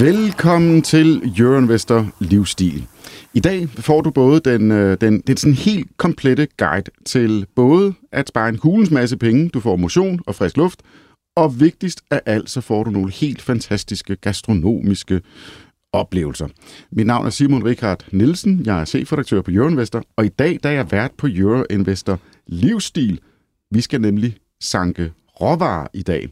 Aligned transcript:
Velkommen 0.00 0.82
til 0.82 1.32
Euroinvestor 1.38 2.10
Livsstil. 2.20 2.86
I 3.34 3.40
dag 3.40 3.68
får 3.68 4.00
du 4.00 4.10
både 4.10 4.40
den, 4.40 4.70
øh, 4.70 4.96
den, 5.00 5.20
den 5.20 5.36
sådan 5.36 5.54
helt 5.54 5.96
komplette 5.96 6.48
guide 6.56 6.90
til 7.04 7.46
både 7.56 7.94
at 8.12 8.28
spare 8.28 8.48
en 8.48 8.58
hulens 8.62 8.90
masse 8.90 9.16
penge, 9.16 9.48
du 9.48 9.60
får 9.60 9.76
motion 9.76 10.20
og 10.26 10.34
frisk 10.34 10.56
luft, 10.56 10.82
og 11.36 11.60
vigtigst 11.60 12.00
af 12.10 12.20
alt, 12.26 12.50
så 12.50 12.60
får 12.60 12.84
du 12.84 12.90
nogle 12.90 13.12
helt 13.12 13.42
fantastiske 13.42 14.16
gastronomiske 14.16 15.20
oplevelser. 15.92 16.48
Mit 16.92 17.06
navn 17.06 17.26
er 17.26 17.30
Simon 17.30 17.64
Richard 17.64 18.04
Nielsen, 18.12 18.62
jeg 18.64 18.80
er 18.80 18.84
chefredaktør 18.84 19.42
på 19.42 19.50
Euroinvestor, 19.50 20.02
og 20.16 20.24
i 20.24 20.28
dag 20.28 20.58
der 20.62 20.68
er 20.68 20.74
jeg 20.74 20.92
vært 20.92 21.12
på 21.18 21.28
Euroinvestor 21.30 22.18
Livsstil. 22.46 23.20
Vi 23.70 23.80
skal 23.80 24.00
nemlig 24.00 24.36
sanke 24.60 25.12
råvarer 25.40 25.86
i 25.94 26.02
dag. 26.02 26.28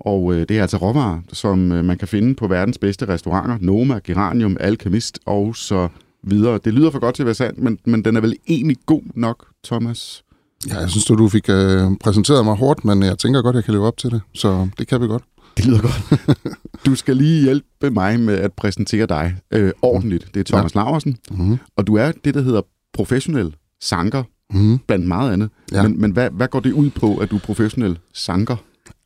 Og 0.00 0.34
øh, 0.34 0.40
det 0.48 0.58
er 0.58 0.62
altså 0.62 0.76
råvarer, 0.76 1.20
som 1.32 1.72
øh, 1.72 1.84
man 1.84 1.98
kan 1.98 2.08
finde 2.08 2.34
på 2.34 2.46
verdens 2.46 2.78
bedste 2.78 3.08
restauranter. 3.08 3.58
Noma, 3.60 4.00
Geranium, 4.04 4.56
Alchemist 4.60 5.18
og 5.26 5.56
så 5.56 5.88
videre. 6.22 6.58
Det 6.64 6.74
lyder 6.74 6.90
for 6.90 6.98
godt 6.98 7.14
til 7.14 7.22
at 7.22 7.26
være 7.26 7.34
sandt, 7.34 7.58
men, 7.58 7.78
men 7.84 8.04
den 8.04 8.16
er 8.16 8.20
vel 8.20 8.34
egentlig 8.48 8.76
god 8.86 9.02
nok, 9.14 9.46
Thomas? 9.64 10.22
Ja, 10.68 10.78
jeg 10.78 10.90
synes, 10.90 11.04
du 11.04 11.28
fik 11.28 11.48
øh, 11.48 11.82
præsenteret 12.00 12.44
mig 12.44 12.56
hårdt, 12.56 12.84
men 12.84 13.02
jeg 13.02 13.18
tænker 13.18 13.42
godt, 13.42 13.56
jeg 13.56 13.64
kan 13.64 13.74
leve 13.74 13.86
op 13.86 13.96
til 13.96 14.10
det. 14.10 14.20
Så 14.34 14.68
det 14.78 14.86
kan 14.88 15.00
vi 15.00 15.06
godt. 15.06 15.22
Det 15.56 15.66
lyder 15.66 15.80
godt. 15.80 16.38
Du 16.86 16.94
skal 16.94 17.16
lige 17.16 17.42
hjælpe 17.42 17.90
mig 17.90 18.20
med 18.20 18.34
at 18.34 18.52
præsentere 18.52 19.06
dig 19.06 19.36
øh, 19.50 19.72
ordentligt. 19.82 20.26
Det 20.34 20.40
er 20.40 20.44
Thomas 20.44 20.74
ja. 20.74 20.80
Laversen, 20.80 21.16
Mm-hmm. 21.30 21.58
og 21.76 21.86
du 21.86 21.94
er 21.94 22.12
det, 22.24 22.34
der 22.34 22.40
hedder 22.42 22.60
professionel 22.92 23.56
sanker, 23.80 24.22
Mm-hmm. 24.54 24.78
blandt 24.86 25.06
meget 25.06 25.32
andet. 25.32 25.50
Ja. 25.72 25.82
Men, 25.82 26.00
men 26.00 26.10
hvad, 26.10 26.30
hvad 26.30 26.48
går 26.48 26.60
det 26.60 26.72
ud 26.72 26.90
på, 26.90 27.16
at 27.16 27.30
du 27.30 27.36
er 27.36 27.40
professionel 27.40 27.98
sanker? 28.14 28.56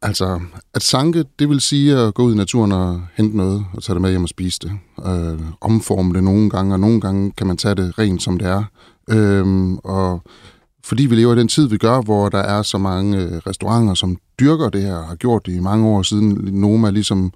Altså, 0.04 0.40
at 0.74 0.82
sanke, 0.82 1.24
det 1.38 1.48
vil 1.48 1.60
sige 1.60 1.96
at 1.96 2.14
gå 2.14 2.22
ud 2.22 2.34
i 2.34 2.36
naturen 2.36 2.72
og 2.72 3.02
hente 3.14 3.36
noget, 3.36 3.64
og 3.72 3.82
tage 3.82 3.94
det 3.94 4.02
med 4.02 4.10
hjem 4.10 4.22
og 4.22 4.28
spise 4.28 4.58
det. 4.62 4.72
Øh, 5.06 5.40
omforme 5.60 6.14
det 6.14 6.24
nogle 6.24 6.50
gange, 6.50 6.74
og 6.74 6.80
nogle 6.80 7.00
gange 7.00 7.32
kan 7.32 7.46
man 7.46 7.56
tage 7.56 7.74
det 7.74 7.98
rent, 7.98 8.22
som 8.22 8.38
det 8.38 8.48
er. 8.48 8.64
Øh, 9.10 9.72
og 9.84 10.22
fordi 10.84 11.06
vi 11.06 11.14
lever 11.14 11.34
i 11.34 11.38
den 11.38 11.48
tid, 11.48 11.68
vi 11.68 11.76
gør, 11.76 12.00
hvor 12.00 12.28
der 12.28 12.38
er 12.38 12.62
så 12.62 12.78
mange 12.78 13.18
øh, 13.18 13.32
restauranter, 13.46 13.94
som 13.94 14.16
dyrker 14.40 14.68
det 14.68 14.82
her, 14.82 14.96
og 14.96 15.06
har 15.06 15.14
gjort 15.14 15.46
det 15.46 15.52
i 15.52 15.60
mange 15.60 15.88
år 15.88 16.02
siden, 16.02 16.38
Noma 16.52 16.90
ligesom 16.90 17.32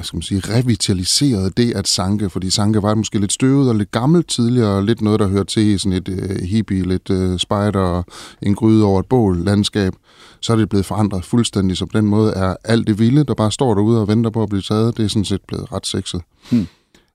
hvad 0.00 0.04
skal 0.04 0.16
man 0.16 0.22
sige, 0.22 0.40
revitaliseret 0.40 1.56
det 1.56 1.72
at 1.76 1.88
sanke, 1.88 2.30
fordi 2.30 2.50
sanke 2.50 2.82
var 2.82 2.94
måske 2.94 3.18
lidt 3.18 3.32
støvet 3.32 3.68
og 3.68 3.74
lidt 3.74 3.90
gammelt 3.90 4.28
tidligere, 4.28 4.76
og 4.76 4.84
lidt 4.84 5.00
noget, 5.00 5.20
der 5.20 5.28
hørte 5.28 5.52
til 5.52 5.62
i 5.62 5.78
sådan 5.78 5.92
et 5.92 6.08
øh, 6.08 6.42
hippie, 6.42 6.82
lidt 6.82 7.10
øh, 7.10 7.38
spider 7.38 7.80
og 7.80 8.04
en 8.42 8.54
gryde 8.54 8.84
over 8.84 9.00
et 9.00 9.06
bål 9.06 9.44
landskab. 9.44 9.92
Så 10.40 10.52
er 10.52 10.56
det 10.56 10.68
blevet 10.68 10.86
forandret 10.86 11.24
fuldstændig, 11.24 11.76
så 11.76 11.86
på 11.86 11.98
den 11.98 12.06
måde 12.06 12.32
er 12.32 12.56
alt 12.64 12.86
det 12.86 12.98
vilde, 12.98 13.24
der 13.24 13.34
bare 13.34 13.52
står 13.52 13.74
derude 13.74 14.00
og 14.00 14.08
venter 14.08 14.30
på 14.30 14.42
at 14.42 14.48
blive 14.48 14.62
taget, 14.62 14.96
det 14.96 15.04
er 15.04 15.08
sådan 15.08 15.24
set 15.24 15.40
blevet 15.48 15.72
ret 15.72 15.86
sexet. 15.86 16.22
Hmm. 16.50 16.66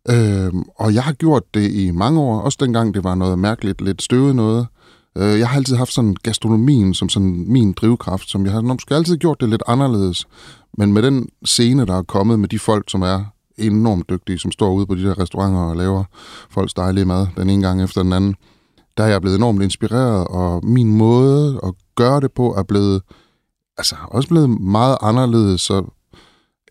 Øhm, 0.09 0.63
og 0.75 0.93
jeg 0.93 1.03
har 1.03 1.13
gjort 1.13 1.43
det 1.53 1.71
i 1.71 1.91
mange 1.91 2.19
år, 2.19 2.39
også 2.39 2.57
dengang 2.61 2.93
det 2.93 3.03
var 3.03 3.15
noget 3.15 3.39
mærkeligt, 3.39 3.81
lidt 3.81 4.01
støvet 4.01 4.35
noget. 4.35 4.67
Øh, 5.17 5.39
jeg 5.39 5.49
har 5.49 5.57
altid 5.57 5.75
haft 5.75 5.93
sådan 5.93 6.15
gastronomien 6.23 6.93
som 6.93 7.09
sådan 7.09 7.45
min 7.47 7.73
drivkraft, 7.73 8.29
som 8.29 8.45
jeg 8.45 8.53
har 8.53 8.61
måske 8.61 8.95
altid 8.95 9.17
gjort 9.17 9.41
det 9.41 9.49
lidt 9.49 9.63
anderledes. 9.67 10.27
Men 10.77 10.93
med 10.93 11.01
den 11.01 11.29
scene, 11.45 11.85
der 11.85 11.97
er 11.97 12.03
kommet 12.03 12.39
med 12.39 12.49
de 12.49 12.59
folk, 12.59 12.89
som 12.89 13.01
er 13.01 13.23
enormt 13.57 14.09
dygtige, 14.09 14.39
som 14.39 14.51
står 14.51 14.73
ude 14.73 14.85
på 14.85 14.95
de 14.95 15.03
der 15.03 15.19
restauranter 15.19 15.59
og 15.59 15.75
laver 15.75 16.03
folks 16.49 16.73
dejlige 16.73 17.05
mad 17.05 17.27
den 17.37 17.49
ene 17.49 17.67
gang 17.67 17.83
efter 17.83 18.03
den 18.03 18.13
anden, 18.13 18.35
der 18.97 19.03
er 19.03 19.07
jeg 19.07 19.21
blevet 19.21 19.37
enormt 19.37 19.61
inspireret, 19.63 20.27
og 20.27 20.65
min 20.65 20.97
måde 20.97 21.59
at 21.63 21.73
gøre 21.95 22.21
det 22.21 22.31
på 22.31 22.55
er 22.57 22.63
blevet, 22.63 23.01
altså 23.77 23.95
også 24.07 24.29
blevet 24.29 24.49
meget 24.61 24.97
anderledes. 25.01 25.61
Så, 25.61 25.85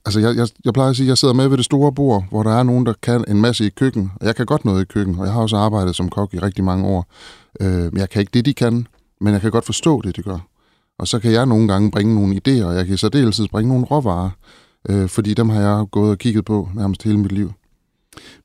altså 0.04 0.20
jeg, 0.20 0.36
jeg, 0.36 0.48
jeg 0.64 0.72
plejer 0.72 0.90
at 0.90 0.96
sige, 0.96 1.06
at 1.06 1.08
jeg 1.08 1.18
sidder 1.18 1.34
med 1.34 1.48
ved 1.48 1.56
det 1.56 1.64
store 1.64 1.92
bord, 1.92 2.24
hvor 2.30 2.42
der 2.42 2.50
er 2.50 2.62
nogen, 2.62 2.86
der 2.86 2.92
kan 3.02 3.24
en 3.28 3.40
masse 3.40 3.66
i 3.66 3.70
køkken, 3.70 4.12
og 4.20 4.26
jeg 4.26 4.36
kan 4.36 4.46
godt 4.46 4.64
noget 4.64 4.82
i 4.82 4.84
køkken, 4.84 5.18
og 5.18 5.24
jeg 5.24 5.32
har 5.32 5.40
også 5.40 5.56
arbejdet 5.56 5.96
som 5.96 6.08
kok 6.08 6.34
i 6.34 6.38
rigtig 6.38 6.64
mange 6.64 6.86
år. 6.86 7.06
Øh, 7.60 7.92
jeg 7.96 8.10
kan 8.10 8.20
ikke 8.20 8.32
det, 8.34 8.44
de 8.44 8.54
kan, 8.54 8.86
men 9.20 9.32
jeg 9.32 9.40
kan 9.40 9.50
godt 9.50 9.66
forstå 9.66 10.00
det, 10.00 10.16
de 10.16 10.22
gør. 10.22 10.38
Og 10.98 11.08
så 11.08 11.18
kan 11.18 11.32
jeg 11.32 11.46
nogle 11.46 11.68
gange 11.68 11.90
bringe 11.90 12.14
nogle 12.14 12.34
idéer, 12.48 12.64
og 12.64 12.74
jeg 12.76 12.84
kan 12.86 12.94
i 12.94 12.98
særdeleshed 12.98 13.48
bringe 13.48 13.68
nogle 13.68 13.84
råvarer, 13.84 14.30
øh, 14.88 15.08
fordi 15.08 15.34
dem 15.34 15.48
har 15.48 15.60
jeg 15.60 15.84
gået 15.92 16.10
og 16.10 16.18
kigget 16.18 16.44
på 16.44 16.68
nærmest 16.74 17.02
hele 17.02 17.18
mit 17.18 17.32
liv. 17.32 17.52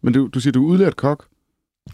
Men 0.03 0.13
du, 0.13 0.27
du 0.33 0.39
siger, 0.39 0.51
du 0.51 0.65
er 0.65 0.71
udlært 0.71 0.95
kok. 0.95 1.25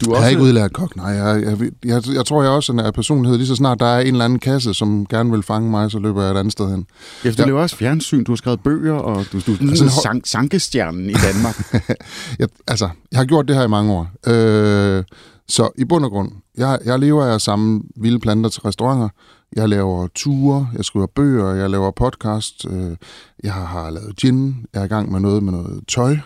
Du 0.04 0.14
Jeg 0.14 0.24
er 0.24 0.28
ikke 0.28 0.42
udlært 0.42 0.72
kok, 0.72 0.96
nej. 0.96 1.06
Jeg, 1.10 1.42
jeg, 1.42 1.70
jeg, 1.84 2.02
jeg 2.14 2.26
tror, 2.26 2.42
jeg 2.42 2.50
også 2.50 2.72
er 2.72 2.90
personlighed. 2.90 3.38
Lige 3.38 3.46
så 3.46 3.54
snart 3.54 3.80
der 3.80 3.86
er 3.86 4.00
en 4.00 4.06
eller 4.06 4.24
anden 4.24 4.38
kasse, 4.38 4.74
som 4.74 5.06
gerne 5.06 5.30
vil 5.30 5.42
fange 5.42 5.70
mig, 5.70 5.90
så 5.90 5.98
løber 5.98 6.22
jeg 6.22 6.30
et 6.30 6.36
andet 6.36 6.52
sted 6.52 6.70
hen. 6.70 6.86
Ja, 7.24 7.30
du 7.30 7.34
Ja. 7.38 7.44
laver 7.46 7.62
også 7.62 7.76
fjernsyn, 7.76 8.24
du 8.24 8.32
har 8.32 8.36
skrevet 8.36 8.60
bøger, 8.60 8.92
og 8.94 9.24
du, 9.32 9.40
du 9.46 9.52
er 9.52 9.56
Altså, 9.60 9.84
altså, 9.84 9.84
hår- 9.84 10.02
sank, 10.02 10.26
sankestjernen 10.26 11.10
i 11.10 11.12
Danmark. 11.12 11.72
Jeg, 12.38 12.48
altså, 12.66 12.88
jeg 13.12 13.18
har 13.18 13.24
gjort 13.24 13.48
det 13.48 13.56
her 13.56 13.64
i 13.64 13.68
mange 13.68 13.92
år. 13.92 14.08
Øh, 14.26 15.04
så 15.48 15.68
i 15.78 15.84
bund 15.84 16.04
og 16.04 16.10
grund, 16.10 16.32
jeg, 16.58 16.78
jeg 16.84 16.98
lever 16.98 17.24
af 17.24 17.34
at 17.34 17.42
samle 17.42 17.82
vilde 17.96 18.18
planter 18.20 18.50
til 18.50 18.62
restauranter. 18.62 19.08
Jeg 19.56 19.68
laver 19.68 20.08
ture, 20.14 20.68
jeg 20.76 20.84
skriver 20.84 21.06
bøger, 21.06 21.54
jeg 21.54 21.70
laver 21.70 21.90
podcast. 21.90 22.66
Øh, 22.70 22.96
jeg 23.42 23.52
har, 23.52 23.90
lavet 23.90 24.16
gin, 24.16 24.66
jeg 24.74 24.80
er 24.80 24.84
i 24.84 24.88
gang 24.88 25.12
med 25.12 25.20
noget 25.20 25.42
med 25.42 25.52
noget 25.52 25.84
tøj. 25.88 26.16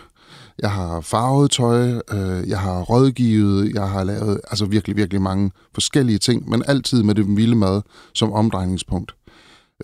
Jeg 0.61 0.71
har 0.71 1.01
farvet 1.01 1.51
tøj, 1.51 2.01
øh, 2.13 2.49
jeg 2.49 2.59
har 2.59 2.81
rådgivet, 2.81 3.73
jeg 3.73 3.89
har 3.89 4.03
lavet 4.03 4.41
altså 4.49 4.65
virkelig, 4.65 4.95
virkelig 4.95 5.21
mange 5.21 5.51
forskellige 5.73 6.17
ting, 6.17 6.49
men 6.49 6.63
altid 6.67 7.03
med 7.03 7.15
det 7.15 7.37
vilde 7.37 7.55
mad 7.55 7.81
som 8.13 8.33
omdrejningspunkt. 8.33 9.15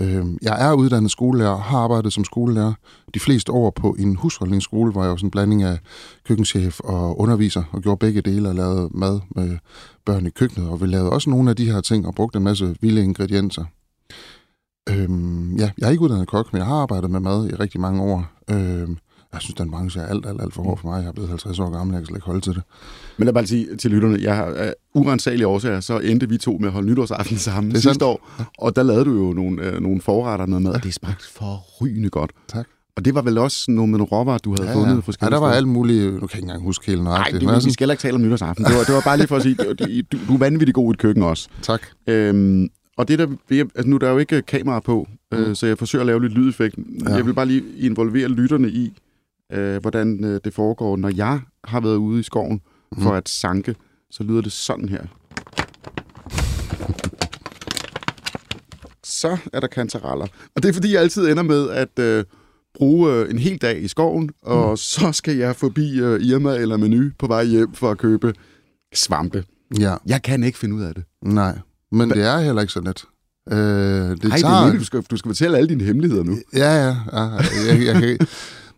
Øh, 0.01 0.25
jeg 0.41 0.67
er 0.69 0.73
uddannet 0.73 1.11
skolelærer 1.11 1.49
og 1.49 1.63
har 1.63 1.77
arbejdet 1.77 2.13
som 2.13 2.23
skolelærer 2.23 2.73
de 3.13 3.19
fleste 3.19 3.51
år 3.51 3.69
på 3.69 3.95
en 3.99 4.15
husholdningsskole, 4.15 4.91
hvor 4.91 5.01
jeg 5.01 5.09
var 5.09 5.15
sådan 5.15 5.27
en 5.27 5.31
blanding 5.31 5.63
af 5.63 5.79
køkkenchef 6.27 6.79
og 6.79 7.19
underviser, 7.19 7.63
og 7.71 7.81
gjorde 7.81 7.99
begge 7.99 8.21
dele 8.21 8.49
og 8.49 8.55
lavede 8.55 8.89
mad 8.91 9.19
med 9.35 9.57
børn 10.05 10.25
i 10.25 10.29
køkkenet, 10.29 10.69
og 10.69 10.81
vi 10.81 10.87
lavede 10.87 11.09
også 11.09 11.29
nogle 11.29 11.49
af 11.49 11.55
de 11.55 11.71
her 11.71 11.81
ting 11.81 12.07
og 12.07 12.15
brugte 12.15 12.37
en 12.37 12.43
masse 12.43 12.75
vilde 12.81 13.03
ingredienser. 13.03 13.65
Øhm, 14.89 15.55
ja, 15.55 15.71
jeg 15.77 15.87
er 15.87 15.91
ikke 15.91 16.03
uddannet 16.03 16.27
kok, 16.27 16.53
men 16.53 16.59
jeg 16.59 16.67
har 16.67 16.75
arbejdet 16.75 17.11
med 17.11 17.19
mad 17.19 17.49
i 17.49 17.55
rigtig 17.55 17.81
mange 17.81 18.01
år. 18.01 18.25
Øhm, 18.49 18.97
jeg 19.33 19.41
synes, 19.41 19.53
den 19.55 19.71
branche 19.71 20.01
er 20.01 20.05
alt, 20.05 20.25
alt, 20.25 20.41
alt 20.41 20.53
for 20.53 20.63
hård 20.63 20.79
for 20.79 20.87
mig. 20.87 21.01
Jeg 21.01 21.07
er 21.07 21.11
blevet 21.11 21.29
50 21.29 21.59
år 21.59 21.69
gammel, 21.69 21.93
jeg 21.93 22.01
kan 22.01 22.05
slet 22.07 22.17
ikke 22.17 22.25
holde 22.25 22.41
til 22.41 22.53
det. 22.53 22.61
Men 23.17 23.25
lad 23.25 23.33
bare 23.33 23.47
sige 23.47 23.75
til 23.75 23.91
lytterne, 23.91 24.17
jeg 24.21 24.35
har 24.35 24.43
af 24.45 24.73
urensagelige 24.93 25.47
årsager, 25.47 25.79
så 25.79 25.99
endte 25.99 26.29
vi 26.29 26.37
to 26.37 26.57
med 26.57 26.67
at 26.67 26.73
holde 26.73 26.87
nytårsaften 26.89 27.37
sammen 27.37 27.71
Det 27.71 27.77
sidste 27.77 27.89
sandt. 27.89 28.03
år. 28.03 28.29
Og 28.57 28.75
der 28.75 28.83
lavede 28.83 29.05
du 29.05 29.11
jo 29.27 29.33
nogle, 29.33 29.61
øh, 29.63 29.81
nogle 29.81 30.01
forretter 30.01 30.45
noget 30.45 30.63
mad, 30.63 30.71
og 30.73 30.83
det 30.83 30.93
smagte 30.93 31.25
forrygende 31.33 32.09
godt. 32.09 32.31
Tak. 32.47 32.67
Og 32.95 33.05
det 33.05 33.15
var 33.15 33.21
vel 33.21 33.37
også 33.37 33.71
nogle 33.71 33.91
med 33.91 33.97
nogle 33.99 34.09
råvarer, 34.11 34.37
du 34.37 34.51
havde 34.57 34.69
Ja, 34.69 34.75
fundet 34.75 34.89
ja. 34.89 34.93
ja, 34.95 34.99
forskellige 34.99 35.33
der 35.35 35.39
var 35.41 35.51
alt 35.51 35.67
muligt. 35.67 36.03
Nu 36.13 36.19
kan 36.19 36.21
jeg 36.21 36.35
ikke 36.35 36.43
engang 36.45 36.63
huske 36.63 36.85
helt 36.85 37.03
Nej, 37.03 37.11
nøjagtigt. 37.11 37.41
det, 37.41 37.49
men 37.49 37.59
vi, 37.59 37.65
vi 37.65 37.71
skal 37.71 37.89
ikke 37.91 38.01
tale 38.01 38.15
om 38.15 38.21
nytårsaften. 38.21 38.65
Det 38.65 38.73
var, 38.75 38.83
det 38.83 38.93
var 38.95 39.01
bare 39.01 39.17
lige 39.17 39.27
for 39.27 39.35
at 39.35 39.41
sige, 39.43 39.55
du, 39.55 40.17
du, 40.27 40.33
er 40.33 40.37
vanvittig 40.37 40.75
god 40.75 40.91
i 40.91 40.93
et 40.93 40.97
køkken 40.97 41.23
også. 41.23 41.47
Tak. 41.61 41.81
Øhm, 42.07 42.67
og 42.97 43.07
det 43.07 43.19
der, 43.19 43.27
altså 43.51 43.89
nu 43.89 43.95
er 43.95 43.99
der 43.99 44.09
jo 44.09 44.17
ikke 44.17 44.41
kamera 44.41 44.79
på, 44.79 45.07
øh, 45.33 45.47
Mm. 45.47 45.55
så 45.55 45.67
jeg 45.67 45.77
forsøger 45.77 46.01
at 46.03 46.07
lave 46.07 46.21
lidt 46.21 46.33
lydeffekt. 46.33 46.75
Ja. 47.07 47.13
Jeg 47.15 47.25
vil 47.25 47.33
bare 47.33 47.45
lige 47.45 47.63
involvere 47.77 48.27
lytterne 48.27 48.69
i, 48.69 48.93
øh, 49.53 49.81
hvordan 49.81 50.23
øh, 50.23 50.39
det 50.43 50.53
foregår. 50.53 50.97
Når 50.97 51.09
jeg 51.15 51.39
har 51.63 51.79
været 51.79 51.95
ude 51.95 52.19
i 52.19 52.23
skoven 52.23 52.61
for 53.01 53.09
Mm. 53.11 53.15
at 53.17 53.29
sanke, 53.29 53.75
så 54.11 54.23
lyder 54.23 54.41
det 54.41 54.51
sådan 54.51 54.89
her. 54.89 55.01
Så 59.03 59.37
er 59.53 59.59
der 59.59 59.67
kantareller. 59.67 60.27
Og 60.55 60.63
det 60.63 60.69
er 60.69 60.73
fordi, 60.73 60.93
jeg 60.93 61.01
altid 61.01 61.27
ender 61.29 61.43
med 61.43 61.69
at 61.69 61.99
øh, 61.99 62.23
bruge 62.75 63.13
øh, 63.13 63.29
en 63.31 63.37
hel 63.39 63.57
dag 63.57 63.81
i 63.83 63.87
skoven, 63.87 64.29
og 64.43 64.69
mm. 64.71 64.77
så 64.77 65.11
skal 65.11 65.35
jeg 65.35 65.55
forbi 65.55 65.99
øh, 65.99 66.21
Irma 66.21 66.55
eller 66.55 66.77
Menu 66.77 67.09
på 67.19 67.27
vej 67.27 67.43
hjem 67.45 67.73
for 67.73 67.91
at 67.91 67.97
købe 67.97 68.33
svampe. 68.93 69.43
Ja, 69.79 69.95
Jeg 70.05 70.21
kan 70.23 70.43
ikke 70.43 70.57
finde 70.57 70.75
ud 70.75 70.81
af 70.81 70.93
det. 70.95 71.03
nej. 71.23 71.59
Men 71.91 72.09
det 72.09 72.23
er 72.23 72.39
heller 72.39 72.61
ikke 72.61 72.73
så 72.73 72.79
let. 72.81 73.03
Øh, 73.51 73.57
det 73.57 74.21
det 74.21 74.31
tager... 74.31 74.45
er 74.45 74.59
meningen, 74.61 74.79
du 74.79 74.85
skal, 74.85 75.01
du 75.01 75.17
skal 75.17 75.29
fortælle 75.29 75.57
alle 75.57 75.69
dine 75.69 75.83
hemmeligheder 75.83 76.23
nu. 76.23 76.37
Ja, 76.53 76.85
ja. 76.85 76.95
ja 77.13 77.19
jeg, 77.67 77.85
jeg, 77.85 77.95
kan, 77.95 78.27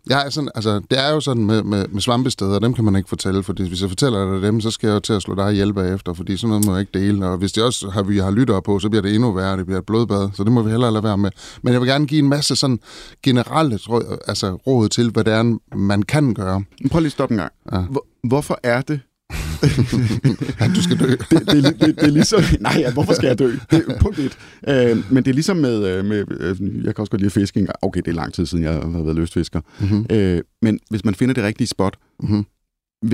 jeg 0.09 0.25
er 0.25 0.29
sådan, 0.29 0.50
altså, 0.56 0.81
det 0.91 1.00
er 1.00 1.09
jo 1.13 1.19
sådan 1.19 1.45
med, 1.45 1.63
med, 1.63 1.88
med 1.88 2.01
svampesteder, 2.01 2.59
dem 2.59 2.73
kan 2.73 2.83
man 2.83 2.95
ikke 2.95 3.09
fortælle, 3.09 3.44
fordi 3.44 3.67
hvis 3.67 3.81
jeg 3.81 3.89
fortæller 3.89 4.33
dig 4.33 4.41
dem, 4.41 4.61
så 4.61 4.71
skal 4.71 4.88
jeg 4.88 4.94
jo 4.94 5.00
til 5.00 5.13
at 5.13 5.21
slå 5.21 5.35
dig 5.35 5.51
ihjel 5.51 5.73
bagefter, 5.73 6.13
fordi 6.13 6.38
sådan 6.38 6.50
noget 6.50 6.65
må 6.65 6.71
jeg 6.71 6.79
ikke 6.79 7.00
dele. 7.00 7.25
Og 7.25 7.38
hvis 7.38 7.51
det 7.51 7.63
også 7.63 7.89
har, 7.89 8.03
vi 8.03 8.17
har 8.17 8.31
lyttere 8.31 8.61
på, 8.61 8.79
så 8.79 8.89
bliver 8.89 9.01
det 9.01 9.15
endnu 9.15 9.31
værre, 9.31 9.57
det 9.57 9.65
bliver 9.65 9.79
et 9.79 9.85
blodbad, 9.85 10.29
så 10.33 10.44
det 10.44 10.51
må 10.51 10.61
vi 10.61 10.71
hellere 10.71 10.91
lade 10.91 11.03
være 11.03 11.17
med. 11.17 11.31
Men 11.61 11.73
jeg 11.73 11.81
vil 11.81 11.89
gerne 11.89 12.07
give 12.07 12.19
en 12.19 12.29
masse 12.29 12.56
sådan 12.56 12.79
generelle 13.23 13.79
råd, 13.89 14.17
altså, 14.27 14.53
råd 14.53 14.89
til, 14.89 15.11
hvad 15.11 15.23
det 15.23 15.33
er, 15.33 15.57
man 15.75 16.03
kan 16.03 16.33
gøre. 16.33 16.63
Prøv 16.91 17.00
lige 17.00 17.07
at 17.07 17.12
stoppe 17.12 17.33
en 17.33 17.39
gang. 17.39 17.51
Ja. 17.71 17.77
Hvor, 17.77 18.05
hvorfor 18.23 18.59
er 18.63 18.81
det? 18.81 19.00
At 20.63 20.71
du 20.75 20.83
skal 20.83 21.00
dø. 21.00 21.06
Det, 21.06 21.29
det, 21.29 21.63
det, 21.63 21.79
det, 21.81 22.03
er 22.03 22.07
ligesom... 22.07 22.41
Nej, 22.59 22.75
ja, 22.77 22.94
hvorfor 22.94 23.13
skal 23.13 23.27
jeg 23.27 23.39
dø? 23.39 23.51
Det 23.71 23.83
punkt 24.00 24.19
et. 24.19 24.38
Øh, 24.67 25.11
men 25.11 25.23
det 25.23 25.29
er 25.31 25.33
ligesom 25.33 25.57
med... 25.57 25.85
øh, 25.85 26.06
med 26.06 26.25
øh, 26.39 26.85
jeg 26.85 26.95
kan 26.95 27.01
også 27.01 27.11
godt 27.11 27.21
lide 27.21 27.31
fiske. 27.31 27.67
Okay, 27.81 28.01
det 28.01 28.07
er 28.07 28.15
lang 28.15 28.33
tid 28.33 28.45
siden, 28.45 28.63
jeg 28.63 28.73
har 28.73 29.03
været 29.03 29.15
lystfisker. 29.15 29.61
Mm-hmm. 29.79 30.06
Øh, 30.09 30.41
men 30.61 30.79
hvis 30.89 31.06
man 31.06 31.15
finder 31.15 31.33
det 31.33 31.44
rigtige 31.44 31.67
spot 31.67 31.97
Mm-hmm. 32.23 32.45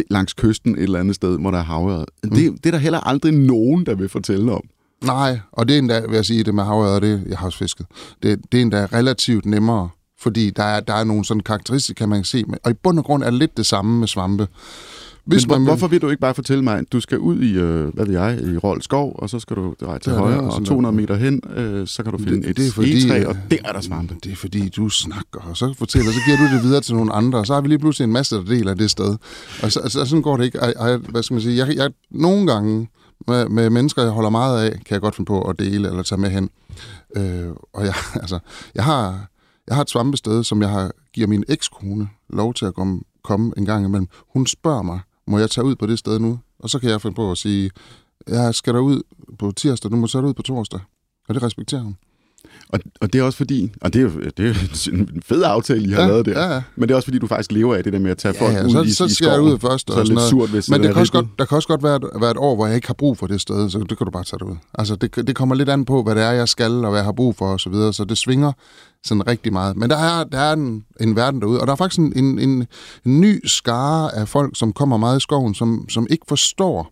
langs 0.10 0.34
kysten 0.34 0.76
et 0.76 0.84
eller 0.84 1.00
andet 1.00 1.16
sted, 1.16 1.40
hvor 1.40 1.52
der 1.52 1.58
er 1.58 1.64
havøret, 1.64 2.06
mm. 2.24 2.30
det, 2.30 2.52
det 2.52 2.66
er 2.66 2.72
der 2.72 2.78
heller 2.78 3.00
aldrig 3.00 3.34
nogen, 3.34 3.86
der 3.86 3.96
vil 3.96 4.10
fortælle 4.10 4.52
om. 4.52 4.62
Nej, 5.04 5.40
og 5.52 5.68
det 5.68 5.74
er 5.74 5.80
endda, 5.80 6.00
vil 6.00 6.16
jeg 6.16 6.26
sige, 6.26 6.44
det 6.44 6.56
med 6.56 6.64
havørred, 6.64 7.02
det 7.02 7.24
jeg 7.28 7.38
har 7.38 7.46
også 7.46 7.58
fisket, 7.58 7.86
det, 8.24 8.40
det 8.52 8.58
er 8.58 8.62
endda 8.62 8.86
relativt 8.86 9.46
nemmere 9.46 9.90
fordi 10.26 10.50
der 10.50 10.64
er, 10.64 10.80
der 10.80 10.94
er 10.94 11.04
nogle 11.04 11.26
sådan 11.26 11.42
karakteristika, 11.42 12.06
man 12.06 12.20
kan 12.20 12.26
se. 12.26 12.44
Og 12.64 12.72
i 12.72 12.74
bund 12.74 13.00
og 13.00 13.06
grund 13.06 13.24
er 13.24 13.30
det 13.30 13.40
lidt 13.40 13.58
det 13.58 13.66
samme 13.66 14.00
med 14.00 14.08
svampe. 14.08 14.48
Hvis 15.26 15.48
man, 15.48 15.64
hvorfor 15.64 15.88
vil 15.88 16.02
du 16.02 16.10
ikke 16.10 16.22
bare 16.22 16.34
fortælle 16.34 16.64
mig, 16.64 16.78
at 16.78 16.92
du 16.92 17.00
skal 17.00 17.20
ud 17.20 17.40
i, 17.42 17.58
øh, 17.58 17.94
hvad 17.94 18.06
ved 18.06 18.14
jeg, 18.14 18.40
i 18.42 18.58
Rold 18.58 18.82
Skov, 18.82 19.16
og 19.16 19.30
så 19.30 19.40
skal 19.40 19.56
du 19.56 19.76
dreje 19.82 20.00
til 20.00 20.14
højre, 20.14 20.40
og 20.40 20.66
200 20.66 20.96
meter 20.96 21.16
hen, 21.16 21.42
øh, 21.56 21.88
så 21.88 22.04
kan 22.04 22.12
du 22.12 22.18
finde 22.18 22.42
det, 22.42 22.50
et 22.50 22.58
det 22.58 22.68
er 22.68 22.72
fordi, 22.72 23.10
egetræ, 23.10 23.26
og 23.26 23.38
der 23.52 23.58
er 23.66 23.72
der 23.72 23.82
svampe. 23.82 24.16
Det 24.24 24.32
er 24.32 24.36
fordi, 24.36 24.70
du 24.70 24.90
snakker, 24.90 25.40
og 25.50 25.58
så 25.58 25.74
fortæller, 25.78 26.12
så 26.12 26.20
giver 26.26 26.38
du 26.38 26.56
det 26.56 26.64
videre 26.64 26.82
til 26.82 26.96
nogle 26.96 27.14
andre, 27.14 27.40
og 27.40 27.48
så 27.48 27.54
har 27.54 27.62
vi 27.62 27.68
lige 27.68 27.80
pludselig 27.80 28.06
en 28.06 28.12
masse, 28.12 28.36
der 28.36 28.44
deler 28.44 28.74
det 28.74 28.92
sted. 28.92 29.18
Og 29.64 29.72
så, 29.72 29.80
altså, 29.80 30.06
sådan 30.06 30.22
går 30.22 30.38
det 30.38 30.46
ikke. 30.46 30.62
Og, 30.62 30.74
og, 30.78 30.98
hvad 30.98 31.24
skal 31.24 31.34
man 31.34 31.42
sige, 31.42 31.58
jeg, 31.58 31.76
jeg, 31.76 31.92
nogle 32.12 32.48
gange 32.48 32.90
med, 33.28 33.50
med 33.50 33.70
mennesker, 33.70 34.02
jeg 34.02 34.12
holder 34.12 34.30
meget 34.30 34.66
af, 34.66 34.72
kan 34.72 34.94
jeg 34.94 35.02
godt 35.02 35.16
finde 35.16 35.28
på 35.28 35.42
at 35.42 35.60
dele 35.60 35.88
eller 35.88 36.04
tage 36.04 36.22
med 36.22 36.30
hen. 36.30 36.50
Øh, 37.18 37.50
og 37.74 37.86
jeg, 37.86 37.94
altså, 38.22 38.40
jeg 38.76 38.84
har, 38.84 39.28
jeg 39.68 39.76
har 39.76 39.82
et 39.82 39.90
svampested, 39.90 40.44
som 40.44 40.62
jeg 40.62 40.70
har, 40.70 40.92
giver 41.14 41.28
min 41.28 41.44
ekskone 41.48 42.10
lov 42.30 42.54
til 42.54 42.66
at 42.66 42.74
komme, 42.74 43.02
komme 43.24 43.54
en 43.58 43.66
gang 43.66 43.86
imellem. 43.86 44.08
Hun 44.34 44.48
spørger 44.48 44.82
mig, 44.82 45.00
må 45.28 45.38
jeg 45.40 45.50
tage 45.50 45.66
ud 45.66 45.76
på 45.76 45.86
det 45.86 46.00
sted 46.00 46.20
nu? 46.20 46.40
Og 46.60 46.70
så 46.70 46.80
kan 46.80 46.90
jeg 46.90 47.02
finde 47.02 47.16
på 47.16 47.32
at 47.32 47.38
sige, 47.38 47.72
jeg 48.28 48.56
skal 48.56 48.76
ud 48.76 49.02
på 49.40 49.52
tirsdag, 49.52 49.92
du 49.92 49.96
må 49.96 50.08
tage 50.08 50.26
ud 50.26 50.34
på 50.34 50.42
torsdag. 50.42 50.80
Og 51.28 51.36
det 51.36 51.44
respekterer 51.44 51.82
hun. 51.82 51.98
Og, 52.70 52.80
og 53.02 53.14
det 53.14 53.20
er 53.20 53.24
også 53.24 53.38
fordi, 53.38 53.72
og 53.82 53.94
det 53.94 54.02
er, 54.02 54.30
det 54.38 54.50
er 54.50 54.90
en 54.94 55.22
fed 55.26 55.44
aftale, 55.46 55.88
I 55.88 55.92
har 55.92 56.02
ja, 56.02 56.08
lavet 56.08 56.26
der, 56.26 56.42
ja, 56.42 56.54
ja. 56.54 56.62
men 56.76 56.90
det 56.90 56.92
er 56.92 56.96
også 56.96 57.06
fordi, 57.06 57.20
du 57.20 57.28
faktisk 57.28 57.52
lever 57.52 57.76
af 57.76 57.84
det 57.84 57.94
der 57.94 58.00
med 58.00 58.12
at 58.12 58.18
tage 58.18 58.34
folk 58.34 58.54
ja, 58.54 58.58
ja, 58.60 58.66
ud 58.66 58.72
så, 58.72 58.82
i, 58.82 59.10
så 59.10 59.26
i 59.26 59.28
jeg 59.30 59.42
ud 59.42 59.60
først. 59.60 59.88
Så 59.88 59.94
er 59.94 60.00
det 60.00 60.10
lidt 60.10 60.22
surt, 60.22 60.50
hvis 60.50 60.70
men 60.70 60.80
det, 60.80 60.88
det 60.88 60.94
kan 60.94 61.00
også 61.00 61.14
godt, 61.14 61.26
der 61.40 61.46
kan 61.46 61.56
også 61.56 61.68
godt 61.68 61.84
være 61.84 61.96
et, 61.96 62.06
være 62.22 62.32
et 62.32 62.38
år, 62.38 62.56
hvor 62.56 62.66
jeg 62.66 62.76
ikke 62.76 62.88
har 62.88 62.94
brug 62.94 63.18
for 63.18 63.28
det 63.28 63.42
sted, 63.42 63.70
så 63.70 63.80
det 63.80 63.98
kan 63.98 64.06
du 64.06 64.12
bare 64.12 64.24
tage 64.24 64.40
det 64.40 64.46
ud. 64.46 64.56
Altså, 64.74 64.96
det, 64.96 65.16
det 65.28 65.36
kommer 65.36 65.56
lidt 65.56 65.70
an 65.70 65.86
på, 65.86 66.04
hvad 66.04 66.16
det 66.16 66.24
er, 66.24 66.32
jeg 66.32 66.50
skal, 66.50 66.72
og 66.72 66.90
hvad 66.90 67.00
jeg 67.00 67.06
har 67.06 67.12
brug 67.12 67.36
for, 67.36 67.46
og 67.46 67.60
så 67.60 67.70
videre, 67.70 67.94
så 67.94 68.04
det 68.06 68.18
svinger 68.18 68.52
sådan 69.04 69.28
rigtig 69.28 69.54
meget. 69.54 69.78
Men 69.78 69.90
der 69.90 69.98
er, 69.98 70.24
der 70.24 70.40
er 70.40 70.54
en, 70.54 70.86
en 71.02 71.16
verden 71.16 71.42
derude, 71.42 71.62
og 71.62 71.68
der 71.68 71.74
er 71.74 71.78
faktisk 71.78 72.00
en, 72.00 72.14
en, 72.16 72.40
en, 72.40 72.68
en 73.06 73.22
ny 73.22 73.46
skare 73.46 74.16
af 74.16 74.28
folk, 74.28 74.58
som 74.58 74.74
kommer 74.74 74.98
meget 74.98 75.18
i 75.18 75.22
skoven, 75.22 75.56
som, 75.56 75.86
som 75.90 76.08
ikke 76.10 76.26
forstår, 76.30 76.92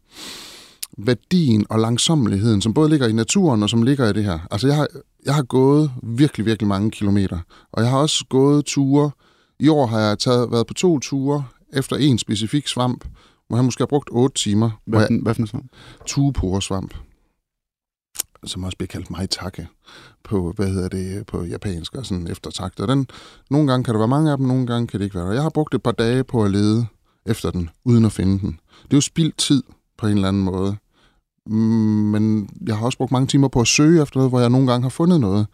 værdien 0.98 1.66
og 1.69 1.80
langsommeligheden, 1.80 2.62
som 2.62 2.74
både 2.74 2.90
ligger 2.90 3.07
i 3.07 3.12
naturen 3.12 3.63
og 3.63 3.69
som 3.69 3.84
ligger 3.84 4.10
i 4.10 4.13
det 4.13 4.24
her. 4.24 4.40
Altså, 4.51 4.68
jeg 4.68 4.75
har, 4.75 4.88
jeg 5.25 5.36
har 5.36 5.44
gået 5.44 5.92
virkelig, 6.04 6.45
virkelig 6.45 6.68
mange 6.68 6.92
kilometer, 6.92 7.40
og 7.72 7.81
jeg 7.81 7.92
har 7.92 7.98
også 7.98 8.25
gået 8.30 8.66
ture. 8.66 9.12
I 9.60 9.68
år 9.68 9.86
har 9.86 10.00
jeg 10.00 10.19
taget, 10.19 10.51
været 10.51 10.68
på 10.68 10.74
to 10.74 11.00
ture 11.00 11.44
efter 11.74 11.95
en 11.95 12.18
specifik 12.18 12.68
svamp, 12.68 13.06
hvor 13.48 13.57
jeg 13.57 13.66
måske 13.66 13.81
har 13.81 13.88
brugt 13.88 14.10
otte 14.12 14.36
timer. 14.36 14.69
Hvad, 14.86 15.00
jeg, 15.00 15.19
hvad 15.22 15.34
for 15.34 15.42
en 15.42 15.48
svamp? 15.48 15.72
Tueporesvamp 16.06 16.94
som 18.45 18.63
også 18.63 18.78
bliver 18.78 18.88
kaldt 18.88 19.12
maitake 19.12 19.68
på, 20.24 20.54
hvad 20.56 20.69
hedder 20.69 20.90
det, 20.90 21.25
på 21.25 21.44
japansk 21.44 21.95
og 21.95 22.06
sådan 22.06 22.28
eftertakt. 22.28 22.80
Og 22.80 22.88
den, 22.88 23.07
nogle 23.50 23.72
gange 23.72 23.84
kan 23.84 23.94
der 23.94 23.98
være 23.98 24.07
mange 24.07 24.31
af 24.31 24.38
dem, 24.38 24.48
nogle 24.48 24.68
gange 24.68 24.88
kan 24.88 25.00
det 25.00 25.06
ikke 25.06 25.16
være 25.16 25.25
der. 25.25 25.34
Jeg 25.34 25.42
har 25.42 25.50
brugt 25.50 25.74
et 25.74 25.84
par 25.84 25.92
dage 25.92 26.24
på 26.24 26.44
at 26.44 26.51
lede 26.51 26.86
efter 27.25 27.51
den, 27.51 27.69
uden 27.86 28.06
at 28.06 28.12
finde 28.12 28.40
den. 28.40 28.60
Det 28.84 28.94
er 28.94 28.98
jo 28.98 29.01
spildt 29.01 29.38
tid 29.38 29.63
på 29.98 30.07
en 30.07 30.13
eller 30.13 30.28
anden 30.28 30.44
måde. 30.44 30.75
Mm, 31.45 31.56
men 32.12 32.50
jeg 32.68 32.78
har 32.78 32.86
også 32.86 32.98
brugt 32.98 33.12
mange 33.12 33.28
timer 33.28 33.48
på 33.48 33.62
at 33.62 33.68
søge 33.68 34.01
efter 34.01 34.18
noget, 34.18 34.31
hvor 34.31 34.40
jeg 34.40 34.50
nogle 34.50 34.72
gange 34.72 34.84
har 34.84 34.90
fundet 34.90 35.19
noget. 35.19 35.48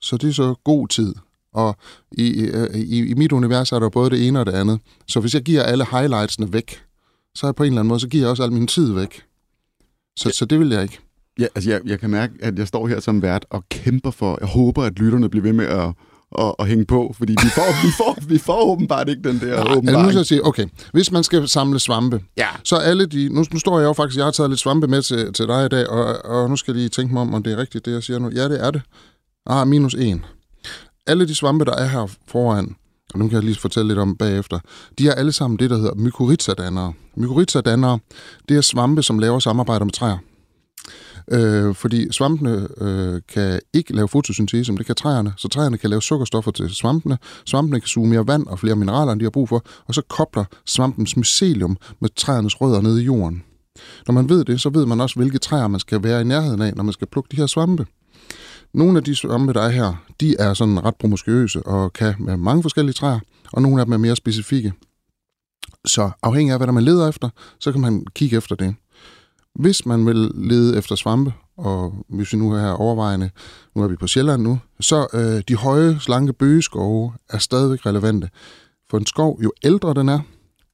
Så 0.00 0.16
det 0.16 0.28
er 0.28 0.32
så 0.32 0.54
god 0.64 0.88
tid. 0.88 1.14
Og 1.52 1.76
i, 2.12 2.50
i, 2.74 3.06
i 3.06 3.14
mit 3.14 3.32
univers 3.32 3.72
er 3.72 3.78
der 3.78 3.88
både 3.88 4.10
det 4.10 4.26
ene 4.26 4.40
og 4.40 4.46
det 4.46 4.52
andet. 4.52 4.80
Så 5.06 5.20
hvis 5.20 5.34
jeg 5.34 5.42
giver 5.42 5.62
alle 5.62 5.86
highlightsene 5.90 6.52
væk, 6.52 6.82
så 7.34 7.46
er 7.46 7.48
jeg 7.48 7.54
på 7.54 7.62
en 7.62 7.66
eller 7.66 7.80
anden 7.80 7.88
måde, 7.88 8.00
så 8.00 8.08
giver 8.08 8.22
jeg 8.22 8.30
også 8.30 8.42
al 8.42 8.52
min 8.52 8.66
tid 8.66 8.92
væk. 8.92 9.22
Så, 10.16 10.28
ja. 10.28 10.32
så 10.32 10.44
det 10.44 10.58
vil 10.58 10.68
jeg 10.70 10.82
ikke. 10.82 10.98
Ja, 11.38 11.46
altså 11.54 11.70
jeg, 11.70 11.80
jeg 11.84 12.00
kan 12.00 12.10
mærke, 12.10 12.34
at 12.40 12.58
jeg 12.58 12.68
står 12.68 12.86
her 12.86 13.00
som 13.00 13.22
vært 13.22 13.46
og 13.50 13.68
kæmper 13.68 14.10
for, 14.10 14.38
jeg 14.40 14.48
håber, 14.48 14.82
at 14.82 14.98
lytterne 14.98 15.28
bliver 15.28 15.42
ved 15.42 15.52
med 15.52 15.66
at, 15.66 15.92
at, 16.38 16.54
at 16.58 16.68
hænge 16.68 16.84
på, 16.84 17.14
fordi 17.18 17.32
vi 17.32 17.48
får, 17.48 17.86
vi 17.86 17.92
får, 17.96 18.16
vi 18.28 18.38
får 18.38 18.62
åbenbart 18.62 19.08
ikke 19.08 19.22
den 19.22 19.40
der 19.40 19.64
Nej, 19.64 19.76
åbenbart. 19.76 20.04
Nu 20.04 20.10
skal 20.10 20.18
jeg 20.18 20.26
sige, 20.26 20.46
okay, 20.46 20.66
hvis 20.92 21.12
man 21.12 21.24
skal 21.24 21.48
samle 21.48 21.80
svampe, 21.80 22.22
ja. 22.36 22.48
så 22.64 22.76
alle 22.76 23.06
de, 23.06 23.28
nu, 23.28 23.44
nu 23.52 23.58
står 23.58 23.78
jeg 23.78 23.86
jo 23.86 23.92
faktisk, 23.92 24.16
jeg 24.16 24.24
har 24.24 24.32
taget 24.32 24.50
lidt 24.50 24.60
svampe 24.60 24.86
med 24.86 25.02
til, 25.02 25.32
til 25.32 25.46
dig 25.46 25.66
i 25.66 25.68
dag, 25.68 25.88
og, 25.88 26.24
og 26.24 26.50
nu 26.50 26.56
skal 26.56 26.72
jeg 26.72 26.76
lige 26.76 26.88
tænke 26.88 27.12
mig 27.12 27.22
om, 27.22 27.34
om 27.34 27.42
det 27.42 27.52
er 27.52 27.56
rigtigt, 27.56 27.86
det 27.86 27.92
jeg 27.92 28.02
siger 28.02 28.18
nu. 28.18 28.30
Ja, 28.34 28.48
det 28.48 28.64
er 28.66 28.70
det. 28.70 28.82
Ah, 29.46 29.68
minus 29.68 29.94
en. 29.94 30.24
Alle 31.06 31.28
de 31.28 31.34
svampe, 31.34 31.64
der 31.64 31.74
er 31.74 31.86
her 31.86 32.06
foran, 32.28 32.76
og 33.14 33.18
nu 33.18 33.28
kan 33.28 33.34
jeg 33.34 33.44
lige 33.44 33.58
fortælle 33.60 33.88
lidt 33.88 33.98
om 33.98 34.16
bagefter, 34.16 34.58
de 34.98 35.08
er 35.08 35.14
alle 35.14 35.32
sammen 35.32 35.58
det, 35.58 35.70
der 35.70 35.76
hedder 35.76 35.94
mykorrhizadannere. 35.94 36.92
Mykorrhizadannere, 37.16 37.98
det 38.48 38.56
er 38.56 38.60
svampe, 38.60 39.02
som 39.02 39.18
laver 39.18 39.38
samarbejder 39.38 39.84
med 39.84 39.92
træer. 39.92 40.18
Øh, 41.32 41.74
fordi 41.74 42.12
svampene 42.12 42.68
øh, 42.80 43.20
kan 43.28 43.60
ikke 43.72 43.92
lave 43.92 44.08
fotosyntese, 44.08 44.72
men 44.72 44.78
det 44.78 44.86
kan 44.86 44.94
træerne. 44.94 45.32
Så 45.36 45.48
træerne 45.48 45.78
kan 45.78 45.90
lave 45.90 46.02
sukkerstoffer 46.02 46.50
til 46.50 46.70
svampene. 46.70 47.18
Svampene 47.46 47.80
kan 47.80 47.88
suge 47.88 48.08
mere 48.08 48.26
vand 48.26 48.46
og 48.46 48.58
flere 48.58 48.76
mineraler, 48.76 49.12
end 49.12 49.20
de 49.20 49.24
har 49.24 49.30
brug 49.30 49.48
for. 49.48 49.64
Og 49.86 49.94
så 49.94 50.02
kobler 50.08 50.44
svampens 50.66 51.16
mycelium 51.16 51.76
med 52.00 52.10
træernes 52.16 52.60
rødder 52.60 52.80
nede 52.80 53.02
i 53.02 53.04
jorden. 53.04 53.42
Når 54.06 54.12
man 54.12 54.28
ved 54.28 54.44
det, 54.44 54.60
så 54.60 54.68
ved 54.68 54.86
man 54.86 55.00
også, 55.00 55.16
hvilke 55.16 55.38
træer 55.38 55.68
man 55.68 55.80
skal 55.80 56.02
være 56.02 56.20
i 56.20 56.24
nærheden 56.24 56.62
af, 56.62 56.72
når 56.76 56.82
man 56.82 56.92
skal 56.92 57.06
plukke 57.06 57.28
de 57.30 57.36
her 57.36 57.46
svampe. 57.46 57.86
Nogle 58.74 58.98
af 58.98 59.04
de 59.04 59.14
svampe, 59.14 59.52
der 59.52 59.62
er 59.62 59.68
her, 59.68 60.04
de 60.20 60.36
er 60.38 60.54
sådan 60.54 60.84
ret 60.84 60.96
promiskuøse 60.96 61.62
og 61.66 61.92
kan 61.92 62.14
med 62.18 62.36
mange 62.36 62.62
forskellige 62.62 62.94
træer, 62.94 63.20
og 63.52 63.62
nogle 63.62 63.80
af 63.80 63.86
dem 63.86 63.92
er 63.92 63.96
mere 63.96 64.16
specifikke. 64.16 64.72
Så 65.84 66.10
afhængig 66.22 66.52
af, 66.52 66.58
hvad 66.58 66.66
der 66.66 66.72
man 66.72 66.84
leder 66.84 67.08
efter, 67.08 67.28
så 67.60 67.72
kan 67.72 67.80
man 67.80 68.06
kigge 68.14 68.36
efter 68.36 68.54
det. 68.54 68.74
Hvis 69.58 69.86
man 69.86 70.06
vil 70.06 70.30
lede 70.34 70.78
efter 70.78 70.94
svampe, 70.94 71.32
og 71.56 71.94
hvis 72.08 72.32
vi 72.32 72.38
nu 72.38 72.52
er 72.52 72.60
her 72.60 72.70
overvejende, 72.70 73.30
nu 73.74 73.82
er 73.82 73.88
vi 73.88 73.96
på 73.96 74.06
Sjælland 74.06 74.42
nu, 74.42 74.58
så 74.80 75.06
øh, 75.12 75.42
de 75.48 75.56
høje, 75.56 76.00
slanke 76.00 76.32
bøgeskove 76.32 77.12
er 77.30 77.38
stadigvæk 77.38 77.86
relevante. 77.86 78.28
For 78.90 78.98
en 78.98 79.06
skov, 79.06 79.42
jo 79.42 79.52
ældre 79.62 79.94
den 79.94 80.08
er, 80.08 80.20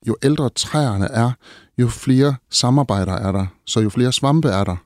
jo 0.08 0.16
ældre 0.22 0.50
træerne 0.50 1.06
er, 1.06 1.30
jo 1.78 1.88
flere 1.88 2.34
samarbejder 2.50 3.12
er 3.12 3.32
der, 3.32 3.46
så 3.66 3.80
jo 3.80 3.90
flere 3.90 4.12
svampe 4.12 4.48
er 4.48 4.64
der. 4.64 4.76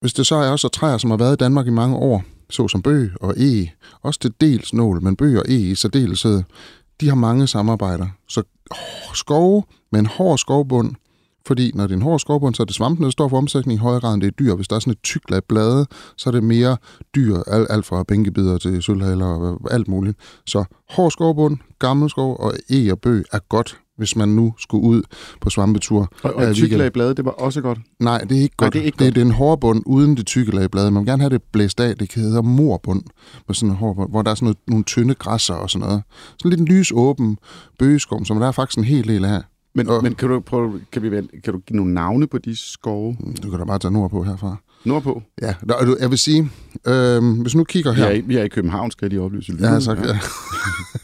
Hvis 0.00 0.12
det 0.12 0.26
så 0.26 0.34
er 0.34 0.50
også 0.50 0.68
træer, 0.68 0.98
som 0.98 1.10
har 1.10 1.16
været 1.16 1.32
i 1.32 1.42
Danmark 1.44 1.66
i 1.66 1.70
mange 1.70 1.96
år, 1.96 2.24
såsom 2.50 2.82
bøg 2.82 3.10
og 3.20 3.34
e, 3.36 3.70
også 4.02 4.20
til 4.20 4.34
dels 4.40 4.72
nål, 4.72 5.02
men 5.02 5.16
bøg 5.16 5.38
og 5.38 5.44
e 5.48 5.54
i 5.54 5.74
særdeleshed, 5.74 6.42
de 7.00 7.08
har 7.08 7.14
mange 7.14 7.46
samarbejder. 7.46 8.06
Så 8.28 8.42
skove 9.14 9.62
med 9.92 10.00
en 10.00 10.06
hård 10.06 10.38
skovbund, 10.38 10.94
fordi 11.48 11.72
når 11.74 11.86
det 11.86 11.92
er 11.92 11.96
en 11.96 12.02
hård 12.02 12.20
skovbund, 12.20 12.54
så 12.54 12.62
er 12.62 12.64
det 12.64 12.74
svampene, 12.74 13.04
der 13.04 13.10
står 13.10 13.28
for 13.28 13.36
omsætning 13.36 13.76
i 13.76 13.80
højere 13.80 14.00
grad, 14.00 14.14
end 14.14 14.22
det 14.22 14.28
er 14.28 14.32
dyr. 14.38 14.54
Hvis 14.54 14.68
der 14.68 14.76
er 14.76 14.80
sådan 14.80 14.92
et 14.92 15.02
tykt 15.02 15.30
lag 15.30 15.44
blade, 15.48 15.86
så 16.16 16.30
er 16.30 16.32
det 16.32 16.42
mere 16.42 16.76
dyr, 17.14 17.36
alt, 17.46 17.66
alt 17.70 17.86
fra 17.86 18.02
bænkebider 18.02 18.58
til 18.58 18.82
sølvhaler 18.82 19.26
og 19.26 19.60
alt 19.70 19.88
muligt. 19.88 20.18
Så 20.46 20.64
hård 20.90 21.10
skovbund, 21.10 21.56
gammel 21.78 22.10
skov 22.10 22.36
og 22.40 22.52
e 22.70 22.92
og 22.92 23.00
bøg 23.00 23.24
er 23.32 23.38
godt 23.48 23.78
hvis 23.98 24.16
man 24.16 24.28
nu 24.28 24.54
skulle 24.58 24.84
ud 24.84 25.02
på 25.40 25.50
svampetur. 25.50 26.12
Og, 26.22 26.34
og 26.34 26.54
tykke 26.54 26.76
lag 26.76 26.92
blade, 26.92 27.14
det 27.14 27.24
var 27.24 27.30
også 27.30 27.60
godt? 27.60 27.78
Nej, 28.00 28.18
det 28.18 28.38
er 28.38 28.42
ikke 28.42 28.56
godt. 28.56 28.74
Nej, 28.74 28.80
det, 28.80 28.80
er 28.80 28.86
ikke 28.86 28.98
det, 28.98 29.06
godt. 29.06 29.14
det 29.14 29.20
er 29.20 29.24
en 29.24 29.32
hård 29.32 29.60
bund 29.60 29.82
uden 29.86 30.16
det 30.16 30.26
tykke 30.26 30.54
lag 30.54 30.70
blade. 30.70 30.90
Man 30.90 31.00
vil 31.00 31.06
gerne 31.06 31.22
have 31.22 31.30
det 31.30 31.42
blæst 31.52 31.80
af. 31.80 31.96
Det 31.96 32.14
hedder 32.14 32.42
morbund, 32.42 33.02
med 33.46 33.54
sådan 33.54 33.70
en 33.70 33.76
hård 33.76 33.96
bund, 33.96 34.10
hvor 34.10 34.22
der 34.22 34.30
er 34.30 34.34
sådan 34.34 34.46
noget, 34.46 34.58
nogle 34.66 34.84
tynde 34.84 35.14
græsser 35.14 35.54
og 35.54 35.70
sådan 35.70 35.86
noget. 35.86 36.02
Sådan 36.38 36.50
lidt 36.50 36.60
en 36.60 36.66
lys 36.66 36.92
åben 36.94 37.38
bøgeskov, 37.78 38.24
som 38.24 38.38
der 38.38 38.46
er 38.46 38.52
faktisk 38.52 38.78
en 38.78 38.84
hel 38.84 39.08
del 39.08 39.24
af. 39.24 39.42
Men, 39.78 39.88
og, 39.88 40.02
men 40.02 40.14
kan, 40.14 40.28
du 40.28 40.40
prøve, 40.40 40.80
kan, 40.92 41.02
vi, 41.02 41.08
kan 41.44 41.52
du 41.52 41.58
give 41.58 41.76
nogle 41.76 41.94
navne 41.94 42.26
på 42.26 42.38
de 42.38 42.56
skove? 42.56 43.16
Du 43.42 43.50
kan 43.50 43.58
da 43.58 43.64
bare 43.64 43.78
tage 43.78 43.92
nordpå 43.92 44.22
herfra. 44.22 44.56
Nordpå? 44.84 45.22
Ja, 45.42 45.54
og 45.70 45.96
jeg 46.00 46.10
vil 46.10 46.18
sige, 46.18 46.50
øh, 46.86 47.40
hvis 47.40 47.54
nu 47.54 47.64
kigger 47.64 47.92
her... 47.92 48.10
Vi 48.10 48.18
er, 48.18 48.22
vi 48.22 48.36
er 48.36 48.42
i 48.42 48.48
København, 48.48 48.90
skal 48.90 49.10
de 49.10 49.18
oplyse. 49.18 49.52
Ja, 49.60 49.80
tak. 49.80 49.98
Ja. 49.98 50.18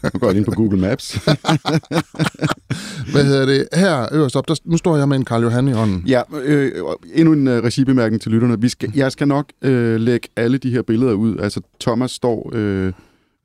nu 0.13 0.19
går 0.19 0.27
jeg 0.27 0.37
ind 0.37 0.45
på 0.45 0.51
Google 0.51 0.79
Maps. 0.79 1.13
Hvad 3.11 3.25
hedder 3.25 3.45
det? 3.45 3.67
Her 3.73 4.07
øverst 4.11 4.35
op, 4.35 4.47
der, 4.47 4.55
nu 4.65 4.77
står 4.77 4.97
jeg 4.97 5.09
med 5.09 5.17
en 5.17 5.25
Karl 5.25 5.43
Johan 5.43 5.67
i 5.67 5.71
hånden. 5.71 6.03
Ja, 6.07 6.21
øh, 6.43 6.71
endnu 7.13 7.33
en 7.33 7.47
uh, 7.47 7.53
regibemærkning 7.53 8.21
til 8.21 8.31
lytterne. 8.31 8.61
Vi 8.61 8.69
skal, 8.69 8.91
jeg 8.95 9.11
skal 9.11 9.27
nok 9.27 9.45
øh, 9.61 9.99
lægge 9.99 10.27
alle 10.35 10.57
de 10.57 10.71
her 10.71 10.81
billeder 10.81 11.13
ud. 11.13 11.37
Altså, 11.39 11.61
Thomas 11.79 12.11
står... 12.11 12.51
Øh, 12.53 12.93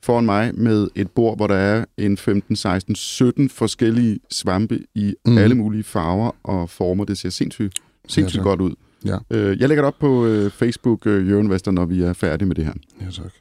foran 0.02 0.24
mig 0.24 0.52
med 0.54 0.88
et 0.94 1.10
bord, 1.10 1.36
hvor 1.36 1.46
der 1.46 1.54
er 1.54 1.84
en 1.98 2.16
15, 2.16 2.56
16, 2.56 2.94
17 2.94 3.48
forskellige 3.48 4.18
svampe 4.30 4.80
i 4.94 5.14
mm. 5.26 5.38
alle 5.38 5.54
mulige 5.54 5.82
farver 5.82 6.30
og 6.42 6.70
former. 6.70 7.04
Det 7.04 7.18
ser 7.18 7.30
sindssygt, 7.30 7.78
sindssygt 8.08 8.38
ja, 8.38 8.42
godt 8.42 8.60
ud. 8.60 8.74
Ja. 9.04 9.18
Øh, 9.30 9.60
jeg 9.60 9.68
lægger 9.68 9.82
det 9.82 9.86
op 9.86 9.98
på 9.98 10.26
øh, 10.26 10.50
Facebook, 10.50 11.06
øh, 11.06 11.28
Jørgen 11.28 11.50
Vester, 11.50 11.70
når 11.70 11.84
vi 11.84 12.02
er 12.02 12.12
færdige 12.12 12.48
med 12.48 12.56
det 12.56 12.64
her. 12.64 12.72
Ja, 13.00 13.10
tak. 13.10 13.32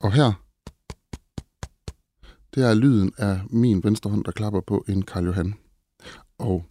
Og 0.00 0.12
her, 0.12 0.32
det 2.54 2.64
er 2.64 2.74
lyden 2.74 3.12
af 3.18 3.40
min 3.50 3.84
venstre 3.84 4.10
hånd, 4.10 4.24
der 4.24 4.30
klapper 4.30 4.60
på 4.60 4.84
en 4.88 5.02
Karl 5.02 5.24
Johan. 5.24 5.54
Og 6.38 6.64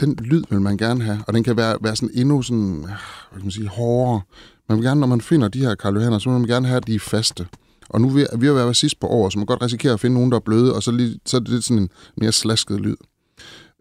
den 0.00 0.14
lyd 0.14 0.42
vil 0.50 0.60
man 0.60 0.76
gerne 0.76 1.04
have, 1.04 1.18
og 1.26 1.34
den 1.34 1.44
kan 1.44 1.56
være, 1.56 1.76
være 1.80 1.96
sådan 1.96 2.10
endnu 2.14 2.42
sådan, 2.42 2.78
hvad 2.78 2.96
kan 3.32 3.42
man 3.42 3.50
sige, 3.50 3.68
hårdere. 3.68 4.20
Man 4.68 4.78
vil 4.78 4.84
gerne, 4.84 5.00
når 5.00 5.06
man 5.06 5.20
finder 5.20 5.48
de 5.48 5.58
her 5.58 5.74
Karl 5.74 5.94
Johanner, 5.94 6.18
så 6.18 6.30
vil 6.30 6.38
man 6.38 6.48
gerne 6.48 6.66
have, 6.66 6.76
at 6.76 6.86
de 6.86 6.94
er 6.94 6.98
faste. 6.98 7.46
Og 7.88 8.00
nu 8.00 8.08
er 8.08 8.12
vi 8.36 8.46
ved 8.48 8.48
at 8.48 8.64
være 8.64 8.74
sidst 8.74 9.00
på 9.00 9.06
år, 9.06 9.28
så 9.28 9.38
man 9.38 9.46
kan 9.46 9.52
godt 9.56 9.62
risikere 9.62 9.92
at 9.92 10.00
finde 10.00 10.14
nogen, 10.14 10.30
der 10.30 10.36
er 10.36 10.40
bløde, 10.40 10.74
og 10.74 10.82
så, 10.82 10.90
lige, 10.90 11.20
så 11.26 11.36
er 11.36 11.40
det 11.40 11.48
lidt 11.48 11.64
sådan 11.64 11.82
en 11.82 11.88
mere 12.16 12.32
slasket 12.32 12.80
lyd. 12.80 12.96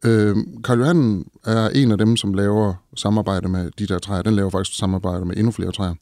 Øh, 0.06 0.36
Karl 0.64 0.80
Johan 0.80 1.26
er 1.46 1.70
en 1.70 1.92
af 1.92 1.98
dem, 1.98 2.18
som 2.18 2.34
laver 2.34 2.74
samarbejde 2.96 3.48
med 3.50 3.72
de 3.80 3.88
der 3.88 4.00
træer. 4.00 4.22
Den 4.22 4.34
laver 4.36 4.50
faktisk 4.50 4.78
samarbejde 4.78 5.26
med 5.26 5.38
endnu 5.38 5.52
flere 5.52 5.72
træer. 5.72 5.94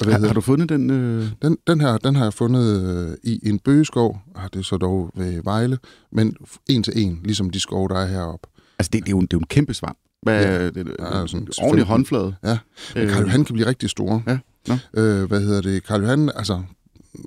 Og 0.00 0.12
Har, 0.12 0.26
har 0.26 0.34
du 0.34 0.40
fundet 0.40 0.68
den? 0.68 0.90
Øh... 0.90 1.26
Den, 1.42 1.56
den, 1.66 1.80
her, 1.80 1.96
den 1.98 2.16
har 2.16 2.24
jeg 2.24 2.32
fundet 2.34 2.82
øh, 2.96 3.16
i 3.32 3.48
en 3.48 3.58
bøgeskov. 3.58 4.18
Ah, 4.36 4.48
det 4.52 4.58
er 4.58 4.62
så 4.62 4.76
dog 4.76 5.10
ved 5.16 5.42
Vejle. 5.44 5.78
Men 6.12 6.36
en 6.68 6.82
til 6.82 6.92
en, 6.96 7.20
ligesom 7.24 7.50
de 7.50 7.60
skove, 7.60 7.88
der 7.88 7.94
er 7.98 8.06
heroppe. 8.06 8.48
Altså, 8.78 8.90
det, 8.92 9.00
det, 9.02 9.08
er 9.08 9.10
jo, 9.10 9.18
en- 9.18 9.26
det 9.26 9.32
er 9.32 9.36
jo 9.36 9.40
en 9.40 9.46
kæmpe 9.46 9.74
svamp. 9.74 9.98
Hvad, 10.22 10.42
Ja. 10.44 10.52
ja, 10.52 10.64
det, 10.66 10.74
det, 10.74 10.86
Ja, 10.98 11.04
sådan 11.04 11.28
sådan 11.28 11.42
ordentlig 11.58 11.86
15. 11.86 11.86
håndflade. 11.86 12.34
Ja, 12.44 12.58
men 12.94 13.08
Karl 13.08 13.22
Johan 13.22 13.44
kan 13.44 13.52
blive 13.54 13.68
rigtig 13.68 13.90
store. 13.90 14.22
Ja, 14.26 14.38
nå. 14.68 14.74
Øh, 15.02 15.24
hvad 15.28 15.40
hedder 15.40 15.60
det? 15.60 15.84
Karl 15.86 16.02
Johan, 16.02 16.30
altså, 16.36 16.62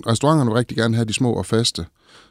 restauranterne 0.08 0.50
vil 0.50 0.58
rigtig 0.58 0.78
gerne 0.78 0.96
have 0.96 1.06
de 1.06 1.14
små 1.14 1.34
og 1.34 1.46
faste. 1.46 1.86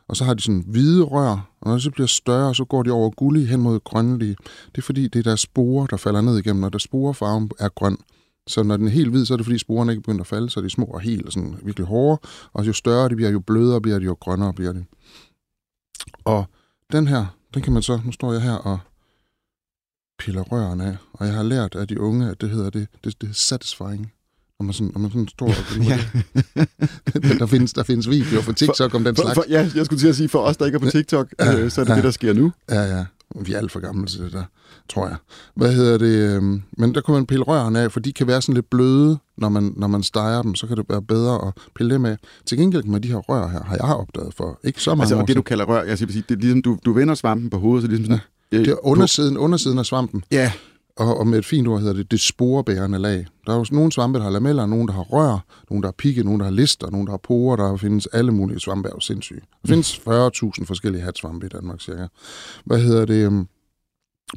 Og 0.08 0.16
så 0.16 0.24
har 0.24 0.34
de 0.34 0.42
sådan 0.42 0.64
hvide 0.66 1.02
rør, 1.02 1.50
og 1.60 1.66
når 1.66 1.72
det 1.72 1.82
så 1.82 1.90
bliver 1.90 2.06
større, 2.06 2.54
så 2.54 2.64
går 2.64 2.82
de 2.82 2.90
over 2.90 3.10
gullige 3.10 3.46
hen 3.46 3.60
mod 3.60 3.80
grønlige. 3.80 4.36
Det 4.72 4.78
er 4.78 4.82
fordi, 4.82 5.08
det 5.08 5.18
er 5.18 5.22
deres 5.22 5.40
sporer, 5.40 5.86
der 5.86 5.96
falder 5.96 6.20
ned 6.20 6.38
igennem, 6.38 6.62
og 6.62 6.72
der 6.72 6.78
sporefarven 6.78 7.50
er 7.58 7.68
grøn. 7.68 7.98
Så 8.46 8.62
når 8.62 8.76
den 8.76 8.86
er 8.86 8.90
helt 8.90 9.10
hvid, 9.10 9.24
så 9.24 9.34
er 9.34 9.36
det 9.36 9.46
fordi 9.46 9.58
sporene 9.58 9.92
ikke 9.92 10.02
begynder 10.02 10.20
at 10.20 10.26
falde, 10.26 10.50
så 10.50 10.60
er 10.60 10.64
de 10.64 10.70
små 10.70 10.84
og 10.84 11.00
helt 11.00 11.32
sådan 11.32 11.58
virkelig 11.62 11.86
hårde. 11.86 12.20
Og 12.52 12.66
jo 12.66 12.72
større 12.72 13.08
de 13.08 13.16
bliver, 13.16 13.30
jo 13.30 13.40
blødere 13.40 13.80
bliver 13.80 13.98
de, 13.98 14.04
jo 14.04 14.16
grønnere 14.20 14.52
bliver 14.52 14.72
de. 14.72 14.84
Og 16.24 16.44
den 16.92 17.08
her, 17.08 17.26
den 17.54 17.62
kan 17.62 17.72
man 17.72 17.82
så, 17.82 18.00
nu 18.04 18.12
står 18.12 18.32
jeg 18.32 18.42
her 18.42 18.54
og 18.54 18.78
piller 20.18 20.42
røren 20.42 20.80
af, 20.80 20.96
og 21.12 21.26
jeg 21.26 21.34
har 21.34 21.42
lært 21.42 21.74
af 21.74 21.88
de 21.88 22.00
unge, 22.00 22.30
at 22.30 22.40
det 22.40 22.50
hedder 22.50 22.70
det, 22.70 22.88
det, 23.04 23.20
det 23.20 23.28
er 23.28 23.34
satisfying. 23.34 24.12
Man 24.60 24.72
sådan, 24.72 24.92
man 24.96 25.10
sådan 25.10 25.28
står 25.28 25.46
og 25.46 25.84
Ja. 25.84 25.98
der, 27.38 27.46
findes, 27.46 27.72
der 27.72 27.82
findes 27.82 28.10
videoer 28.10 28.42
på 28.42 28.52
TikTok 28.52 28.94
om 28.94 29.04
den 29.04 29.16
For, 29.16 29.22
slags. 29.22 29.34
for, 29.34 29.44
ja, 29.48 29.68
jeg 29.74 29.86
skulle 29.86 30.00
til 30.00 30.08
at 30.08 30.16
sige, 30.16 30.28
for 30.28 30.38
os, 30.38 30.56
der 30.56 30.66
ikke 30.66 30.76
er 30.76 30.80
på 30.80 30.90
TikTok, 30.90 31.34
Ja, 31.40 31.58
øh, 31.60 31.70
så 31.70 31.80
er 31.80 31.84
det 31.84 31.90
ja. 31.90 31.96
det, 31.96 32.04
der 32.04 32.10
sker 32.10 32.32
nu. 32.32 32.52
Ja, 32.70 32.96
ja. 32.96 33.04
Vi 33.40 33.52
er 33.52 33.58
alt 33.58 33.72
for 33.72 33.80
gamle 33.80 34.06
til 34.06 34.20
det 34.20 34.32
der, 34.32 34.42
tror 34.88 35.06
jeg. 35.08 35.16
Hvad 35.56 35.72
hedder 35.74 35.98
det? 35.98 36.36
øhm, 36.36 36.62
Men 36.78 36.94
der 36.94 37.00
kan 37.00 37.14
man 37.14 37.26
pille 37.26 37.44
rørene 37.44 37.80
af, 37.80 37.92
for 37.92 38.00
de 38.00 38.12
kan 38.12 38.26
være 38.26 38.42
sådan 38.42 38.54
lidt 38.54 38.70
bløde, 38.70 39.18
når 39.38 39.48
man, 39.48 39.72
når 39.76 39.86
man 39.86 40.02
steger 40.02 40.42
dem. 40.42 40.54
Så 40.54 40.66
kan 40.66 40.76
det 40.76 40.84
være 40.88 41.02
bedre 41.02 41.46
at 41.48 41.52
pille 41.76 41.94
dem 41.94 42.04
af. 42.04 42.16
Til 42.46 42.58
gengæld 42.58 42.84
med 42.84 43.00
de 43.00 43.08
her 43.08 43.16
rør 43.16 43.48
her, 43.48 43.62
har 43.64 43.74
jeg 43.76 43.84
opdaget 43.84 44.34
for 44.34 44.60
ikke 44.64 44.82
så 44.82 44.90
mange 44.90 45.02
Altså, 45.02 45.16
og 45.16 45.28
det, 45.28 45.36
du 45.36 45.42
kalder 45.42 45.64
rør, 45.64 45.82
jeg 45.82 45.98
skal 45.98 46.12
sige, 46.12 46.24
det 46.28 46.34
er 46.34 46.38
ligesom, 46.40 46.62
du, 46.62 46.78
du 46.84 46.92
vender 46.92 47.14
svampen 47.14 47.50
på 47.50 47.58
hovedet, 47.58 47.82
så 47.82 47.88
ligesom 47.88 48.04
sådan... 48.04 48.20
Det 48.52 48.68
er 48.68 48.86
undersiden, 48.86 49.36
undersiden 49.38 49.78
af 49.78 49.86
svampen, 49.86 50.24
Ja, 50.30 50.52
og, 50.96 51.16
og 51.18 51.26
med 51.26 51.38
et 51.38 51.44
fint 51.46 51.68
ord 51.68 51.80
hedder 51.80 51.94
det 51.94 52.10
det 52.10 52.20
sporebærende 52.20 52.98
lag. 52.98 53.26
Der 53.46 53.52
er 53.52 53.56
jo 53.56 53.64
nogle 53.72 53.92
svampe, 53.92 54.18
der 54.18 54.24
har 54.24 54.30
lameller, 54.30 54.66
nogle, 54.66 54.86
der 54.86 54.92
har 54.92 55.02
rør, 55.02 55.44
nogle, 55.70 55.82
der 55.82 55.88
har 55.88 55.94
pigge, 55.98 56.22
nogle, 56.22 56.38
der 56.38 56.44
har 56.44 56.52
lister, 56.52 56.90
nogle, 56.90 57.06
der 57.06 57.12
har 57.12 57.18
porer, 57.18 57.56
der 57.56 57.76
findes 57.76 58.06
alle 58.06 58.32
mulige 58.32 58.60
svampe, 58.60 58.88
er 58.88 58.92
jo 58.94 59.00
sindssyge. 59.00 59.40
Der 59.62 59.68
findes 59.68 59.98
40.000 59.98 60.64
forskellige 60.64 61.02
hatsvampe 61.02 61.46
i 61.46 61.48
Danmark, 61.48 61.80
cirka. 61.80 62.06
Hvad 62.64 62.80
hedder 62.80 63.04
det? 63.04 63.24
øhm, 63.26 63.48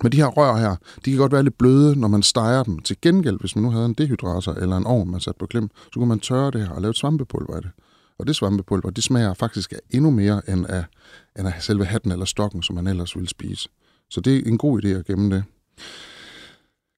Men 0.03 0.11
de 0.11 0.17
her 0.17 0.25
rør 0.27 0.57
her, 0.57 0.75
de 1.05 1.11
kan 1.11 1.17
godt 1.17 1.31
være 1.31 1.43
lidt 1.43 1.57
bløde, 1.57 1.99
når 1.99 2.07
man 2.07 2.23
steger 2.23 2.63
dem. 2.63 2.79
Til 2.79 2.97
gengæld, 3.01 3.39
hvis 3.39 3.55
man 3.55 3.63
nu 3.63 3.71
havde 3.71 3.85
en 3.85 3.93
dehydrator 3.93 4.53
eller 4.53 4.77
en 4.77 4.85
ovn, 4.85 5.11
man 5.11 5.19
satte 5.19 5.39
på 5.39 5.45
klem, 5.45 5.69
så 5.83 5.91
kunne 5.93 6.09
man 6.09 6.19
tørre 6.19 6.51
det 6.51 6.61
her 6.61 6.69
og 6.69 6.81
lave 6.81 6.89
et 6.89 6.97
svampepulver 6.97 7.55
af 7.55 7.61
det. 7.61 7.71
Og 8.19 8.27
det 8.27 8.35
svampepulver, 8.35 8.89
det 8.89 9.03
smager 9.03 9.33
faktisk 9.33 9.73
af 9.73 9.79
endnu 9.89 10.11
mere 10.11 10.41
end 10.49 10.65
af, 10.69 10.83
end 11.39 11.47
af 11.47 11.53
selve 11.59 11.85
hatten 11.85 12.11
eller 12.11 12.25
stokken, 12.25 12.63
som 12.63 12.75
man 12.75 12.87
ellers 12.87 13.15
ville 13.15 13.29
spise. 13.29 13.69
Så 14.09 14.21
det 14.21 14.37
er 14.37 14.41
en 14.45 14.57
god 14.57 14.83
idé 14.83 14.87
at 14.87 15.05
gemme 15.05 15.35
det. 15.35 15.43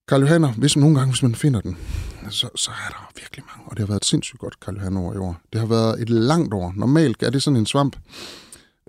Karl 0.08 0.22
Johanner, 0.22 0.51
hvis 0.51 0.77
nogle 0.77 0.96
gange, 0.96 1.12
hvis 1.12 1.24
man 1.24 1.36
finder 1.36 1.62
den, 1.62 1.77
så, 2.29 2.50
så 2.55 2.72
er 2.72 2.89
der 2.89 3.12
virkelig 3.15 3.46
mange. 3.55 3.70
Og 3.70 3.77
det 3.77 3.79
har 3.79 3.88
været 3.88 4.00
et 4.01 4.05
sindssygt 4.05 4.39
godt 4.39 4.60
Karl 4.60 4.75
Johanner 4.75 5.01
år 5.01 5.13
i 5.13 5.17
år. 5.17 5.41
Det 5.53 5.62
har 5.62 5.67
været 5.67 6.01
et 6.01 6.10
langt 6.10 6.53
år. 6.53 6.74
Normalt 6.75 7.24
er 7.24 7.29
det 7.29 7.43
sådan 7.43 7.58
en 7.58 7.65
svamp, 7.65 7.96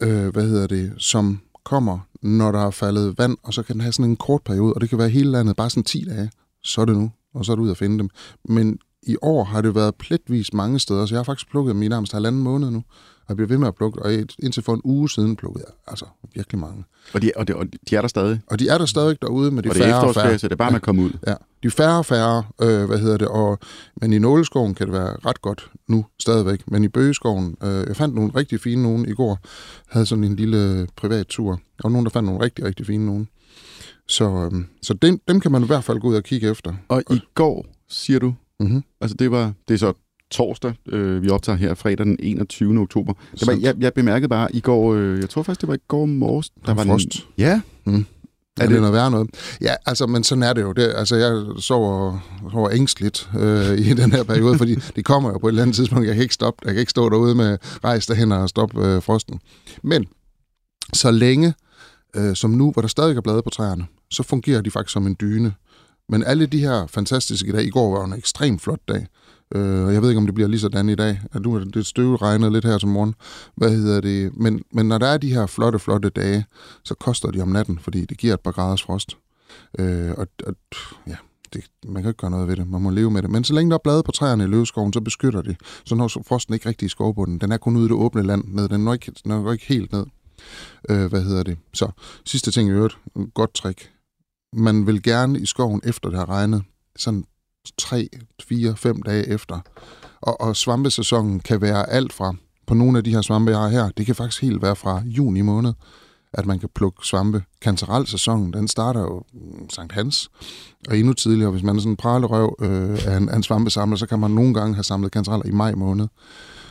øh, 0.02 0.28
hvad 0.28 0.48
hedder 0.48 0.66
det, 0.66 0.92
som 0.98 1.40
kommer, 1.64 1.98
når 2.22 2.52
der 2.52 2.66
er 2.66 2.70
faldet 2.70 3.18
vand, 3.18 3.36
og 3.42 3.54
så 3.54 3.62
kan 3.62 3.72
den 3.72 3.80
have 3.80 3.92
sådan 3.92 4.10
en 4.10 4.16
kort 4.16 4.42
periode, 4.42 4.74
og 4.74 4.80
det 4.80 4.88
kan 4.88 4.98
være 4.98 5.08
hele 5.08 5.30
landet, 5.30 5.56
bare 5.56 5.70
sådan 5.70 5.84
10 5.84 6.04
dage. 6.04 6.30
Så 6.62 6.80
er 6.80 6.84
det 6.84 6.96
nu, 6.96 7.10
og 7.34 7.44
så 7.44 7.52
er 7.52 7.56
du 7.56 7.62
ud 7.62 7.70
at 7.70 7.76
finde 7.76 7.98
dem. 7.98 8.08
Men 8.44 8.78
i 9.02 9.16
år 9.22 9.44
har 9.44 9.60
det 9.60 9.74
været 9.74 9.94
pletvis 9.94 10.52
mange 10.52 10.78
steder, 10.78 11.06
så 11.06 11.14
jeg 11.14 11.18
har 11.18 11.24
faktisk 11.24 11.50
plukket 11.50 11.74
dem 11.74 11.82
i 11.82 11.88
nærmest 11.88 12.12
halvanden 12.12 12.42
måned 12.42 12.70
nu. 12.70 12.82
Jeg 13.32 13.36
bliver 13.36 13.48
ved 13.48 13.58
med 13.58 13.68
at 13.68 13.74
plukke, 13.74 14.02
og 14.02 14.12
indtil 14.42 14.62
for 14.62 14.74
en 14.74 14.80
uge 14.84 15.10
siden 15.10 15.36
plukkede 15.36 15.64
jeg 15.68 15.74
altså 15.86 16.04
virkelig 16.34 16.58
mange. 16.60 16.84
og 17.14 17.22
de, 17.22 17.32
og, 17.36 17.48
de, 17.48 17.56
og 17.56 17.66
de 17.90 17.96
er 17.96 18.00
der 18.00 18.08
stadig. 18.08 18.40
Og 18.46 18.58
de 18.58 18.68
er 18.68 18.78
der 18.78 18.86
stadig 18.86 19.22
derude 19.22 19.50
med 19.50 19.62
de 19.62 19.68
og 19.68 19.74
det 19.74 19.82
er 19.82 19.86
færre 19.86 20.00
og 20.08 20.14
færre. 20.14 20.32
det 20.32 20.52
er 20.52 20.56
bare 20.56 20.70
med 20.70 20.76
at 20.76 20.82
komme 20.82 21.02
ud. 21.02 21.10
Ja, 21.26 21.34
de 21.62 21.66
er 21.66 21.70
færre 21.70 21.98
og 21.98 22.06
færre, 22.06 22.44
øh, 22.62 22.84
hvad 22.84 22.98
hedder 22.98 23.16
det, 23.16 23.28
og, 23.28 23.58
men 23.96 24.12
i 24.12 24.18
Nåleskoven 24.18 24.74
kan 24.74 24.86
det 24.86 24.92
være 24.92 25.16
ret 25.26 25.42
godt 25.42 25.70
nu 25.88 26.06
stadigvæk, 26.20 26.70
men 26.70 26.84
i 26.84 26.88
Bøgeskoven, 26.88 27.56
øh, 27.62 27.84
jeg 27.88 27.96
fandt 27.96 28.14
nogle 28.14 28.32
rigtig 28.36 28.60
fine 28.60 28.82
nogen 28.82 29.08
i 29.08 29.12
går, 29.12 29.38
havde 29.88 30.06
sådan 30.06 30.24
en 30.24 30.36
lille 30.36 30.86
privat 30.96 31.26
tur, 31.26 31.60
og 31.84 31.92
nogen, 31.92 32.04
der 32.06 32.10
fandt 32.10 32.26
nogle 32.26 32.44
rigtig, 32.44 32.64
rigtig 32.64 32.86
fine 32.86 33.06
nogen. 33.06 33.28
Så, 34.08 34.50
øh, 34.52 34.64
så 34.82 34.94
dem, 34.94 35.20
dem 35.28 35.40
kan 35.40 35.52
man 35.52 35.62
i 35.62 35.66
hvert 35.66 35.84
fald 35.84 35.98
gå 36.00 36.08
ud 36.08 36.14
og 36.14 36.22
kigge 36.22 36.50
efter. 36.50 36.74
Og 36.88 37.02
i 37.10 37.20
går, 37.34 37.66
siger 37.88 38.18
du, 38.18 38.34
Mm-hmm. 38.60 38.84
altså 39.00 39.16
det 39.16 39.30
var, 39.30 39.52
det 39.68 39.74
er 39.74 39.78
så 39.78 39.92
torsdag, 40.32 40.72
øh, 40.88 41.22
vi 41.22 41.28
optager 41.28 41.56
her 41.56 41.74
fredag 41.74 42.06
den 42.06 42.16
21. 42.20 42.78
oktober. 42.80 43.12
Det 43.40 43.46
var, 43.46 43.58
jeg, 43.60 43.74
jeg 43.80 43.92
bemærkede 43.94 44.28
bare 44.28 44.54
i 44.56 44.60
går, 44.60 44.94
øh, 44.94 45.18
jeg 45.20 45.30
tror 45.30 45.42
faktisk, 45.42 45.60
det 45.60 45.68
var 45.68 45.74
i 45.74 45.78
går 45.88 46.06
morges, 46.06 46.50
der 46.66 46.74
var 46.74 46.84
frost. 46.84 47.06
En, 47.14 47.20
ja, 47.38 47.60
Mm. 47.84 48.06
Er 48.60 48.62
det, 48.62 48.70
det- 48.70 48.80
noget 48.80 48.92
værre 48.94 49.10
noget? 49.10 49.30
Ja, 49.60 49.74
altså, 49.86 50.06
men 50.06 50.24
sådan 50.24 50.42
er 50.42 50.52
det 50.52 50.62
jo. 50.62 50.72
Det, 50.72 50.92
altså, 50.96 51.16
jeg 51.16 51.44
sover, 51.62 52.18
sover 52.52 52.70
ængstligt 52.72 53.30
øh, 53.38 53.78
i 53.78 53.92
den 53.94 54.12
her 54.12 54.22
periode, 54.22 54.58
fordi 54.58 54.74
det 54.96 55.04
kommer 55.04 55.30
jo 55.30 55.38
på 55.38 55.46
et 55.48 55.50
eller 55.50 55.62
andet 55.62 55.76
tidspunkt. 55.76 56.06
Jeg 56.06 56.14
kan 56.14 56.22
ikke 56.22 56.34
stoppe. 56.34 56.62
Jeg 56.64 56.74
kan 56.74 56.80
ikke 56.80 56.90
stå 56.90 57.08
derude 57.08 57.34
med 57.34 57.58
rejs 57.84 58.06
derhen 58.06 58.32
og 58.32 58.48
stoppe 58.48 58.86
øh, 58.86 59.02
frosten. 59.02 59.40
Men 59.82 60.06
så 60.92 61.10
længe 61.10 61.54
øh, 62.16 62.36
som 62.36 62.50
nu, 62.50 62.70
hvor 62.70 62.82
der 62.82 62.88
stadig 62.88 63.16
er 63.16 63.20
blade 63.20 63.42
på 63.42 63.50
træerne, 63.50 63.86
så 64.10 64.22
fungerer 64.22 64.60
de 64.60 64.70
faktisk 64.70 64.92
som 64.92 65.06
en 65.06 65.16
dyne. 65.20 65.52
Men 66.08 66.24
alle 66.24 66.46
de 66.46 66.58
her 66.58 66.86
fantastiske 66.86 67.52
dage, 67.52 67.66
i 67.66 67.70
går 67.70 67.98
var 67.98 68.04
en 68.04 68.12
ekstremt 68.12 68.62
flot 68.62 68.80
dag, 68.88 69.06
øh, 69.54 69.84
og 69.84 69.92
jeg 69.94 70.02
ved 70.02 70.08
ikke, 70.08 70.18
om 70.18 70.26
det 70.26 70.34
bliver 70.34 70.48
lige 70.48 70.60
sådan 70.60 70.88
i 70.88 70.94
dag. 70.94 71.20
At 71.32 71.42
nu 71.42 71.54
er 71.54 71.58
det 71.58 71.86
støvregnet 71.86 72.52
lidt 72.52 72.64
her 72.64 72.78
til 72.78 72.88
morgen. 72.88 73.14
Hvad 73.56 73.70
hedder 73.70 74.00
det? 74.00 74.36
Men, 74.36 74.62
men 74.72 74.88
når 74.88 74.98
der 74.98 75.06
er 75.06 75.18
de 75.18 75.34
her 75.34 75.46
flotte, 75.46 75.78
flotte 75.78 76.08
dage, 76.08 76.44
så 76.84 76.94
koster 76.94 77.30
de 77.30 77.40
om 77.40 77.48
natten, 77.48 77.78
fordi 77.78 78.04
det 78.04 78.18
giver 78.18 78.34
et 78.34 78.40
par 78.40 78.52
graders 78.52 78.82
frost. 78.82 79.16
Øh, 79.78 80.10
og, 80.16 80.26
og 80.46 80.54
ja, 81.06 81.16
det, 81.52 81.64
man 81.86 82.02
kan 82.02 82.10
ikke 82.10 82.18
gøre 82.18 82.30
noget 82.30 82.48
ved 82.48 82.56
det. 82.56 82.68
Man 82.68 82.82
må 82.82 82.90
leve 82.90 83.10
med 83.10 83.22
det. 83.22 83.30
Men 83.30 83.44
så 83.44 83.54
længe 83.54 83.70
der 83.70 83.76
er 83.76 83.82
blade 83.84 84.02
på 84.02 84.12
træerne 84.12 84.44
i 84.44 84.46
løvskoven, 84.46 84.92
så 84.92 85.00
beskytter 85.00 85.42
det. 85.42 85.56
Så 85.84 85.94
når 85.94 86.08
frosten 86.08 86.54
ikke 86.54 86.68
rigtig 86.68 86.86
i 86.86 86.88
skovbunden. 86.88 87.38
Den 87.38 87.52
er 87.52 87.56
kun 87.56 87.76
ude 87.76 87.84
i 87.84 87.88
det 87.88 87.96
åbne 87.96 88.22
land 88.22 88.44
ned. 88.46 88.68
Den 88.68 88.84
når 88.84 88.92
ikke, 88.92 89.12
den 89.24 89.28
når 89.28 89.52
ikke 89.52 89.66
helt 89.66 89.92
ned. 89.92 90.06
Øh, 90.88 91.06
hvad 91.06 91.22
hedder 91.22 91.42
det? 91.42 91.58
Så 91.74 91.90
sidste 92.26 92.50
ting 92.50 92.68
i 92.68 92.72
øvrigt. 92.72 92.98
Godt 93.34 93.54
trick. 93.54 93.90
Man 94.52 94.86
vil 94.86 95.02
gerne 95.02 95.40
i 95.40 95.46
skoven, 95.46 95.80
efter 95.84 96.08
det 96.08 96.18
har 96.18 96.28
regnet, 96.28 96.62
sådan 96.96 97.24
3, 97.78 98.08
4, 98.48 98.76
5 98.76 99.02
dage 99.02 99.28
efter. 99.28 99.60
Og, 100.20 100.40
og 100.40 100.56
svampesæsonen 100.56 101.40
kan 101.40 101.60
være 101.60 101.90
alt 101.90 102.12
fra, 102.12 102.34
på 102.66 102.74
nogle 102.74 102.98
af 102.98 103.04
de 103.04 103.10
her 103.10 103.22
svampe, 103.22 103.50
jeg 103.50 103.60
har 103.60 103.68
her, 103.68 103.88
det 103.88 104.06
kan 104.06 104.14
faktisk 104.14 104.42
helt 104.42 104.62
være 104.62 104.76
fra 104.76 105.02
juni 105.04 105.40
måned, 105.40 105.72
at 106.32 106.46
man 106.46 106.58
kan 106.58 106.68
plukke 106.74 107.06
svampe. 107.06 107.42
Kantarelsæsonen, 107.60 108.52
den 108.52 108.68
starter 108.68 109.00
jo 109.00 109.22
mm, 109.32 109.70
Sankt 109.70 109.92
Hans, 109.92 110.30
og 110.88 110.98
endnu 110.98 111.12
tidligere, 111.12 111.50
hvis 111.50 111.62
man 111.62 111.76
er 111.76 111.80
sådan 111.80 111.92
en 111.92 111.96
pralerøv 111.96 112.56
øh, 112.60 113.06
af, 113.06 113.16
en, 113.16 113.28
af 113.28 113.36
en 113.36 113.42
svampesamler, 113.42 113.96
så 113.96 114.06
kan 114.06 114.18
man 114.18 114.30
nogle 114.30 114.54
gange 114.54 114.74
have 114.74 114.84
samlet 114.84 115.12
kantareller 115.12 115.46
i 115.46 115.50
maj 115.50 115.74
måned, 115.74 116.08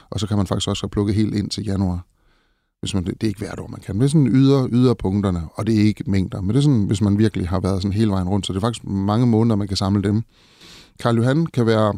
og 0.10 0.20
så 0.20 0.28
kan 0.28 0.38
man 0.38 0.48
faktisk 0.48 0.68
også 0.68 0.84
have 0.84 0.90
plukket 0.90 1.16
helt 1.16 1.36
ind 1.36 1.50
til 1.50 1.66
januar. 1.66 2.06
Hvis 2.80 2.94
man, 2.94 3.04
det 3.04 3.24
er 3.24 3.28
ikke 3.28 3.40
hvert 3.40 3.60
år, 3.60 3.68
man 3.68 3.80
kan. 3.80 3.96
Det 3.96 4.04
er 4.04 4.08
sådan 4.08 4.28
yder, 4.28 4.68
yderpunkterne, 4.72 5.44
og 5.54 5.68
det 5.68 5.76
er 5.76 5.84
ikke 5.84 6.04
mængder. 6.08 6.42
Men 6.42 6.50
det 6.50 6.58
er 6.58 6.62
sådan, 6.62 6.84
hvis 6.84 7.02
man 7.02 7.18
virkelig 7.18 7.50
har 7.50 7.60
været 7.60 7.82
sådan 7.82 7.94
hele 7.94 8.12
vejen 8.12 8.30
rundt, 8.30 8.48
så 8.48 8.54
det 8.54 8.58
er 8.58 8.62
faktisk 8.62 8.86
mange 8.86 9.28
måneder, 9.28 9.56
man 9.56 9.68
kan 9.68 9.78
samle 9.78 10.04
dem. 10.04 10.24
Karl 11.02 11.16
Johan 11.16 11.46
kan 11.46 11.66
være 11.66 11.94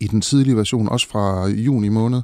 i 0.00 0.06
den 0.06 0.20
tidlige 0.20 0.56
version, 0.56 0.88
også 0.88 1.08
fra 1.08 1.46
juni 1.46 1.88
måned, 1.88 2.22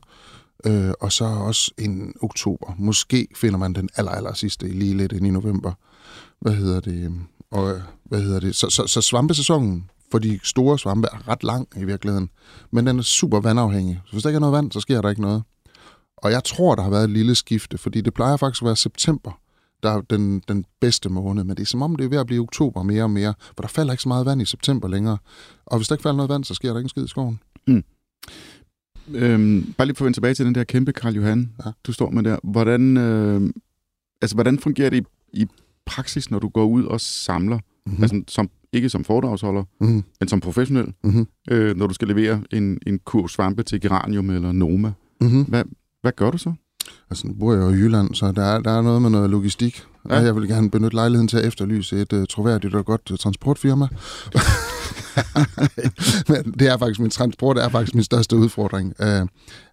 øh, 0.67 0.93
og 1.01 1.13
så 1.13 1.25
også 1.25 1.71
en 1.79 2.15
oktober. 2.23 2.75
Måske 2.79 3.29
finder 3.37 3.59
man 3.59 3.73
den 3.73 3.89
aller, 3.97 4.13
aller 4.13 4.35
sidste 4.35 4.69
lige 4.69 4.97
lidt 4.97 5.13
ind 5.13 5.27
i 5.27 5.31
november. 5.31 5.73
Hvad 6.41 6.53
hedder 6.53 6.81
det? 6.81 7.13
Og, 7.51 7.71
øh, 7.71 7.81
hvad 8.05 8.21
hedder 8.23 8.41
det? 8.41 8.57
Så, 8.57 8.71
så, 8.71 8.87
så 8.87 9.01
svampesæsonen 9.01 9.91
for 10.11 10.19
de 10.19 10.41
store 10.43 10.79
svampe 10.79 11.09
er 11.13 11.29
ret 11.29 11.45
lang 11.45 11.69
i 11.77 11.85
virkeligheden, 11.85 12.31
men 12.71 12.87
den 12.87 12.99
er 12.99 13.03
super 13.03 13.41
vandafhængig. 13.41 14.01
Så 14.05 14.13
hvis 14.13 14.23
der 14.23 14.29
ikke 14.31 14.37
er 14.37 14.41
noget 14.41 14.53
vand, 14.53 14.73
så 14.73 14.81
sker 14.81 15.01
der 15.01 15.09
ikke 15.11 15.23
noget. 15.23 15.43
Og 16.17 16.31
jeg 16.31 16.45
tror, 16.45 16.75
der 16.75 16.83
har 16.83 16.91
været 16.91 17.05
et 17.05 17.11
lille 17.11 17.35
skifte, 17.35 17.79
fordi 17.79 18.01
det 18.01 18.15
plejer 18.15 18.37
faktisk 18.37 18.63
at 18.63 18.67
være 18.67 18.77
september, 18.77 19.41
der 19.85 19.91
er 19.91 20.01
den, 20.01 20.43
den 20.49 20.65
bedste 20.81 21.09
måned, 21.09 21.45
men 21.45 21.57
det 21.57 21.63
er 21.63 21.67
som 21.67 21.83
om, 21.83 21.97
det 21.97 22.05
er 22.05 22.09
ved 22.09 22.19
at 22.19 22.27
blive 22.27 22.43
oktober 22.43 22.83
mere 22.83 23.03
og 23.03 23.11
mere, 23.11 23.35
for 23.57 23.63
der 23.63 23.69
falder 23.69 23.93
ikke 23.93 24.03
så 24.03 24.09
meget 24.09 24.27
vand 24.27 24.43
i 24.43 24.45
september 24.45 24.89
længere. 24.89 25.19
Og 25.67 25.79
hvis 25.79 25.89
der 25.89 25.95
ikke 25.95 26.03
falder 26.03 26.17
noget 26.17 26.29
vand, 26.31 26.45
så 26.45 26.55
sker 26.55 26.69
der 26.71 26.77
ikke 26.79 26.85
en 26.85 26.89
skid 26.89 27.05
i 27.05 27.09
skoven. 27.09 27.41
Øhm, 29.15 29.75
bare 29.79 29.87
lige 29.87 29.97
for 29.97 30.05
at 30.05 30.07
vende 30.07 30.17
tilbage 30.17 30.35
til 30.35 30.47
den 30.47 30.55
der 30.55 30.65
kæmpe 30.65 30.93
Karl 30.93 31.15
Johan, 31.15 31.53
Ja. 31.65 31.71
du 31.87 31.93
står 31.93 32.11
med 32.11 32.23
der. 32.23 32.39
Hvordan, 32.45 32.97
øh, 32.97 33.51
altså, 34.23 34.37
hvordan 34.37 34.59
fungerer 34.59 34.91
det 34.91 35.07
i, 35.33 35.43
i 35.43 35.47
praksis, 35.87 36.31
når 36.31 36.39
du 36.39 36.49
går 36.49 36.65
ud 36.65 36.85
og 36.85 37.01
samler? 37.01 37.59
Mm-hmm. 37.87 38.03
Altså, 38.03 38.23
som, 38.29 38.51
ikke 38.73 38.89
som 38.89 39.05
foredragsholder, 39.05 39.65
mm-hmm. 39.81 40.05
men 40.21 40.29
som 40.29 40.41
professionel, 40.41 40.93
Mm-hmm. 41.05 41.27
øh, 41.51 41.77
når 41.77 41.87
du 41.87 41.95
skal 41.95 42.09
levere 42.09 42.43
en, 42.53 42.79
en 42.87 42.99
kurv 42.99 43.29
svampe 43.29 43.63
til 43.63 43.81
Geranium 43.81 44.31
eller 44.31 44.53
Noma. 44.53 44.93
Mm-hmm. 45.21 45.43
Hvad 46.03 46.13
gør 46.17 46.31
du 46.31 46.39
så? 46.39 46.53
Altså, 47.11 47.27
nu 47.27 47.35
bor 47.35 47.53
jeg 47.53 47.63
jo 47.63 47.69
i 47.69 47.73
Jylland, 47.73 48.15
så 48.15 48.33
der 48.33 48.43
er, 48.43 48.61
der 48.61 48.71
er 48.71 48.83
noget 48.83 49.03
med 49.03 49.11
noget 49.11 49.31
logistik. 49.31 49.85
Ja. 50.11 50.17
Og 50.17 50.25
jeg 50.25 50.37
vil 50.37 50.49
gerne 50.49 50.71
benytte 50.71 50.97
lejligheden 50.97 51.29
til 51.29 51.37
at 51.37 51.45
efterlyse 51.45 52.01
et 52.01 52.13
uh, 52.13 52.25
troværdigt 52.31 52.75
og 52.75 52.85
godt 52.85 53.11
uh, 53.11 53.17
transportfirma. 53.17 53.89
Men 56.29 56.55
det 56.59 56.69
er 56.69 56.79
faktisk 56.79 57.01
min 57.01 57.11
transport 57.11 57.59
er 57.59 57.69
faktisk 57.69 57.95
min 57.95 58.05
største 58.05 58.37
udfordring. 58.37 58.95
Øh, 59.01 59.27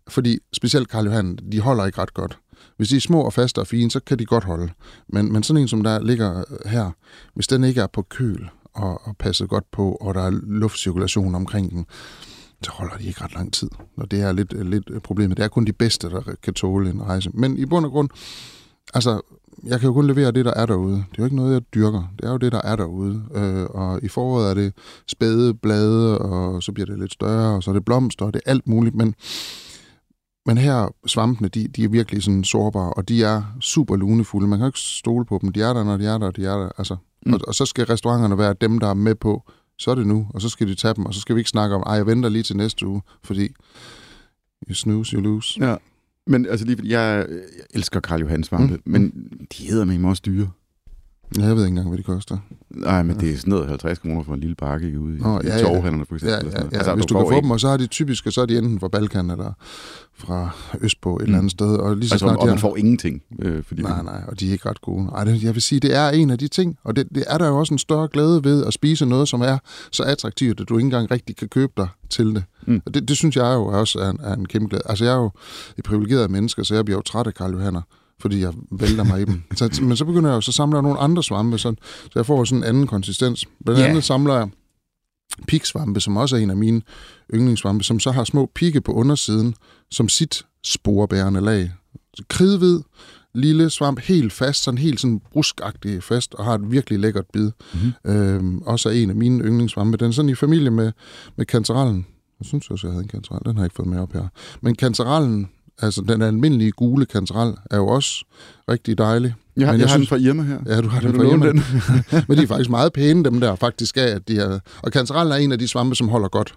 fordi 0.07 0.39
specielt 0.53 0.89
Karl 0.89 1.05
Johan, 1.05 1.37
de 1.51 1.59
holder 1.59 1.85
ikke 1.85 2.01
ret 2.01 2.13
godt. 2.13 2.37
Hvis 2.77 2.89
de 2.89 2.95
er 2.95 2.99
små 2.99 3.21
og 3.21 3.33
faste 3.33 3.59
og 3.59 3.67
fine, 3.67 3.91
så 3.91 3.99
kan 3.99 4.19
de 4.19 4.25
godt 4.25 4.43
holde. 4.43 4.69
Men, 5.09 5.33
men 5.33 5.43
sådan 5.43 5.61
en, 5.61 5.67
som 5.67 5.83
der 5.83 5.99
ligger 5.99 6.43
her, 6.65 6.91
hvis 7.33 7.47
den 7.47 7.63
ikke 7.63 7.81
er 7.81 7.87
på 7.87 8.01
køl 8.01 8.49
og, 8.73 9.07
og 9.07 9.17
passet 9.17 9.49
godt 9.49 9.71
på, 9.71 9.97
og 10.01 10.15
der 10.15 10.21
er 10.21 10.31
luftcirkulation 10.43 11.35
omkring 11.35 11.71
den, 11.71 11.85
så 12.63 12.71
holder 12.71 12.97
de 12.97 13.03
ikke 13.03 13.23
ret 13.23 13.33
lang 13.33 13.53
tid. 13.53 13.69
Og 13.97 14.11
det 14.11 14.21
er 14.21 14.31
lidt, 14.31 14.69
lidt 14.69 15.03
problemet. 15.03 15.37
Det 15.37 15.43
er 15.43 15.47
kun 15.47 15.65
de 15.65 15.73
bedste, 15.73 16.09
der 16.09 16.21
kan 16.43 16.53
tåle 16.53 16.89
en 16.89 17.03
rejse. 17.03 17.29
Men 17.33 17.57
i 17.57 17.65
bund 17.65 17.85
og 17.85 17.91
grund, 17.91 18.09
altså, 18.93 19.21
jeg 19.63 19.79
kan 19.79 19.87
jo 19.87 19.93
kun 19.93 20.07
levere 20.07 20.31
det, 20.31 20.45
der 20.45 20.53
er 20.53 20.65
derude. 20.65 20.95
Det 20.95 21.01
er 21.01 21.19
jo 21.19 21.23
ikke 21.23 21.35
noget, 21.35 21.53
jeg 21.53 21.61
dyrker. 21.75 22.13
Det 22.19 22.25
er 22.25 22.31
jo 22.31 22.37
det, 22.37 22.51
der 22.51 22.61
er 22.63 22.75
derude. 22.75 23.23
Øh, 23.35 23.65
og 23.69 24.03
i 24.03 24.07
foråret 24.07 24.49
er 24.49 24.53
det 24.53 24.73
spæde 25.07 25.53
blade, 25.53 26.17
og 26.17 26.63
så 26.63 26.71
bliver 26.71 26.85
det 26.85 26.99
lidt 26.99 27.13
større, 27.13 27.55
og 27.55 27.63
så 27.63 27.71
er 27.71 27.73
det 27.73 27.85
blomster, 27.85 28.25
og 28.25 28.33
det 28.33 28.41
er 28.45 28.51
alt 28.51 28.67
muligt. 28.67 28.95
Men, 28.95 29.15
men 30.45 30.57
her, 30.57 30.93
svampene, 31.07 31.47
de, 31.49 31.67
de 31.67 31.83
er 31.83 31.89
virkelig 31.89 32.23
sådan 32.23 32.43
sårbare, 32.43 32.93
og 32.93 33.09
de 33.09 33.23
er 33.23 33.43
super 33.59 33.95
lunefulde. 33.95 34.47
Man 34.47 34.59
kan 34.59 34.67
ikke 34.67 34.79
stole 34.79 35.25
på 35.25 35.39
dem. 35.41 35.51
De 35.51 35.61
er 35.61 35.73
der, 35.73 35.83
når 35.83 35.97
de 35.97 36.05
er 36.05 36.17
der, 36.17 36.27
og 36.27 36.35
de 36.35 36.45
er 36.45 36.57
der. 36.57 36.69
Altså, 36.77 36.95
mm. 37.25 37.33
og, 37.33 37.39
og 37.47 37.55
så 37.55 37.65
skal 37.65 37.85
restauranterne 37.85 38.37
være 38.37 38.55
dem, 38.61 38.79
der 38.79 38.87
er 38.87 38.93
med 38.93 39.15
på, 39.15 39.51
så 39.81 39.91
er 39.91 39.95
det 39.95 40.07
nu, 40.07 40.27
og 40.33 40.41
så 40.41 40.49
skal 40.49 40.67
de 40.67 40.75
tage 40.75 40.93
dem, 40.93 41.05
og 41.05 41.13
så 41.13 41.21
skal 41.21 41.35
vi 41.35 41.39
ikke 41.39 41.49
snakke 41.49 41.75
om, 41.75 41.83
ej, 41.85 41.93
jeg 41.93 42.05
venter 42.05 42.29
lige 42.29 42.43
til 42.43 42.57
næste 42.57 42.87
uge, 42.87 43.01
fordi 43.23 43.49
you 44.69 44.73
snooze, 44.73 45.15
you 45.15 45.21
lose. 45.21 45.65
Ja. 45.65 45.75
Men 46.27 46.45
altså 46.45 46.65
lige, 46.65 46.77
jeg, 46.83 47.27
jeg 47.29 47.39
elsker 47.73 47.99
Karl 47.99 48.21
Johan 48.21 48.43
svampe, 48.43 48.73
mm. 48.75 48.81
men 48.85 49.11
de 49.57 49.63
hedder 49.63 49.85
mig 49.85 50.09
også 50.09 50.21
dyre. 50.25 50.49
Ja, 51.37 51.45
jeg 51.45 51.55
ved 51.55 51.63
ikke 51.63 51.69
engang, 51.69 51.87
hvad 51.87 51.97
de 51.97 52.03
koster. 52.03 52.37
Nej, 52.69 53.03
men 53.03 53.15
ja. 53.15 53.21
det 53.21 53.33
er 53.33 53.37
sådan 53.37 53.51
noget 53.51 53.67
50 53.67 53.99
kroner 53.99 54.23
for 54.23 54.33
en 54.33 54.39
lille 54.39 54.55
bakke 54.55 54.99
ude 54.99 55.17
i, 55.17 55.21
Nå, 55.21 55.39
i 55.39 55.45
ja, 55.45 55.57
ja. 55.57 55.79
for 55.79 55.87
eksempel. 55.87 56.19
Ja, 56.23 56.29
ja, 56.29 56.37
ja. 56.51 56.77
Altså, 56.77 56.95
Hvis 56.95 57.05
du, 57.05 57.17
kan 57.17 57.25
få 57.29 57.41
dem, 57.41 57.51
og 57.51 57.59
så 57.59 57.67
er 57.67 57.77
de 57.77 57.87
typiske, 57.87 58.31
så 58.31 58.41
er 58.41 58.45
de 58.45 58.57
enten 58.57 58.79
fra 58.79 58.87
Balkan 58.87 59.29
eller 59.29 59.53
fra 60.15 60.49
Østpå 60.81 61.15
et 61.15 61.19
mm. 61.19 61.23
eller 61.23 61.37
andet 61.37 61.51
sted. 61.51 61.75
Og, 61.75 61.95
lige 61.97 62.09
så 62.09 62.13
altså, 62.13 62.25
snart, 62.25 62.37
og 62.37 62.47
man 62.47 62.59
får 62.59 62.77
ingenting. 62.77 63.21
Øh, 63.41 63.63
fordi 63.63 63.81
nej, 63.81 64.03
nej, 64.03 64.21
og 64.27 64.39
de 64.39 64.47
er 64.47 64.51
ikke 64.51 64.69
ret 64.69 64.81
gode. 64.81 65.09
Ej, 65.15 65.23
det, 65.23 65.43
jeg 65.43 65.53
vil 65.53 65.61
sige, 65.61 65.79
det 65.79 65.95
er 65.95 66.09
en 66.09 66.29
af 66.29 66.37
de 66.37 66.47
ting, 66.47 66.77
og 66.83 66.95
det, 66.95 67.07
det 67.15 67.23
er 67.27 67.37
der 67.37 67.47
jo 67.47 67.57
også 67.57 67.73
en 67.73 67.77
større 67.77 68.07
glæde 68.07 68.43
ved 68.43 68.65
at 68.65 68.73
spise 68.73 69.05
noget, 69.05 69.27
som 69.27 69.41
er 69.41 69.57
så 69.91 70.03
attraktivt, 70.03 70.59
at 70.59 70.69
du 70.69 70.77
ikke 70.77 70.85
engang 70.85 71.11
rigtig 71.11 71.35
kan 71.35 71.47
købe 71.47 71.73
dig 71.77 71.87
til 72.09 72.35
det. 72.35 72.43
Mm. 72.67 72.81
Og 72.85 72.93
det, 72.93 73.07
det 73.07 73.17
synes 73.17 73.35
jeg 73.35 73.53
jo 73.53 73.65
også 73.65 73.99
er 73.99 74.09
en, 74.09 74.19
er 74.23 74.33
en 74.33 74.45
kæmpe 74.45 74.69
glæde. 74.69 74.83
Altså, 74.85 75.05
jeg 75.05 75.13
er 75.13 75.17
jo 75.17 75.31
et 75.77 75.83
privilegeret 75.83 76.31
menneske, 76.31 76.63
så 76.63 76.75
jeg 76.75 76.85
bliver 76.85 76.97
jo 76.97 77.01
træt 77.01 77.27
af 77.27 77.33
Karl 77.33 77.51
Johanner 77.51 77.81
fordi 78.21 78.41
jeg 78.41 78.53
vælter 78.71 79.03
mig 79.03 79.21
i 79.21 79.25
dem. 79.25 79.41
Så, 79.55 79.79
men 79.81 79.97
så 79.97 80.05
begynder 80.05 80.29
jeg 80.29 80.35
jo, 80.35 80.41
så 80.41 80.51
samler 80.51 80.77
jeg 80.77 80.83
nogle 80.83 80.99
andre 80.99 81.23
svampe, 81.23 81.57
så, 81.57 81.75
så 82.03 82.11
jeg 82.15 82.25
får 82.25 82.43
sådan 82.43 82.63
en 82.63 82.63
anden 82.63 82.87
konsistens. 82.87 83.45
Blandt 83.65 83.79
yeah. 83.79 83.89
andet 83.89 84.03
samler 84.03 84.35
jeg 84.35 84.49
piksvampe, 85.47 86.01
som 86.01 86.17
også 86.17 86.35
er 86.35 86.39
en 86.39 86.49
af 86.49 86.57
mine 86.57 86.81
yndlingssvampe, 87.33 87.83
som 87.83 87.99
så 87.99 88.11
har 88.11 88.23
små 88.23 88.51
pigge 88.55 88.81
på 88.81 88.91
undersiden, 88.91 89.55
som 89.91 90.09
sit 90.09 90.45
sporebærende 90.63 91.41
lag. 91.41 91.71
Så 92.13 92.23
kridhvid, 92.29 92.79
lille 93.33 93.69
svamp, 93.69 93.99
helt 93.99 94.33
fast, 94.33 94.63
sådan 94.63 94.77
helt 94.77 94.99
sådan 94.99 95.21
bruskagtig 95.31 96.03
fast, 96.03 96.33
og 96.33 96.45
har 96.45 96.55
et 96.55 96.71
virkelig 96.71 96.99
lækkert 96.99 97.25
bid. 97.33 97.51
Mm-hmm. 97.73 98.11
Øhm, 98.11 98.61
også 98.61 98.89
er 98.89 98.93
en 98.93 99.09
af 99.09 99.15
mine 99.15 99.43
yndlingssvampe. 99.43 99.97
Den 99.97 100.07
er 100.07 100.11
sådan 100.11 100.29
i 100.29 100.35
familie 100.35 100.69
med, 100.69 100.91
med 101.35 101.45
kantarellen. 101.45 102.05
Jeg 102.39 102.45
synes 102.45 102.69
også, 102.69 102.87
jeg 102.87 102.93
havde 102.93 103.03
en 103.03 103.09
kantarel. 103.09 103.41
Den 103.45 103.55
har 103.55 103.63
jeg 103.63 103.65
ikke 103.65 103.75
fået 103.75 103.87
med 103.87 103.99
op 103.99 104.13
her. 104.13 104.27
Men 104.61 104.75
kantarellen 104.75 105.49
Altså, 105.81 106.01
den 106.01 106.21
almindelige 106.21 106.71
gule 106.71 107.05
kantarel 107.05 107.53
er 107.71 107.77
jo 107.77 107.87
også 107.87 108.25
rigtig 108.69 108.97
dejlig. 108.97 109.29
Har, 109.29 109.37
men 109.55 109.61
jeg, 109.61 109.79
jeg 109.79 109.89
har 109.89 109.95
synes, 109.95 110.09
den 110.09 110.17
fra 110.17 110.29
Irma 110.29 110.43
her. 110.43 110.59
Ja, 110.65 110.81
du 110.81 110.87
har 110.87 110.99
den 110.99 111.15
fra 111.15 111.23
Irma. 111.23 111.47
Den? 111.47 111.63
men 112.27 112.37
de 112.37 112.43
er 112.43 112.47
faktisk 112.47 112.69
meget 112.69 112.93
pæne, 112.93 113.23
dem 113.23 113.39
der 113.39 113.55
faktisk 113.55 113.97
er. 113.97 114.05
At 114.15 114.27
de 114.27 114.37
er, 114.37 114.59
og 114.81 114.91
kantarellen 114.91 115.31
er 115.31 115.37
en 115.37 115.51
af 115.51 115.59
de 115.59 115.67
svampe, 115.67 115.95
som 115.95 116.09
holder 116.09 116.27
godt. 116.27 116.53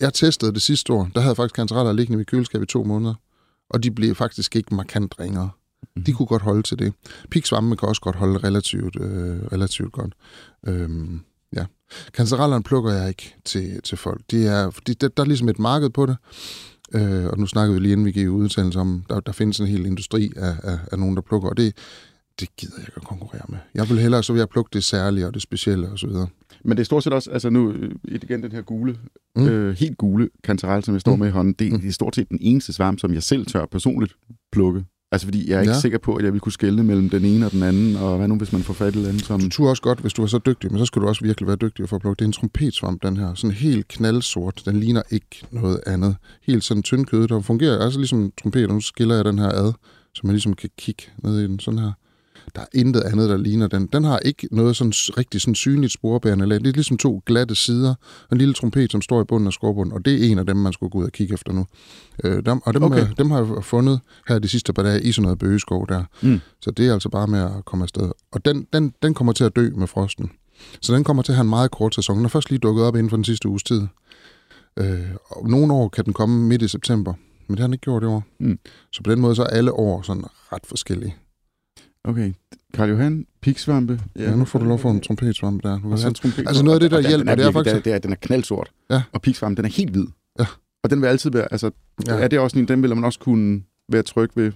Jeg 0.00 0.14
testede 0.14 0.52
det 0.52 0.62
sidste 0.62 0.92
år. 0.92 1.10
Der 1.14 1.20
havde 1.20 1.30
jeg 1.30 1.36
faktisk 1.36 1.54
kantareller 1.54 1.92
liggende 1.92 2.20
i 2.20 2.24
køleskab 2.24 2.62
i 2.62 2.66
to 2.66 2.84
måneder. 2.84 3.14
Og 3.70 3.82
de 3.82 3.90
blev 3.90 4.14
faktisk 4.14 4.56
ikke 4.56 4.74
markant 4.74 5.14
ringere. 5.20 5.50
De 6.06 6.12
kunne 6.12 6.26
godt 6.26 6.42
holde 6.42 6.62
til 6.62 6.78
det. 6.78 6.92
Piksvampe 7.30 7.76
kan 7.76 7.88
også 7.88 8.00
godt 8.00 8.16
holde 8.16 8.38
relativt, 8.38 8.96
øh, 9.00 9.36
relativt 9.52 9.92
godt. 9.92 10.14
Øhm, 10.66 11.20
ja. 11.56 11.64
Kantarellerne 12.14 12.62
plukker 12.62 12.92
jeg 12.92 13.08
ikke 13.08 13.34
til, 13.44 13.82
til 13.82 13.98
folk. 13.98 14.20
De 14.30 14.46
er, 14.46 14.70
de, 14.86 14.94
der, 14.94 15.08
der 15.08 15.22
er 15.22 15.26
ligesom 15.26 15.48
et 15.48 15.58
marked 15.58 15.90
på 15.90 16.06
det. 16.06 16.16
Øh, 16.94 17.26
og 17.26 17.38
nu 17.38 17.46
snakkede 17.46 17.74
vi 17.74 17.80
lige 17.80 17.92
inden 17.92 18.06
vi 18.06 18.12
gik 18.12 18.28
udsendelse 18.28 18.80
om, 18.80 19.04
der, 19.08 19.20
der 19.20 19.32
findes 19.32 19.60
en 19.60 19.66
hel 19.66 19.86
industri 19.86 20.32
af, 20.36 20.54
af, 20.62 20.78
af 20.92 20.98
nogen, 20.98 21.16
der 21.16 21.22
plukker, 21.22 21.48
og 21.48 21.56
det, 21.56 21.76
det 22.40 22.56
gider 22.56 22.74
jeg 22.76 22.86
ikke 22.88 22.96
at 22.96 23.04
konkurrere 23.04 23.42
med. 23.48 23.58
Jeg 23.74 23.88
vil 23.88 23.98
hellere, 23.98 24.22
så 24.22 24.32
vil 24.32 24.38
jeg 24.38 24.48
plukke 24.48 24.70
det 24.72 24.84
særlige 24.84 25.26
og 25.26 25.34
det 25.34 25.42
specielle 25.42 25.88
osv. 25.88 26.10
Men 26.64 26.76
det 26.76 26.78
er 26.78 26.84
stort 26.84 27.04
set 27.04 27.12
også, 27.12 27.30
altså 27.30 27.50
nu 27.50 27.72
øh, 27.72 27.90
igen 28.04 28.42
den 28.42 28.52
her 28.52 28.62
gule, 28.62 28.98
mm. 29.36 29.48
øh, 29.48 29.76
helt 29.76 29.98
gule 29.98 30.28
kantarel, 30.44 30.84
som 30.84 30.94
jeg 30.94 31.00
står 31.00 31.14
mm. 31.14 31.20
med 31.20 31.28
i 31.28 31.30
hånden, 31.30 31.54
det, 31.58 31.72
mm. 31.72 31.80
det 31.80 31.88
er 31.88 31.92
stort 31.92 32.16
set 32.16 32.28
den 32.28 32.38
eneste 32.40 32.72
svamp, 32.72 32.98
som 32.98 33.14
jeg 33.14 33.22
selv 33.22 33.46
tør 33.46 33.66
personligt 33.66 34.16
plukke. 34.52 34.84
Altså 35.14 35.26
fordi 35.26 35.50
jeg 35.50 35.56
er 35.56 35.60
ikke 35.60 35.72
ja. 35.72 35.80
sikker 35.80 35.98
på, 35.98 36.14
at 36.14 36.24
jeg 36.24 36.32
vil 36.32 36.40
kunne 36.40 36.52
skelne 36.52 36.82
mellem 36.82 37.10
den 37.10 37.24
ene 37.24 37.46
og 37.46 37.52
den 37.52 37.62
anden, 37.62 37.96
og 37.96 38.16
hvad 38.16 38.28
nu, 38.28 38.36
hvis 38.36 38.52
man 38.52 38.62
får 38.62 38.74
fat 38.74 38.96
i 38.96 39.04
den 39.04 39.18
som... 39.18 39.40
Du 39.40 39.48
tror 39.48 39.68
også 39.70 39.82
godt, 39.82 39.98
hvis 39.98 40.12
du 40.12 40.22
er 40.22 40.26
så 40.26 40.38
dygtig, 40.38 40.72
men 40.72 40.78
så 40.78 40.84
skal 40.84 41.02
du 41.02 41.08
også 41.08 41.24
virkelig 41.24 41.46
være 41.46 41.56
dygtig 41.56 41.88
for 41.88 41.96
at 41.96 42.02
plukke. 42.02 42.18
Det 42.18 42.24
er 42.24 42.28
en 42.28 42.32
trompetsvamp, 42.32 43.02
den 43.02 43.16
her. 43.16 43.34
Sådan 43.34 43.56
helt 43.56 43.88
knaldsort. 43.88 44.62
Den 44.66 44.80
ligner 44.80 45.02
ikke 45.10 45.46
noget 45.50 45.80
andet. 45.86 46.16
Helt 46.42 46.64
sådan 46.64 46.82
tyndkødet, 46.82 47.30
der 47.30 47.40
fungerer 47.40 47.84
altså 47.84 47.98
ligesom 47.98 48.32
og 48.44 48.52
nu 48.54 48.80
skiller 48.80 49.14
jeg 49.14 49.24
den 49.24 49.38
her 49.38 49.48
ad, 49.48 49.72
så 50.14 50.20
man 50.24 50.32
ligesom 50.32 50.54
kan 50.54 50.70
kigge 50.78 51.02
ned 51.18 51.40
i 51.40 51.42
den 51.42 51.58
sådan 51.58 51.78
her. 51.78 51.92
Der 52.54 52.60
er 52.60 52.66
intet 52.74 53.00
andet, 53.00 53.30
der 53.30 53.36
ligner 53.36 53.66
den. 53.66 53.86
Den 53.86 54.04
har 54.04 54.18
ikke 54.18 54.48
noget 54.50 54.76
sådan 54.76 54.92
rigtig 55.18 55.40
sådan 55.40 55.54
synligt 55.54 55.92
sporbærende 55.92 56.46
lag. 56.46 56.58
Det 56.58 56.66
er 56.66 56.72
ligesom 56.72 56.96
to 56.96 57.22
glatte 57.26 57.54
sider. 57.54 57.94
En 58.32 58.38
lille 58.38 58.54
trompet, 58.54 58.92
som 58.92 59.02
står 59.02 59.22
i 59.22 59.24
bunden 59.24 59.46
af 59.46 59.52
skorbunden, 59.52 59.92
og 59.92 60.04
det 60.04 60.14
er 60.14 60.30
en 60.30 60.38
af 60.38 60.46
dem, 60.46 60.56
man 60.56 60.72
skulle 60.72 60.90
gå 60.90 60.98
ud 60.98 61.04
og 61.04 61.12
kigge 61.12 61.34
efter 61.34 61.52
nu. 61.52 61.66
Øh, 62.24 62.46
dem, 62.46 62.60
og 62.64 62.74
dem, 62.74 62.82
okay. 62.82 63.06
dem 63.18 63.30
har 63.30 63.38
jeg 63.38 63.64
fundet 63.64 64.00
her 64.28 64.38
de 64.38 64.48
sidste 64.48 64.72
par 64.72 64.82
dage 64.82 65.02
i 65.02 65.12
sådan 65.12 65.22
noget 65.22 65.38
bøgeskov 65.38 65.88
der. 65.88 66.04
Mm. 66.22 66.40
Så 66.60 66.70
det 66.70 66.88
er 66.88 66.92
altså 66.92 67.08
bare 67.08 67.26
med 67.26 67.40
at 67.40 67.64
komme 67.64 67.82
afsted. 67.82 68.10
Og 68.32 68.44
den, 68.44 68.66
den, 68.72 68.94
den 69.02 69.14
kommer 69.14 69.32
til 69.32 69.44
at 69.44 69.56
dø 69.56 69.70
med 69.76 69.86
frosten. 69.86 70.30
Så 70.80 70.94
den 70.94 71.04
kommer 71.04 71.22
til 71.22 71.32
at 71.32 71.36
have 71.36 71.44
en 71.44 71.50
meget 71.50 71.70
kort 71.70 71.94
sæson. 71.94 72.16
Den 72.16 72.24
er 72.24 72.28
først 72.28 72.50
lige 72.50 72.58
dukket 72.58 72.84
op 72.84 72.96
inden 72.96 73.10
for 73.10 73.16
den 73.16 73.24
sidste 73.24 73.48
uges 73.48 73.62
tid. 73.62 73.82
Øh, 74.76 75.00
og 75.26 75.48
nogle 75.48 75.72
år 75.72 75.88
kan 75.88 76.04
den 76.04 76.12
komme 76.12 76.48
midt 76.48 76.62
i 76.62 76.68
september, 76.68 77.14
men 77.46 77.56
det 77.56 77.60
har 77.60 77.66
den 77.66 77.74
ikke 77.74 77.82
gjort 77.82 78.02
i 78.02 78.06
år. 78.06 78.24
Mm. 78.40 78.58
Så 78.92 79.02
på 79.02 79.10
den 79.10 79.20
måde 79.20 79.34
så 79.34 79.42
er 79.42 79.46
alle 79.46 79.72
år 79.72 80.02
sådan 80.02 80.24
ret 80.52 80.66
forskellige. 80.66 81.14
Okay. 82.04 82.32
Karl 82.74 82.88
Johan, 82.88 83.26
piksvampe. 83.40 84.00
Ja, 84.16 84.22
ja, 84.22 84.36
nu 84.36 84.44
får 84.44 84.58
du 84.58 84.64
lov 84.64 84.78
for 84.78 84.90
en 84.90 85.00
trompetsvampe 85.00 85.68
der. 85.68 85.80
Og 85.84 85.98
så 85.98 86.12
trompet 86.12 86.44
altså 86.46 86.64
noget 86.64 86.76
af 86.76 86.80
det, 86.80 86.90
der 86.90 87.08
hjælper, 87.08 87.32
er 87.32 87.36
det 87.36 87.46
er 87.46 87.50
faktisk... 87.50 87.84
Det 87.84 87.92
er, 87.92 87.98
den 87.98 88.12
er 88.12 88.16
knaldsort, 88.16 88.70
ja. 88.90 89.02
og 89.12 89.22
piksvampe, 89.22 89.56
den 89.56 89.64
er 89.64 89.74
helt 89.74 89.90
hvid. 89.90 90.06
Ja. 90.38 90.46
Og 90.82 90.90
den 90.90 91.02
vil 91.02 91.06
altid 91.06 91.30
være, 91.30 91.48
altså, 91.50 91.70
ja. 92.06 92.12
er 92.12 92.28
det 92.28 92.38
også 92.38 92.58
en, 92.58 92.68
den 92.68 92.82
vil 92.82 92.94
man 92.94 93.04
også 93.04 93.18
kunne 93.18 93.62
være 93.88 94.02
tryg 94.02 94.30
ved. 94.34 94.52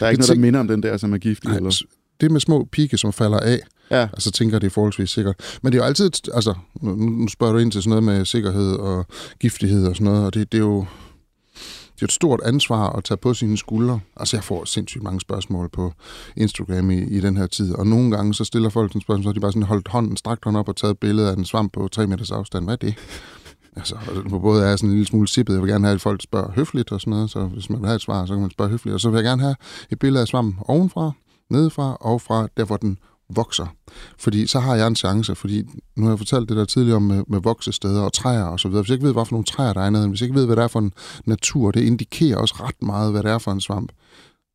Der 0.00 0.06
er 0.06 0.10
ikke 0.10 0.20
det 0.20 0.28
noget, 0.28 0.36
der 0.36 0.42
minder 0.42 0.60
om 0.60 0.68
den 0.68 0.82
der, 0.82 0.96
som 0.96 1.12
er 1.12 1.18
giftig. 1.18 1.48
Nej, 1.48 1.56
eller? 1.56 1.82
Det 2.20 2.30
med 2.30 2.40
små 2.40 2.68
pigge, 2.72 2.98
som 2.98 3.12
falder 3.12 3.38
af, 3.40 3.60
ja. 3.90 4.02
altså 4.02 4.30
tænker, 4.30 4.58
det 4.58 4.66
er 4.66 4.70
forholdsvis 4.70 5.10
sikkert. 5.10 5.58
Men 5.62 5.72
det 5.72 5.78
er 5.78 5.82
jo 5.82 5.86
altid, 5.86 6.10
altså, 6.34 6.54
nu 6.82 7.28
spørger 7.28 7.52
du 7.52 7.58
ind 7.58 7.72
til 7.72 7.82
sådan 7.82 7.90
noget 7.90 8.04
med 8.18 8.24
sikkerhed 8.24 8.72
og 8.72 9.06
giftighed 9.40 9.86
og 9.86 9.96
sådan 9.96 10.04
noget, 10.04 10.26
og 10.26 10.34
det, 10.34 10.52
det 10.52 10.58
er 10.58 10.62
jo 10.62 10.86
det 11.94 12.02
er 12.02 12.06
et 12.06 12.12
stort 12.12 12.40
ansvar 12.44 12.88
at 12.88 13.04
tage 13.04 13.18
på 13.18 13.34
sine 13.34 13.58
skuldre. 13.58 14.00
Altså, 14.16 14.36
jeg 14.36 14.44
får 14.44 14.64
sindssygt 14.64 15.04
mange 15.04 15.20
spørgsmål 15.20 15.68
på 15.68 15.92
Instagram 16.36 16.90
i, 16.90 16.98
i 16.98 17.20
den 17.20 17.36
her 17.36 17.46
tid, 17.46 17.74
og 17.74 17.86
nogle 17.86 18.16
gange 18.16 18.34
så 18.34 18.44
stiller 18.44 18.68
folk 18.68 18.92
en 18.92 19.00
spørgsmål, 19.00 19.24
så 19.24 19.32
de 19.32 19.40
bare 19.40 19.52
sådan 19.52 19.62
holdt 19.62 19.88
hånden, 19.88 20.16
strakt 20.16 20.44
hånden 20.44 20.60
op 20.60 20.68
og 20.68 20.76
taget 20.76 20.90
et 20.90 20.98
billede 20.98 21.30
af 21.30 21.36
en 21.36 21.44
svamp 21.44 21.72
på 21.72 21.88
3 21.88 22.06
meters 22.06 22.30
afstand. 22.30 22.64
Hvad 22.64 22.74
er 22.74 22.76
det? 22.76 22.94
Altså, 23.76 23.96
på 24.28 24.38
både 24.38 24.64
er 24.64 24.76
sådan 24.76 24.88
en 24.88 24.94
lille 24.94 25.06
smule 25.06 25.28
sippet. 25.28 25.54
Jeg 25.54 25.62
vil 25.62 25.70
gerne 25.70 25.86
have, 25.86 25.94
at 25.94 26.00
folk 26.00 26.22
spørger 26.22 26.52
høfligt 26.52 26.92
og 26.92 27.00
sådan 27.00 27.10
noget, 27.10 27.30
så 27.30 27.44
hvis 27.44 27.70
man 27.70 27.80
vil 27.80 27.86
have 27.86 27.96
et 27.96 28.02
svar, 28.02 28.26
så 28.26 28.32
kan 28.32 28.40
man 28.40 28.50
spørge 28.50 28.70
høfligt. 28.70 28.94
Og 28.94 29.00
så 29.00 29.10
vil 29.10 29.16
jeg 29.16 29.24
gerne 29.24 29.42
have 29.42 29.56
et 29.90 29.98
billede 29.98 30.20
af 30.20 30.28
svampen 30.28 30.58
ovenfra, 30.68 31.12
nedefra 31.50 31.96
og 32.00 32.20
fra 32.20 32.48
der, 32.56 32.64
hvor 32.64 32.76
den 32.76 32.98
vokser. 33.36 33.66
Fordi 34.18 34.46
så 34.46 34.60
har 34.60 34.76
jeg 34.76 34.86
en 34.86 34.96
chance, 34.96 35.34
fordi 35.34 35.62
nu 35.96 36.04
har 36.04 36.12
jeg 36.12 36.18
fortalt 36.18 36.48
det 36.48 36.56
der 36.56 36.64
tidligere 36.64 36.96
om 36.96 37.02
med, 37.02 37.24
med 37.28 37.40
voksesteder 37.40 38.02
og 38.02 38.12
træer 38.12 38.44
og 38.44 38.60
så 38.60 38.68
videre. 38.68 38.82
Hvis 38.82 38.88
jeg 38.88 38.94
ikke 38.94 39.06
ved, 39.06 39.12
hvad 39.12 39.26
for 39.26 39.32
nogle 39.32 39.44
træer 39.44 39.72
der 39.72 39.80
er 39.80 39.90
nede, 39.90 40.08
hvis 40.08 40.20
jeg 40.20 40.26
ikke 40.26 40.38
ved, 40.38 40.46
hvad 40.46 40.56
det 40.56 40.62
er 40.62 40.68
for 40.68 40.80
en 40.80 40.92
natur, 41.24 41.70
det 41.70 41.82
indikerer 41.82 42.36
også 42.36 42.54
ret 42.60 42.82
meget, 42.82 43.12
hvad 43.12 43.22
det 43.22 43.30
er 43.30 43.38
for 43.38 43.52
en 43.52 43.60
svamp, 43.60 43.92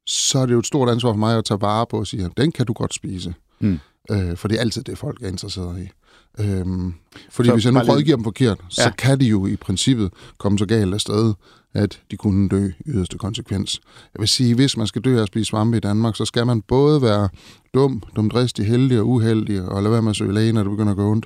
så 0.08 0.40
er 0.40 0.46
det 0.46 0.54
jo 0.54 0.60
et 0.60 0.66
stort 0.66 0.90
ansvar 0.90 1.12
for 1.12 1.18
mig 1.18 1.38
at 1.38 1.46
tage 1.46 1.62
vare 1.62 1.86
på 1.90 2.00
og 2.00 2.08
sige, 2.08 2.30
den 2.38 2.52
kan 2.52 2.66
du 2.66 2.74
godt 2.74 2.94
spise. 2.94 3.34
Mm. 3.60 3.80
Øh, 4.12 4.38
for 4.38 4.48
det 4.48 4.56
er 4.56 4.62
altid 4.62 4.84
det, 4.84 4.98
folk 4.98 5.22
er 5.22 5.28
interesseret 5.28 5.80
i. 5.80 5.90
Øhm, 6.40 6.94
fordi 7.30 7.48
så 7.48 7.54
hvis 7.54 7.66
jeg 7.66 7.74
nu 7.74 7.80
rådgiver 7.80 8.18
dem 8.18 8.24
forkert, 8.24 8.58
ja. 8.78 8.84
så 8.84 8.92
kan 8.98 9.20
de 9.20 9.26
jo 9.26 9.46
i 9.46 9.56
princippet 9.56 10.12
komme 10.38 10.60
så 10.60 10.66
galt 10.66 10.94
afsted, 10.94 11.34
at 11.74 12.02
de 12.12 12.18
kunne 12.18 12.50
dø 12.50 12.68
i 12.68 12.90
yderste 12.90 13.18
konsekvens. 13.18 13.82
Jeg 14.14 14.20
vil 14.20 14.28
sige, 14.28 14.56
hvis 14.56 14.78
man 14.78 14.88
skal 14.88 15.02
dø 15.02 15.18
af 15.18 15.22
at 15.22 15.28
spise 15.28 15.46
svampe 15.46 15.78
i 15.78 15.80
Danmark, 15.80 16.16
så 16.16 16.26
skal 16.26 16.46
man 16.46 16.62
både 16.62 17.02
være 17.02 17.30
dum, 17.74 18.04
dumdristig, 18.16 18.66
heldig 18.66 19.00
og 19.00 19.08
uheldig, 19.08 19.62
og 19.62 19.84
lade 19.84 19.92
være 19.92 20.02
med 20.02 20.10
at 20.10 20.16
søge 20.16 20.34
læge, 20.34 20.54
når 20.54 20.64
det 20.64 20.70
begynder 20.70 20.92
at 20.92 20.98
gå 20.98 21.12
ondt. 21.12 21.26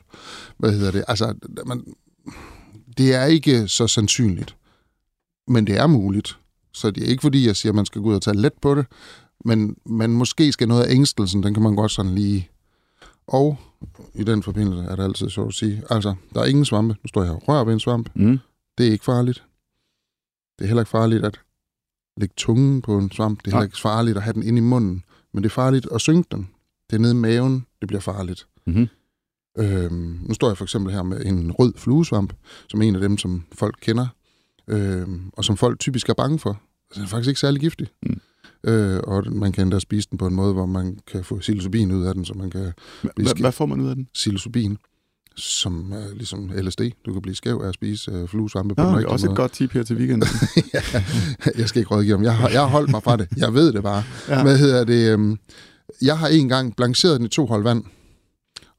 Hvad 0.58 0.72
hedder 0.72 0.92
det? 0.92 1.04
Altså, 1.08 1.34
man, 1.66 1.84
det 2.98 3.16
er 3.16 3.26
ikke 3.26 3.68
så 3.68 3.88
sandsynligt, 3.88 4.56
men 5.48 5.68
det 5.68 5.78
er 5.78 5.88
muligt. 5.88 6.38
Så 6.74 6.92
det 6.92 7.04
er 7.04 7.08
ikke 7.08 7.22
fordi, 7.22 7.48
jeg 7.48 7.56
siger, 7.56 7.72
at 7.72 7.76
man 7.76 7.86
skal 7.86 8.02
gå 8.02 8.10
ud 8.10 8.16
og 8.16 8.22
tage 8.22 8.38
let 8.38 8.54
på 8.62 8.76
det, 8.76 8.86
men, 9.46 9.76
men 9.86 10.12
måske 10.12 10.52
skal 10.52 10.68
noget 10.68 10.84
af 10.84 10.94
ængstelsen, 10.94 11.44
den 11.44 11.54
kan 11.54 11.64
man 11.64 11.76
godt 11.76 11.92
sådan 11.92 12.16
lige... 12.16 12.50
Og 13.28 13.58
i 14.14 14.24
den 14.24 14.44
forbindelse, 14.44 14.84
er 14.84 14.96
det 14.96 15.04
altid 15.04 15.30
sjovt 15.30 15.48
at 15.48 15.54
sige. 15.54 15.84
Altså, 15.90 16.16
der 16.34 16.42
er 16.42 16.46
ingen 16.46 16.66
svampe. 16.66 16.96
Nu 17.04 17.08
står 17.08 17.24
jeg 17.24 17.32
og 17.32 17.48
rører 17.48 17.64
ved 17.64 17.74
en 17.74 17.80
svamp. 17.80 18.10
Mm. 18.16 18.40
Det 18.78 18.88
er 18.88 18.92
ikke 18.92 19.06
farligt. 19.06 19.44
Det 20.60 20.66
er 20.66 20.68
heller 20.68 20.82
ikke 20.82 20.90
farligt 20.90 21.26
at 21.26 21.40
lægge 22.18 22.34
tungen 22.38 22.82
på 22.82 22.98
en 22.98 23.12
svamp. 23.12 23.40
Det 23.40 23.48
er 23.48 23.52
heller 23.52 23.66
ikke 23.66 23.82
farligt 23.82 24.18
at 24.18 24.24
have 24.24 24.34
den 24.34 24.44
inde 24.44 24.58
i 24.58 24.62
munden. 24.62 25.04
Men 25.34 25.44
det 25.44 25.50
er 25.50 25.54
farligt 25.54 25.88
at 25.92 26.02
synke 26.02 26.28
den. 26.32 26.50
Det 26.90 26.96
er 26.96 27.00
nede 27.00 27.14
i 27.14 27.16
maven, 27.16 27.66
det 27.82 27.88
bliver 27.88 28.02
farligt. 28.02 28.48
Mm-hmm. 28.66 28.88
Øhm, 29.58 30.20
nu 30.22 30.34
står 30.34 30.48
jeg 30.48 30.58
for 30.58 30.66
eksempel 30.66 30.94
her 30.94 31.04
med 31.04 31.26
en 31.26 31.52
rød 31.52 31.74
fluesvamp, 31.78 32.34
som 32.70 32.82
er 32.82 32.86
en 32.88 32.96
af 32.96 33.02
dem, 33.02 33.18
som 33.18 33.44
folk 33.52 33.76
kender, 33.82 34.08
øhm, 34.68 35.30
og 35.34 35.46
som 35.46 35.58
folk 35.58 35.80
typisk 35.80 36.10
er 36.10 36.14
bange 36.14 36.40
for. 36.40 36.50
Altså, 36.50 36.96
den 36.96 37.04
er 37.04 37.08
faktisk 37.08 37.28
ikke 37.28 37.40
særlig 37.40 37.62
giftig. 37.62 37.88
Mm. 38.04 38.22
Øh, 38.64 39.00
og 39.04 39.24
man 39.32 39.52
kan 39.52 39.62
endda 39.64 39.80
spise 39.80 40.08
den 40.10 40.18
på 40.18 40.28
en 40.28 40.34
måde, 40.36 40.54
hvor 40.54 40.66
man 40.66 40.98
kan 41.12 41.24
få 41.24 41.38
psilocybin 41.38 41.92
ud 41.92 42.06
af 42.06 42.14
den, 42.14 42.26
så 42.26 42.34
man 42.34 42.50
kan 42.50 42.74
Hvad 43.40 43.52
får 43.52 43.66
man 43.66 43.82
ud 43.82 43.90
af 43.90 43.96
den? 43.96 44.08
psilocybin, 44.14 44.78
som 45.36 45.92
er 45.92 46.14
ligesom 46.16 46.52
LSD. 46.56 46.82
Du 47.06 47.14
kan 47.14 47.22
blive 47.22 47.36
skæv 47.36 47.62
af 47.64 47.68
at 47.68 47.74
spise 47.74 48.12
øh, 48.12 48.28
fluesvampe 48.28 48.76
på 48.76 48.82
Nå, 48.82 48.88
den 48.88 48.96
det 48.96 48.96
er 48.96 48.98
rigtige 49.00 49.14
også 49.14 49.26
et 49.26 49.30
måde. 49.30 49.36
godt 49.36 49.52
tip 49.52 49.72
her 49.72 49.84
til 49.84 49.96
weekenden. 49.96 50.30
ja, 50.74 50.82
jeg 51.58 51.70
skal 51.70 51.80
ikke 51.80 51.96
rådgive 51.96 52.16
om. 52.16 52.24
Jeg 52.24 52.36
har, 52.36 52.50
jeg 52.50 52.60
har 52.62 52.68
holdt 52.68 52.92
mig 52.92 53.04
fra 53.04 53.18
det. 53.18 53.28
Jeg 53.38 53.54
ved 53.54 53.74
det 53.74 53.84
bare. 53.84 54.04
Ja. 54.30 54.44
Hvad 54.44 54.58
hedder 54.58 54.84
det? 54.84 55.12
øhm, 55.14 55.38
Jeg 56.02 56.18
har 56.18 56.28
en 56.28 56.50
gang 56.50 56.76
blanceret 56.76 57.18
den 57.20 57.26
i 57.26 57.30
to 57.30 57.46
hold 57.46 57.64
vand, 57.64 57.84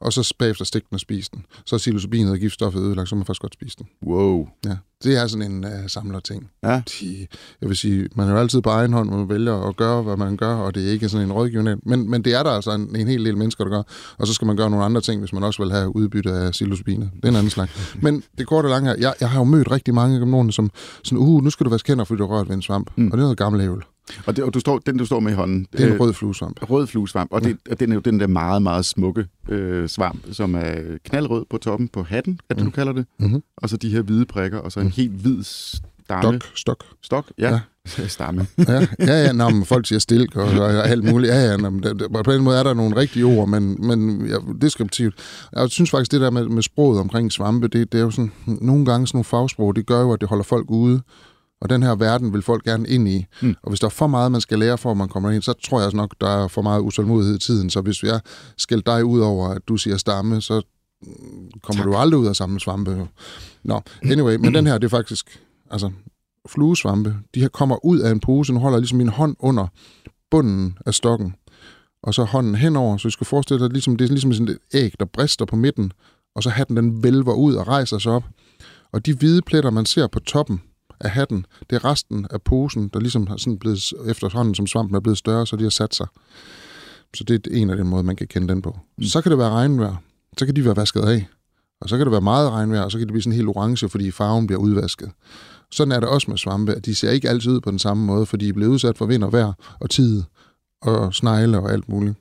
og 0.02 0.12
så 0.12 0.34
bagefter 0.38 0.64
stigt 0.64 0.90
den 0.90 0.94
og 0.94 1.00
spist 1.00 1.32
den. 1.32 1.46
Så 1.66 1.76
er 1.76 1.78
psilocybinet 1.78 2.32
og 2.32 2.38
giftstoffet 2.38 2.80
ødelagt, 2.80 3.08
så 3.08 3.14
må 3.14 3.18
man 3.18 3.26
først 3.26 3.40
godt 3.40 3.54
spise 3.54 3.76
den. 3.78 3.86
wow. 4.06 4.48
Ja, 4.66 4.76
det 5.04 5.16
er 5.16 5.26
sådan 5.26 5.52
en 5.52 5.64
uh, 5.64 5.70
samlerting. 5.86 6.50
Ja. 6.62 6.82
De, 7.00 7.26
jeg 7.60 7.68
vil 7.68 7.76
sige, 7.76 8.08
man 8.14 8.28
er 8.28 8.32
jo 8.32 8.38
altid 8.38 8.60
på 8.60 8.70
egen 8.70 8.92
hånd, 8.92 9.10
man 9.10 9.28
vælger 9.28 9.68
at 9.68 9.76
gøre, 9.76 10.02
hvad 10.02 10.16
man 10.16 10.36
gør, 10.36 10.54
og 10.54 10.74
det 10.74 10.86
er 10.86 10.90
ikke 10.90 11.08
sådan 11.08 11.26
en 11.26 11.32
rådgivning. 11.32 11.80
Men, 11.86 12.10
men 12.10 12.24
det 12.24 12.34
er 12.34 12.42
der 12.42 12.50
altså 12.50 12.70
en, 12.70 12.96
en 12.96 13.08
hel 13.08 13.24
del 13.24 13.36
mennesker, 13.36 13.64
der 13.64 13.70
gør. 13.70 13.82
Og 14.18 14.26
så 14.26 14.34
skal 14.34 14.46
man 14.46 14.56
gøre 14.56 14.70
nogle 14.70 14.84
andre 14.84 15.00
ting, 15.00 15.20
hvis 15.20 15.32
man 15.32 15.42
også 15.42 15.62
vil 15.62 15.72
have 15.72 15.96
udbytte 15.96 16.32
af 16.32 16.50
psilocybinet. 16.50 17.10
Det 17.16 17.24
er 17.24 17.28
en 17.28 17.36
anden 17.36 17.50
slags. 17.50 17.72
Men 18.02 18.22
det 18.38 18.46
korte 18.46 18.66
og 18.66 18.70
lange 18.70 18.88
her, 18.88 18.96
jeg, 18.98 19.14
jeg 19.20 19.30
har 19.30 19.40
jo 19.40 19.44
mødt 19.44 19.70
rigtig 19.70 19.94
mange 19.94 20.20
af 20.20 20.28
nogen, 20.28 20.52
som 20.52 20.70
sådan, 21.04 21.18
uh, 21.18 21.44
nu 21.44 21.50
skal 21.50 21.64
du 21.64 21.70
vaske 21.70 21.88
hænder, 21.88 22.04
fordi 22.04 22.18
du 22.18 22.26
har 22.26 22.36
rørt 22.36 22.48
ved 22.48 22.54
en 22.54 22.62
svamp. 22.62 22.90
Mm. 22.96 23.06
Og 23.06 23.12
det 23.12 23.18
er 23.18 23.22
noget 23.22 23.38
gammel 23.38 23.60
ævel. 23.60 23.82
Og, 24.26 24.36
det, 24.36 24.44
og 24.44 24.54
du 24.54 24.60
står, 24.60 24.78
den, 24.78 24.96
du 24.96 25.06
står 25.06 25.20
med 25.20 25.32
i 25.32 25.34
hånden, 25.34 25.66
Det 25.72 25.80
er 25.80 25.86
en 25.86 25.92
øh, 25.92 26.00
rød 26.00 26.12
fluesvamp. 26.12 26.70
rød 26.70 26.86
fluesvamp, 26.86 27.32
og, 27.32 27.44
det, 27.44 27.56
og 27.70 27.80
den 27.80 27.90
er 27.90 27.94
jo 27.94 28.00
den 28.00 28.20
der 28.20 28.26
meget, 28.26 28.62
meget 28.62 28.84
smukke 28.84 29.26
øh, 29.48 29.88
svamp, 29.88 30.20
som 30.32 30.54
er 30.54 30.98
knaldrød 31.04 31.44
på 31.50 31.58
toppen 31.58 31.88
på 31.88 32.02
hatten, 32.02 32.40
er 32.50 32.54
det, 32.54 32.64
Mm. 32.64 32.70
du 32.70 32.74
kalder 32.74 32.92
det? 32.92 33.06
Mm-hmm. 33.18 33.42
Og 33.56 33.68
så 33.68 33.76
de 33.76 33.88
her 33.90 34.02
hvide 34.02 34.26
prikker, 34.26 34.58
og 34.58 34.72
så 34.72 34.80
en 34.80 34.86
Mm. 34.86 34.92
helt 34.92 35.12
hvid 35.12 35.42
stamme. 35.42 36.40
Stok, 36.40 36.56
stok. 36.56 36.84
Stok? 37.02 37.32
Ja. 37.38 37.50
ja. 37.98 38.08
stamme. 38.08 38.46
Ja, 38.58 38.86
ja, 38.98 39.24
ja 39.24 39.32
nå, 39.32 39.48
men 39.48 39.64
folk 39.64 39.86
siger 39.86 39.98
stilk 39.98 40.36
og, 40.36 40.44
og 40.44 40.88
alt 40.88 41.04
muligt. 41.04 41.32
Ja, 41.32 41.50
ja, 41.50 41.56
nå, 41.56 41.70
men 41.70 41.82
det, 41.82 42.06
på 42.24 42.32
den 42.32 42.42
måde 42.44 42.58
er 42.58 42.62
der 42.62 42.74
nogle 42.74 42.96
rigtige 42.96 43.24
ord, 43.24 43.48
men, 43.48 43.86
men 43.86 44.26
ja, 44.26 44.36
deskriptivt. 44.60 45.14
Jeg 45.56 45.68
synes 45.70 45.90
faktisk, 45.90 46.12
det 46.12 46.20
der 46.20 46.30
med, 46.30 46.48
med 46.48 46.62
sproget 46.62 47.00
omkring 47.00 47.32
svampe, 47.32 47.68
det, 47.68 47.92
det 47.92 47.98
er 47.98 48.02
jo 48.02 48.10
sådan, 48.10 48.32
nogle 48.46 48.84
gange 48.86 49.06
sådan 49.06 49.16
nogle 49.16 49.24
fagsprog, 49.24 49.76
det 49.76 49.86
gør 49.86 50.00
jo, 50.00 50.12
at 50.12 50.20
det 50.20 50.28
holder 50.28 50.44
folk 50.44 50.70
ude. 50.70 51.00
Og 51.62 51.70
den 51.70 51.82
her 51.82 51.94
verden 51.94 52.32
vil 52.32 52.42
folk 52.42 52.64
gerne 52.64 52.88
ind 52.88 53.08
i. 53.08 53.26
Mm. 53.42 53.54
Og 53.62 53.70
hvis 53.70 53.80
der 53.80 53.86
er 53.86 53.90
for 53.90 54.06
meget, 54.06 54.32
man 54.32 54.40
skal 54.40 54.58
lære, 54.58 54.78
for 54.78 54.90
at 54.90 54.96
man 54.96 55.08
kommer 55.08 55.30
ind, 55.30 55.42
så 55.42 55.52
tror 55.52 55.78
jeg 55.78 55.86
også 55.86 55.96
nok, 55.96 56.14
der 56.20 56.28
er 56.28 56.48
for 56.48 56.62
meget 56.62 56.80
utålmodighed 56.80 57.36
i 57.36 57.38
tiden. 57.38 57.70
Så 57.70 57.80
hvis 57.80 58.02
jeg 58.02 58.20
skælder 58.58 58.96
dig 58.96 59.04
ud 59.04 59.20
over, 59.20 59.48
at 59.48 59.68
du 59.68 59.76
siger 59.76 59.96
stamme, 59.96 60.40
så 60.40 60.62
mm, 61.02 61.10
kommer 61.62 61.82
Tak. 61.82 61.92
du 61.92 61.96
aldrig 61.96 62.20
ud 62.20 62.26
af 62.26 62.36
samme 62.36 62.60
svampe. 62.60 63.08
Nå, 63.64 63.80
anyway, 64.02 64.36
men 64.36 64.54
den 64.54 64.66
her, 64.66 64.78
det 64.78 64.84
er 64.84 64.88
faktisk, 64.88 65.40
altså, 65.70 65.90
fluesvampe, 66.48 67.16
de 67.34 67.40
her 67.40 67.48
kommer 67.48 67.84
ud 67.84 67.98
af 67.98 68.10
en 68.10 68.20
pose. 68.20 68.52
Nu 68.52 68.60
holder 68.60 68.76
jeg 68.76 68.80
ligesom 68.80 68.98
min 68.98 69.08
hånd 69.08 69.36
under 69.38 69.66
bunden 70.30 70.78
af 70.86 70.94
stokken, 70.94 71.34
og 72.02 72.14
så 72.14 72.24
hånden 72.24 72.54
henover, 72.54 72.96
så 72.96 73.08
du 73.08 73.10
skal 73.10 73.26
forestille 73.26 73.64
dig, 73.64 73.72
ligesom, 73.72 73.96
det 73.96 74.04
er 74.04 74.08
ligesom 74.08 74.32
sådan 74.32 74.48
et 74.48 74.58
æg, 74.74 74.94
der 75.00 75.04
brister 75.04 75.44
på 75.44 75.56
midten, 75.56 75.92
og 76.34 76.42
så 76.42 76.50
hatten 76.50 76.76
den 76.76 77.02
vælver 77.02 77.34
ud 77.34 77.54
og 77.54 77.68
rejser 77.68 77.98
sig 77.98 78.12
op. 78.12 78.24
Og 78.92 79.06
de 79.06 79.14
hvide 79.14 79.42
pletter, 79.42 79.70
man 79.70 79.86
ser 79.86 80.06
på 80.06 80.20
toppen 80.20 80.60
af 81.02 81.10
hatten, 81.10 81.46
det 81.70 81.76
er 81.76 81.84
resten 81.84 82.26
af 82.30 82.42
posen, 82.42 82.88
der 82.88 83.00
ligesom 83.00 83.26
har 83.26 83.36
sådan 83.36 83.58
blevet, 83.58 83.92
efterhånden 84.06 84.54
som 84.54 84.66
svampen 84.66 84.96
er 84.96 85.00
blevet 85.00 85.18
større, 85.18 85.46
så 85.46 85.56
de 85.56 85.62
har 85.62 85.70
sat 85.70 85.94
sig. 85.94 86.06
Så 87.14 87.24
det 87.24 87.46
er 87.46 87.56
en 87.56 87.70
af 87.70 87.76
den 87.76 87.88
måde, 87.88 88.02
man 88.02 88.16
kan 88.16 88.26
kende 88.26 88.48
den 88.48 88.62
på. 88.62 88.78
Mm. 88.98 89.04
Så 89.04 89.22
kan 89.22 89.30
det 89.30 89.38
være 89.38 89.50
regnvejr. 89.50 89.96
Så 90.38 90.46
kan 90.46 90.56
de 90.56 90.64
være 90.64 90.76
vasket 90.76 91.00
af. 91.00 91.26
Og 91.80 91.88
så 91.88 91.96
kan 91.96 92.06
det 92.06 92.12
være 92.12 92.20
meget 92.20 92.50
regnvejr, 92.50 92.82
og 92.82 92.90
så 92.90 92.98
kan 92.98 93.06
det 93.06 93.12
blive 93.12 93.22
sådan 93.22 93.36
helt 93.36 93.48
orange, 93.48 93.88
fordi 93.88 94.10
farven 94.10 94.46
bliver 94.46 94.60
udvasket. 94.60 95.10
Sådan 95.70 95.92
er 95.92 96.00
det 96.00 96.08
også 96.08 96.30
med 96.30 96.38
svampe, 96.38 96.74
at 96.74 96.86
de 96.86 96.94
ser 96.94 97.10
ikke 97.10 97.28
altid 97.28 97.50
ud 97.52 97.60
på 97.60 97.70
den 97.70 97.78
samme 97.78 98.04
måde, 98.04 98.26
fordi 98.26 98.44
de 98.44 98.48
er 98.48 98.52
blevet 98.52 98.70
udsat 98.70 98.98
for 98.98 99.06
vind 99.06 99.24
og 99.24 99.32
vejr 99.32 99.52
og 99.80 99.90
tid 99.90 100.22
og 100.82 101.14
snegle 101.14 101.58
og 101.58 101.72
alt 101.72 101.88
muligt. 101.88 102.14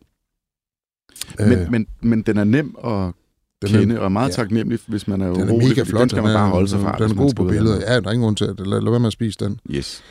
Men, 1.39 1.51
Øh, 1.51 1.71
men, 1.71 1.87
men 2.01 2.21
den 2.21 2.37
er 2.37 2.43
nem 2.43 2.75
at 2.83 3.13
den 3.61 3.69
kende, 3.69 3.99
og 3.99 4.11
meget 4.11 4.29
ja. 4.29 4.33
taknemmelig, 4.33 4.79
hvis 4.87 5.07
man 5.07 5.21
er 5.21 5.33
den 5.33 5.41
er 5.41 5.51
urolig, 5.51 5.67
mega 5.67 5.83
flot. 5.83 6.01
Den 6.01 6.09
skal 6.09 6.23
man 6.23 6.33
bare 6.33 6.49
holde 6.49 6.67
sig 6.67 6.79
fra. 6.79 6.97
Den 6.97 7.11
er 7.11 7.15
god 7.15 7.33
på 7.33 7.43
billedet. 7.43 7.83
Ja, 7.87 7.99
der 7.99 8.07
er 8.07 8.11
ingen 8.11 8.23
grund 8.23 8.35
til 8.35 8.45
at 8.45 8.67
lad, 8.67 8.81
lad 8.81 8.91
være 8.91 8.99
med 8.99 9.07
at 9.07 9.13
spise 9.13 9.37
den. 9.39 9.59
Yes. 9.71 10.03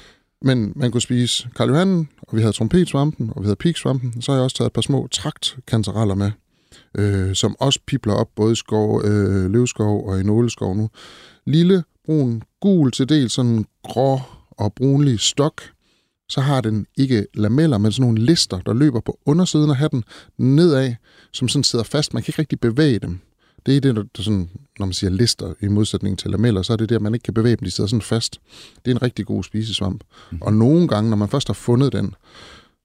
Men 0.42 0.72
man 0.76 0.90
kunne 0.90 1.00
spise 1.00 1.48
Karl 1.56 1.68
Johannen, 1.68 2.08
og 2.22 2.36
vi 2.36 2.40
havde 2.40 2.52
trompetsvampen, 2.52 3.32
og 3.36 3.42
vi 3.42 3.46
havde 3.46 3.56
piksvampen. 3.56 4.22
Så 4.22 4.32
har 4.32 4.36
jeg 4.36 4.44
også 4.44 4.56
taget 4.56 4.66
et 4.66 4.72
par 4.72 4.80
små 4.82 5.08
traktkantereller 5.12 6.14
med, 6.14 6.30
øh, 6.98 7.34
som 7.34 7.56
også 7.60 7.80
pipler 7.86 8.14
op 8.14 8.28
både 8.36 8.52
i 8.52 8.54
skov, 8.54 9.04
øh, 9.04 9.50
løvskov 9.50 10.08
og 10.08 10.20
i 10.20 10.22
nåleskov 10.22 10.76
nu. 10.76 10.90
Lille, 11.46 11.82
brun, 12.06 12.42
gul 12.60 12.92
til 12.92 13.08
del, 13.08 13.30
sådan 13.30 13.64
grå 13.82 14.20
og 14.50 14.74
brunlig 14.74 15.20
stok. 15.20 15.62
Så 16.28 16.40
har 16.40 16.60
den 16.60 16.86
ikke 16.96 17.26
lameller, 17.34 17.78
men 17.78 17.92
sådan 17.92 18.02
nogle 18.02 18.20
lister, 18.24 18.60
der 18.60 18.72
løber 18.72 19.00
på 19.00 19.18
undersiden 19.26 19.70
af 19.70 19.76
hatten 19.76 20.04
nedad, 20.38 20.94
som 21.32 21.48
sådan 21.48 21.64
sidder 21.64 21.84
fast. 21.84 22.14
Man 22.14 22.22
kan 22.22 22.30
ikke 22.30 22.38
rigtig 22.38 22.60
bevæge 22.60 22.98
dem. 22.98 23.20
Det 23.66 23.76
er 23.76 23.80
det, 23.80 23.96
der, 23.96 24.02
der 24.16 24.22
sådan, 24.22 24.50
når 24.78 24.86
man 24.86 24.92
siger 24.92 25.10
lister 25.10 25.54
i 25.60 25.68
modsætning 25.68 26.18
til 26.18 26.30
lameller, 26.30 26.62
så 26.62 26.72
er 26.72 26.76
det 26.76 26.92
at 26.92 27.02
man 27.02 27.14
ikke 27.14 27.24
kan 27.24 27.34
bevæge 27.34 27.56
dem. 27.56 27.64
De 27.64 27.70
sidder 27.70 27.88
sådan 27.88 28.02
fast. 28.02 28.40
Det 28.84 28.90
er 28.90 28.94
en 28.94 29.02
rigtig 29.02 29.26
god 29.26 29.42
spisesvamp. 29.42 30.04
Mhm. 30.30 30.42
Og 30.42 30.52
nogle 30.52 30.88
gange, 30.88 31.10
når 31.10 31.16
man 31.16 31.28
først 31.28 31.46
har 31.46 31.54
fundet 31.54 31.92
den, 31.92 32.14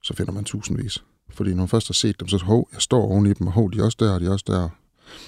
så 0.03 0.13
finder 0.15 0.31
man 0.31 0.43
tusindvis. 0.43 1.03
Fordi 1.29 1.49
når 1.49 1.57
man 1.57 1.67
først 1.67 1.87
har 1.87 1.93
set 1.93 2.19
dem, 2.19 2.27
så 2.27 2.37
hov, 2.37 2.69
jeg 2.73 2.81
står 2.81 3.01
oven 3.01 3.25
i 3.25 3.33
dem, 3.33 3.47
og 3.47 3.53
hov, 3.53 3.71
de 3.71 3.79
er 3.79 3.83
også 3.83 3.97
der, 3.99 4.11
og 4.11 4.19
de 4.19 4.25
er 4.25 4.31
også 4.31 4.45
der. 4.47 4.69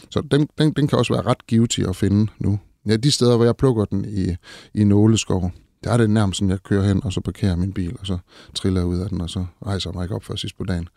Så 0.10 0.22
den, 0.32 0.48
den, 0.58 0.74
den 0.74 0.88
kan 0.88 0.98
også 1.00 1.14
være 1.14 1.26
ret 1.26 1.48
givetig 1.48 1.88
at 1.88 1.96
finde 1.96 2.32
nu. 2.40 2.60
Ja, 2.88 2.98
de 2.98 3.12
steder, 3.12 3.36
hvor 3.36 3.46
jeg 3.46 3.56
plukker 3.56 3.86
den 3.86 4.06
i, 4.06 4.36
i 4.74 4.84
nåleskov, 4.84 5.52
der 5.84 5.92
er 5.92 5.98
det 5.98 6.10
nærmest 6.10 6.38
sådan, 6.38 6.50
jeg 6.50 6.64
kører 6.64 6.88
hen, 6.88 7.04
og 7.04 7.14
så 7.14 7.22
parkerer 7.22 7.56
min 7.56 7.74
bil, 7.74 7.96
og 8.00 8.08
så 8.08 8.18
triller 8.56 8.82
jeg 8.82 8.88
ud 8.88 9.00
af 9.00 9.10
den, 9.10 9.22
og 9.22 9.30
så 9.30 9.46
rejser 9.66 9.90
jeg 9.90 9.96
mig 9.96 10.04
ikke 10.04 10.16
op 10.16 10.24
før 10.24 10.36
sidst 10.36 10.58
på 10.58 10.64
dagen. 10.64 10.88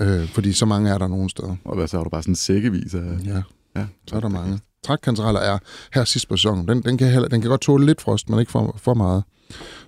Øh, 0.00 0.28
fordi 0.28 0.52
så 0.52 0.66
mange 0.66 0.90
er 0.90 0.98
der 0.98 1.08
nogle 1.08 1.30
steder. 1.30 1.56
Og 1.64 1.76
hvad 1.76 1.88
så 1.88 1.96
har 1.96 2.04
du 2.04 2.10
bare 2.10 2.22
sådan 2.22 2.34
sækkevis 2.34 2.94
af... 2.94 3.18
Ja, 3.24 3.42
Ja, 3.76 3.86
så 4.08 4.16
er 4.16 4.20
der 4.20 4.28
mange. 4.28 4.60
Trækkantereller 4.84 5.40
er 5.40 5.58
her 5.94 6.04
sidst 6.04 6.28
på 6.28 6.36
sæsonen. 6.36 6.68
Den, 6.68 6.82
den, 6.82 6.98
kan 6.98 7.10
heller, 7.10 7.28
den 7.28 7.40
kan 7.40 7.50
godt 7.50 7.60
tåle 7.60 7.86
lidt 7.86 8.00
frost, 8.00 8.28
men 8.28 8.38
ikke 8.40 8.52
for, 8.52 8.74
for 8.78 8.94
meget. 8.94 9.24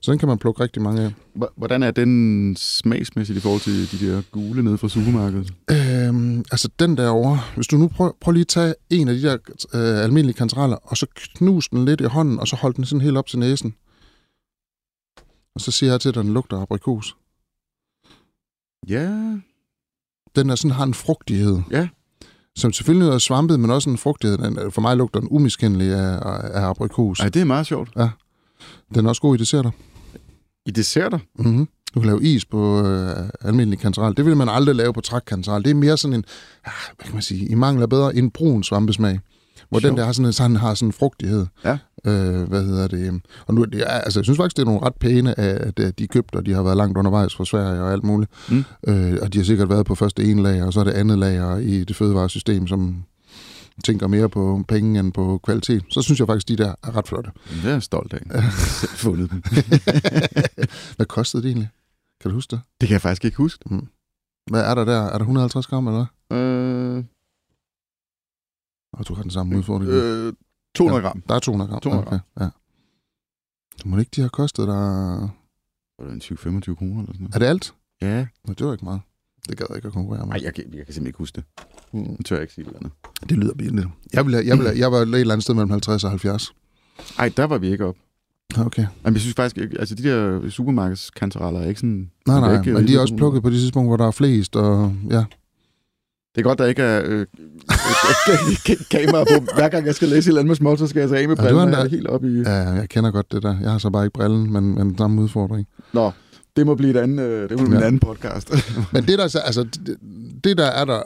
Så 0.01 0.11
den 0.11 0.19
kan 0.19 0.29
man 0.29 0.39
plukke 0.39 0.63
rigtig 0.63 0.83
mange 0.83 1.03
af. 1.03 1.13
Hvordan 1.57 1.83
er 1.83 1.91
den 1.91 2.57
smagsmæssigt 2.57 3.39
i 3.39 3.41
forhold 3.41 3.61
til 3.61 4.01
de 4.01 4.07
der 4.07 4.23
gule 4.31 4.63
nede 4.63 4.79
fra 4.79 4.89
supermarkedet? 4.89 5.53
Øhm, 5.71 6.39
altså 6.39 6.69
den 6.79 6.97
derovre, 6.97 7.41
hvis 7.55 7.67
du 7.67 7.77
nu 7.77 7.89
prøver, 7.89 8.13
prøv 8.21 8.33
lige 8.33 8.41
at 8.41 8.49
tage 8.49 8.75
en 8.91 9.09
af 9.09 9.15
de 9.15 9.23
der 9.23 9.37
øh, 9.75 10.05
almindelige 10.05 10.37
kantereller, 10.37 10.77
og 10.77 10.97
så 10.97 11.07
knus 11.15 11.69
den 11.69 11.85
lidt 11.85 12.01
i 12.01 12.05
hånden, 12.05 12.41
og 12.41 12.49
så 12.49 12.57
hold 12.57 12.75
den 12.75 12.85
sådan 12.85 13.01
helt 13.01 13.17
op 13.17 13.27
til 13.27 13.39
næsen. 13.39 13.75
Og 15.55 15.61
så 15.61 15.71
siger 15.71 15.93
jeg 15.93 16.01
til 16.01 16.15
dig, 16.15 16.21
at 16.21 16.25
den 16.25 16.35
lugter 16.35 16.61
aprikos. 16.63 17.17
Ja, 18.89 19.09
Den 20.37 20.51
er 20.51 20.55
sådan, 20.55 20.71
har 20.71 20.85
en 20.85 20.95
frugtighed. 20.95 21.59
Ja. 21.71 21.89
Som 22.57 22.73
selvfølgelig 22.73 23.09
er 23.09 23.19
svampet, 23.19 23.61
men 23.61 23.71
også 23.71 23.91
en 23.91 23.99
frugtighed. 23.99 24.39
Den, 24.39 24.59
er- 24.59 24.71
for 24.71 24.81
mig 24.81 24.97
lugter 24.97 25.21
den 25.21 25.29
umiskendelig 25.33 25.93
af, 25.93 26.19
af 26.55 26.69
aprikos. 26.71 27.21
Ej, 27.21 27.29
det 27.29 27.41
er 27.41 27.45
meget 27.45 27.67
sjovt. 27.67 27.91
Den 28.95 29.05
er 29.05 29.09
også 29.09 29.23
god 29.23 29.35
i 29.35 29.39
desserter. 29.39 29.71
I 30.67 30.71
desserter? 30.71 31.19
Mm-hmm. 31.39 31.69
Du 31.95 32.01
kan 32.01 32.07
lave 32.07 32.23
is 32.23 32.45
på 32.45 32.87
øh, 32.87 33.29
almindelig 33.41 33.79
kantarel. 33.79 34.17
Det 34.17 34.25
vil 34.27 34.37
man 34.37 34.49
aldrig 34.49 34.75
lave 34.75 34.93
på 34.93 35.01
trækkantarel. 35.01 35.65
Det 35.65 35.71
er 35.71 35.75
mere 35.75 35.97
sådan 35.97 36.15
en, 36.15 36.25
ah, 36.65 36.73
hvad 36.97 37.05
kan 37.05 37.15
man 37.15 37.23
sige, 37.23 37.47
i 37.49 37.55
mangel 37.55 37.83
af 37.83 37.89
bedre, 37.89 38.17
en 38.17 38.31
brun 38.31 38.63
svampesmag. 38.63 39.21
Hvor 39.69 39.81
den 39.81 39.97
der 39.97 40.05
har 40.05 40.13
sådan, 40.13 40.27
en, 40.27 40.33
sådan, 40.33 40.57
har 40.57 40.75
sådan 40.75 40.89
en 40.89 40.93
frugtighed. 40.93 41.47
Ja. 41.65 41.79
Øh, 42.05 42.49
hvad 42.49 42.65
hedder 42.65 42.89
det? 42.89 43.23
Og 43.47 43.55
nu, 43.55 43.65
det 43.65 43.81
er, 43.81 43.87
altså, 43.87 44.21
jeg 44.21 44.25
synes 44.25 44.37
faktisk, 44.37 44.57
det 44.57 44.63
er 44.63 44.67
nogle 44.67 44.87
ret 44.87 44.95
pæne, 44.95 45.41
af, 45.41 45.69
at 45.69 45.79
øh, 45.79 45.93
de 45.99 46.05
er 46.05 46.09
købt, 46.09 46.35
og 46.35 46.47
de 46.47 46.53
har 46.53 46.63
været 46.63 46.77
langt 46.77 46.99
undervejs 46.99 47.35
fra 47.35 47.45
Sverige 47.45 47.83
og 47.83 47.93
alt 47.93 48.05
muligt. 48.05 48.31
Mm. 48.49 48.65
Øh, 48.89 49.19
og 49.23 49.33
de 49.33 49.39
har 49.39 49.45
sikkert 49.45 49.69
været 49.69 49.87
på 49.87 49.95
første 49.95 50.25
ene 50.25 50.43
lager, 50.43 50.67
og 50.67 50.73
så 50.73 50.81
er 50.81 50.85
det 50.85 50.93
andet 50.93 51.19
lager 51.19 51.57
i 51.57 51.85
det 51.85 51.97
fødevaresystem, 51.97 52.67
som 52.67 53.05
tænker 53.85 54.07
mere 54.07 54.29
på 54.29 54.65
penge 54.69 55.01
end 55.01 55.13
på 55.13 55.41
kvalitet. 55.45 55.85
Så 55.91 56.03
synes 56.03 56.19
jeg 56.21 56.27
faktisk, 56.27 56.49
de 56.49 56.57
der 56.57 56.75
er 56.83 56.97
ret 56.97 57.09
flotte. 57.09 57.31
Det 57.63 57.65
er 57.65 57.73
jeg 57.73 57.83
stolt 57.83 58.13
af. 58.13 58.21
Jeg 58.35 58.43
har 58.43 58.51
selv 58.51 58.91
fundet 58.91 59.31
dem. 59.31 59.43
Hvad 60.97 61.07
kostede 61.07 61.43
det 61.43 61.49
egentlig? 61.49 61.69
Kan 62.21 62.31
du 62.31 62.35
huske 62.35 62.51
det? 62.51 62.61
Det 62.81 62.89
kan 62.89 62.93
jeg 62.93 63.01
faktisk 63.03 63.25
ikke 63.25 63.37
huske. 63.37 63.65
Hvad 64.51 64.61
er 64.61 64.75
der 64.75 64.85
der? 64.85 65.03
Er 65.03 65.13
der 65.13 65.25
150 65.25 65.67
gram, 65.67 65.87
eller 65.87 66.07
hvad? 66.29 66.39
Øh, 66.39 67.05
Og 68.93 69.09
du 69.09 69.15
har 69.15 69.23
den 69.23 69.31
samme 69.31 69.57
udfordring. 69.59 69.91
øh, 69.91 70.33
200 70.75 71.03
gram. 71.03 71.23
Der 71.29 71.35
er 71.35 71.39
200 71.39 71.71
gram. 71.71 71.81
200 71.81 72.07
gram. 72.09 72.15
Okay, 72.37 72.45
ja. 72.45 72.51
Du 73.83 73.89
må 73.89 73.99
ikke 73.99 74.11
de 74.17 74.21
har 74.21 74.29
kostet 74.29 74.67
dig... 74.67 74.75
Var 75.99 76.05
det 76.07 76.13
en 76.13 76.21
20-25 76.21 76.75
kroner 76.75 77.01
eller 77.03 77.13
sådan 77.13 77.21
noget? 77.21 77.35
Er 77.35 77.39
det 77.39 77.47
alt? 77.47 77.75
Ja. 78.03 78.27
Nå, 78.47 78.55
det 78.55 78.67
var 78.67 78.73
ikke 78.73 78.85
meget. 78.85 79.01
Det 79.49 79.59
gad 79.59 79.67
jeg 79.69 79.77
ikke 79.77 79.87
at 79.89 79.93
konkurrere 79.95 80.27
med. 80.27 80.35
Nej, 80.35 80.41
jeg, 80.45 80.55
kan- 80.55 80.65
jeg 80.65 80.73
kan 80.87 80.95
simpelthen 80.95 81.07
ikke 81.07 81.19
huske 81.19 81.37
det. 81.37 81.45
Nu 81.93 82.17
tør 82.25 82.37
jeg 82.37 82.43
ikke 82.43 82.55
sige 82.55 82.65
det 82.65 82.77
andet. 82.77 82.93
Det 83.29 83.39
lyder 83.39 83.55
billigt. 83.55 83.87
Jeg, 84.13 84.27
vil, 84.27 84.33
jeg, 84.47 84.59
vil, 84.59 84.67
jeg 84.77 84.93
var 84.93 84.99
et 84.99 85.03
eller 85.21 85.33
andet 85.35 85.43
sted 85.43 85.55
mellem 85.55 85.71
50 85.71 86.05
og 86.05 86.11
70. 86.11 86.55
Ej, 87.19 87.33
der 87.37 87.45
var 87.45 87.59
vi 87.59 87.69
ikke 87.73 87.87
op. 87.87 87.97
Okay. 88.59 88.87
Men 89.05 89.13
jeg 89.13 89.21
synes 89.21 89.35
faktisk 89.35 89.57
altså 89.79 89.95
de 89.95 90.03
der 90.03 90.49
supermarkedskantereller 90.51 91.61
er 91.61 91.69
ikke 91.69 91.81
sådan... 91.81 92.11
Nej, 92.27 92.35
det 92.41 92.43
nej, 92.49 92.59
ikke, 92.59 92.73
men 92.73 92.87
de 92.89 92.93
er 92.93 92.99
øh, 92.99 93.03
også 93.03 93.17
plukket 93.17 93.43
på 93.43 93.51
de 93.51 93.55
tidspunkter, 93.55 93.89
hvor 93.89 93.97
der 93.97 94.07
er 94.07 94.11
flest, 94.11 94.57
og 94.57 94.95
ja. 95.11 95.25
Det 96.35 96.41
er 96.41 96.43
godt, 96.43 96.59
der 96.59 96.67
ikke 96.67 96.83
er 96.83 97.03
øh, 97.05 97.27
kamera 98.91 99.25
på. 99.25 99.45
Hver 99.55 99.69
gang 99.69 99.87
jeg 99.87 99.95
skal 99.95 100.09
læse 100.09 100.19
et 100.19 100.27
eller 100.29 100.41
andet 100.41 100.49
med 100.49 100.57
småt, 100.57 100.79
så 100.79 100.87
skal 100.87 101.01
jeg 101.01 101.09
tage 101.09 101.23
af 101.23 101.29
med 101.29 101.37
Ja, 101.37 101.43
er 101.43 101.47
brillen. 101.49 101.69
en 101.69 101.75
Ja, 101.75 101.81
der- 101.83 101.89
helt 101.89 102.07
op 102.07 102.25
i... 102.25 102.39
ja. 102.41 102.51
jeg 102.53 102.89
kender 102.89 103.11
godt 103.11 103.33
det 103.33 103.43
der. 103.43 103.57
Jeg 103.63 103.71
har 103.71 103.79
så 103.79 103.91
bare 103.91 104.05
ikke 104.05 104.13
brillen, 104.13 104.53
men, 104.53 104.75
men 104.75 104.99
samme 104.99 105.23
udfordring. 105.23 105.67
Nå, 105.93 106.11
det 106.57 106.67
må 106.67 106.75
blive 106.75 106.91
et 106.91 106.97
andet, 106.97 107.25
øh, 107.25 107.49
det 107.49 107.59
må 107.59 107.65
blive 107.65 107.73
Ja. 107.75 107.79
en 107.81 107.87
anden 107.87 108.01
podcast. 108.01 108.53
Men 108.93 109.03
det 109.07 109.19
der, 109.19 109.29
så- 109.29 109.39
altså, 109.39 109.63
det, 109.63 109.97
det 110.45 110.59
der 110.59 110.65
er 110.67 110.85
der 110.85 111.01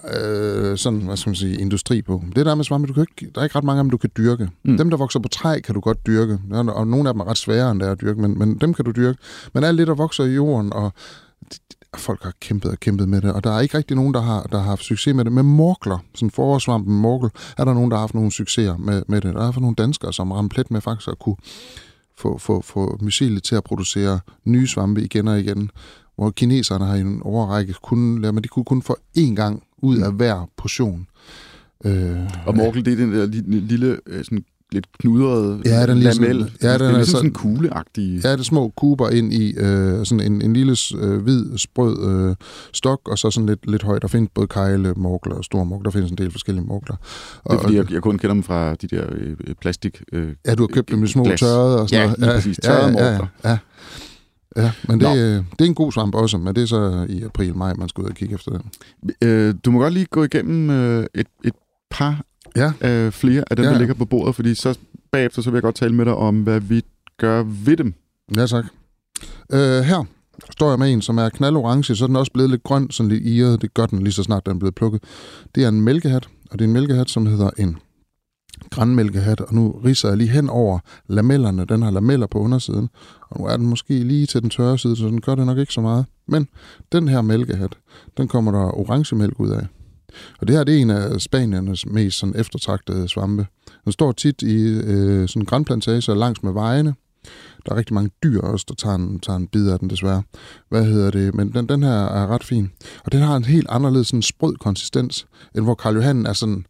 øh, 0.70 0.78
sådan, 0.78 0.98
hvad 1.00 1.16
skal 1.16 1.30
man 1.30 1.34
sige, 1.37 1.56
industri 1.60 2.02
på. 2.02 2.22
Det 2.37 2.46
der 2.46 2.54
med 2.54 2.64
svampe, 2.64 2.88
du 2.88 2.92
kan 2.92 3.00
ikke, 3.20 3.32
der 3.34 3.40
er 3.40 3.44
ikke 3.44 3.56
ret 3.58 3.64
mange 3.64 3.78
af 3.78 3.84
dem, 3.84 3.90
du 3.90 3.96
kan 3.96 4.10
dyrke. 4.16 4.48
Mm. 4.64 4.76
Dem, 4.76 4.90
der 4.90 4.96
vokser 4.96 5.20
på 5.20 5.28
træ, 5.28 5.60
kan 5.60 5.74
du 5.74 5.80
godt 5.80 6.06
dyrke. 6.06 6.38
Der 6.50 6.64
er- 6.64 6.70
Og 6.72 6.87
nogle 6.87 7.08
af 7.08 7.14
dem 7.14 7.20
er 7.20 7.28
ret 7.28 7.38
svære, 7.38 7.70
end 7.70 7.80
det 7.80 7.88
er 7.88 7.92
at 7.92 8.00
dyrke, 8.00 8.20
men, 8.20 8.38
men 8.38 8.58
dem 8.60 8.74
kan 8.74 8.84
du 8.84 8.90
dyrke. 8.90 9.18
Men 9.54 9.64
alt 9.64 9.78
det, 9.78 9.87
der 9.87 9.94
vokser 9.94 10.24
i 10.24 10.34
jorden, 10.34 10.72
og 10.72 10.92
folk 11.98 12.22
har 12.22 12.33
kæmpet 12.40 12.70
og 12.70 12.80
kæmpet 12.80 13.09
med 13.09 13.20
det, 13.20 13.33
og 13.33 13.44
der 13.44 13.50
er 13.50 13.61
ikke 13.61 13.78
rigtig 13.78 13.96
nogen, 13.96 14.14
der 14.14 14.20
har, 14.20 14.42
der 14.42 14.59
har 14.59 14.64
haft 14.64 14.83
succes 14.83 15.14
med 15.14 15.24
det. 15.24 15.33
Med 15.33 15.42
morkler, 15.42 15.98
sådan 16.14 16.30
forårssvampen 16.30 16.96
morkel, 17.00 17.30
er 17.59 17.64
der 17.64 17.74
nogen, 17.74 17.90
der 17.90 17.96
har 17.96 18.02
haft 18.02 18.14
nogle 18.14 18.33
succeser 18.33 18.76
med, 18.76 19.02
med 19.09 19.20
det. 19.20 19.35
Der 19.35 19.48
er 19.48 19.52
for 19.52 19.61
nogle 19.61 19.76
danskere, 19.76 20.12
som 20.12 20.33
rammer 20.33 20.48
plet 20.48 20.70
med 20.70 20.80
faktisk 20.80 21.09
at 21.09 21.18
kunne 21.18 21.37
få, 22.16 22.38
få, 22.38 22.62
få 22.62 22.98
mycelet 23.02 23.42
til 23.42 23.54
at 23.54 23.64
producere 23.64 24.20
nye 24.44 24.66
svampe 24.66 25.02
igen 25.02 25.28
og 25.28 25.40
igen 25.40 25.70
hvor 26.16 26.30
kineserne 26.30 26.85
har 26.85 26.94
i 26.94 27.00
en 27.00 27.22
overrække 27.22 27.74
kun, 27.83 27.98
mig, 27.98 28.44
de 28.44 28.48
kunne 28.48 28.64
kun 28.64 28.83
få 28.83 28.96
én 29.18 29.35
gang 29.35 29.62
ud 29.78 29.98
af 29.98 30.12
hver 30.12 30.48
portion. 30.57 31.07
Øh, 31.85 32.18
og 32.46 32.57
Morkel, 32.57 32.85
det 32.85 32.92
er 32.92 32.96
den 32.96 33.12
der 33.12 33.26
li- 33.26 33.66
lille, 33.66 33.98
øh, 34.07 34.24
sådan 34.24 34.44
lidt 34.72 34.87
knudrede 35.00 35.62
Ja, 35.64 35.87
den 35.87 35.98
lige 35.98 36.12
sådan- 36.12 36.29
lamel. 36.29 36.53
ja, 36.62 36.72
den 36.72 36.81
det 36.81 36.87
er 36.87 36.92
ligesom 36.92 37.00
sådan- 37.07 37.16
sådan 37.16 37.33
kugleagtig. 37.33 38.20
Ja, 38.24 38.33
det 38.33 38.38
er 38.40 38.42
små 38.44 38.72
kuber 38.77 39.09
ind 39.11 39.33
i 39.33 39.53
øh, 39.57 40.07
sådan 40.07 40.33
en, 40.33 40.42
en 40.42 40.53
lille 40.55 40.77
øh, 40.96 41.22
hvid, 41.22 41.59
sprød 41.59 42.29
øh, 42.31 42.37
stok, 42.72 43.00
og 43.09 43.18
så 43.18 43.31
sådan 43.31 43.46
lidt, 43.46 43.70
lidt 43.70 43.83
højt. 43.83 44.03
Der 44.03 44.09
findes 44.09 44.31
både 44.35 44.46
kejle, 44.46 44.92
morkler 44.96 45.35
og 45.35 45.44
store 45.44 45.66
morkler. 45.66 45.90
Der 45.90 45.94
findes 45.94 46.11
en 46.11 46.18
del 46.18 46.31
forskellige 46.31 46.64
morkler. 46.66 46.96
Det 46.96 47.53
er 47.53 47.59
fordi, 47.59 47.77
jeg, 47.77 47.92
jeg 47.92 48.03
kun 48.03 48.18
kender 48.18 48.35
dem 48.35 48.42
fra 48.42 48.74
de 48.74 48.87
der 48.87 49.05
øh, 49.12 49.31
øh, 49.46 49.55
plastik... 49.61 50.03
Øh, 50.12 50.29
Ja, 50.46 50.55
du 50.55 50.62
har 50.62 50.66
købt 50.68 50.90
dem 50.90 51.05
i 51.05 51.07
små 51.07 51.24
glas. 51.24 51.40
tørrede 51.40 51.81
og 51.81 51.88
sådan 51.88 52.00
Ja, 52.03 52.07
noget. 52.07 52.20
lige 52.20 52.31
præcis. 52.35 52.59
Tørrede 52.62 52.98
ja, 52.98 53.05
ja, 53.07 53.11
morkler. 53.18 53.27
ja, 53.44 53.59
ja. 54.62 54.70
men 54.88 55.00
det, 55.00 55.07
øh, 55.18 55.44
det 55.53 55.61
er 55.61 55.64
en 55.64 55.74
god 55.74 55.92
svamp 55.92 56.14
også, 56.14 56.38
men 56.38 56.55
det 56.57 56.62
er 56.62 56.66
så 56.66 57.07
i 57.09 57.22
april-maj, 57.22 57.74
man 57.74 57.88
skal 57.88 58.03
ud 58.05 58.09
og 58.09 58.14
kigge 58.14 58.35
efter 58.35 58.50
den. 58.53 58.62
øh, 59.22 59.55
du 59.64 59.70
må 59.70 59.79
godt 59.79 59.94
lige 59.94 60.07
gå 60.07 60.24
igennem 60.24 60.70
øh, 60.70 61.07
et, 61.14 61.27
et 61.44 61.55
par 61.90 62.22
Ja. 62.57 62.73
øh, 62.81 63.12
flere 63.12 63.45
af 63.51 63.57
dem, 63.57 63.64
Ja, 63.64 63.73
der 63.73 63.79
ligger 63.79 63.95
på 63.95 64.05
bordet, 64.05 64.35
fordi 64.35 64.55
så 64.55 64.79
bagefter 65.12 65.43
så 65.43 65.51
vil 65.51 65.57
jeg 65.57 65.62
godt 65.62 65.75
tale 65.75 65.95
med 65.95 66.05
dig 66.05 66.14
om, 66.14 66.43
hvad 66.43 66.61
vi 66.61 66.83
gør 67.19 67.43
ved 67.43 67.77
dem. 67.77 67.95
Ja, 68.37 68.47
tak. 68.47 68.64
Øh, 69.53 69.81
her 69.81 70.05
står 70.51 70.69
jeg 70.71 70.79
med 70.79 70.93
en, 70.93 71.03
som 71.03 71.19
er 71.19 71.29
knaldorange, 71.29 71.97
så 71.97 72.05
er 72.05 72.07
den 72.07 72.17
også 72.17 72.33
blevet 72.33 72.51
lidt 72.51 72.62
grøn, 72.62 72.90
sådan 72.90 73.11
lidt 73.11 73.27
iret. 73.27 73.62
Det 73.62 73.75
gør 73.75 73.87
den 73.87 74.03
lige 74.03 74.12
så 74.12 74.23
snart, 74.23 74.47
den 74.47 74.55
er 74.55 74.59
blevet 74.59 74.75
plukket. 74.75 75.03
Det 75.55 75.64
er 75.64 75.69
en 75.69 75.81
mælkehat, 75.81 76.29
og 76.51 76.59
det 76.59 76.64
er 76.64 76.69
en 76.69 76.73
mælkehat, 76.73 77.11
som 77.11 77.27
hedder 77.27 77.51
en 77.59 77.77
grænmælkehat, 78.71 79.40
og 79.40 79.55
nu 79.55 79.81
riser 79.85 80.09
jeg 80.09 80.19
lige 80.19 80.31
hen 80.31 80.49
over 80.51 80.79
lamellerne. 81.09 81.64
Den 81.64 81.83
har 81.83 81.90
lameller 81.90 82.27
på 82.27 82.38
undersiden, 82.38 82.88
og 83.31 83.40
nu 83.40 83.47
er 83.47 83.57
den 83.57 83.67
måske 83.67 83.95
lige 83.95 84.27
til 84.27 84.43
den 84.43 84.51
tørre 84.51 84.79
side, 84.79 84.97
så 84.97 85.07
den 85.07 85.21
gør 85.21 85.35
det 85.35 85.47
nok 85.47 85.59
ikke 85.59 85.73
så 85.73 85.81
meget. 85.81 86.07
Men 86.29 86.49
den 86.93 87.09
her 87.09 87.23
mælkehat, 87.23 87.73
den 88.17 88.29
kommer 88.29 88.53
der 88.53 88.79
orange 88.79 89.17
mælk 89.17 89.40
ud 89.40 89.51
af. 89.51 89.67
Og 90.40 90.48
det 90.48 90.57
her, 90.57 90.64
det 90.64 90.77
er 90.77 90.83
en 90.83 90.90
af 90.90 91.20
Spaniernes 91.20 91.87
mest 91.87 92.18
sådan 92.18 92.37
eftertragtede 92.37 93.09
svampe. 93.09 93.46
Den 93.85 93.92
står 93.92 94.12
tit 94.12 94.42
i 94.42 94.62
øh, 94.66 95.29
sådan 95.29 95.44
grænplantager 95.44 96.14
langs 96.14 96.42
med 96.42 96.53
vejene, 96.53 96.94
der 97.66 97.72
er 97.72 97.77
rigtig 97.77 97.94
mange 97.94 98.11
dyr 98.22 98.40
også, 98.40 98.64
der 98.68 98.74
tager 98.74 98.94
en, 98.94 99.20
tager 99.20 99.37
en 99.37 99.46
bid 99.46 99.68
af 99.68 99.79
den 99.79 99.90
desværre. 99.90 100.22
Hvad 100.68 100.85
hedder 100.85 101.11
det? 101.11 101.35
Men 101.35 101.53
den, 101.53 101.68
den 101.68 101.83
her 101.83 102.05
er 102.05 102.27
ret 102.27 102.44
fin. 102.44 102.70
Og 103.05 103.12
den 103.12 103.20
har 103.20 103.37
en 103.37 103.44
helt 103.44 103.66
anderledes 103.70 104.07
sådan 104.07 104.22
sprød 104.22 104.57
konsistens, 104.57 105.27
end 105.57 105.64
hvor 105.64 105.74
Karl 105.74 105.94
Johan 105.94 106.27
er 106.27 106.33
sådan 106.33 106.66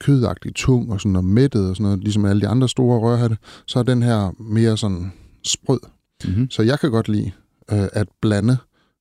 kødagtig 0.00 0.54
tung 0.54 0.92
og 0.92 1.00
sådan 1.00 1.16
og 1.16 1.24
mættet 1.24 1.68
og 1.68 1.76
sådan 1.76 1.84
noget, 1.84 2.00
ligesom 2.00 2.24
alle 2.24 2.42
de 2.42 2.48
andre 2.48 2.68
store 2.68 3.00
rørhatte, 3.00 3.36
så 3.66 3.78
er 3.78 3.82
den 3.82 4.02
her 4.02 4.34
mere 4.38 4.76
sådan 4.76 5.12
sprød. 5.44 5.80
Mm-hmm. 6.24 6.50
Så 6.50 6.62
jeg 6.62 6.80
kan 6.80 6.90
godt 6.90 7.08
lide 7.08 7.32
øh, 7.72 7.88
at 7.92 8.08
blande, 8.20 8.56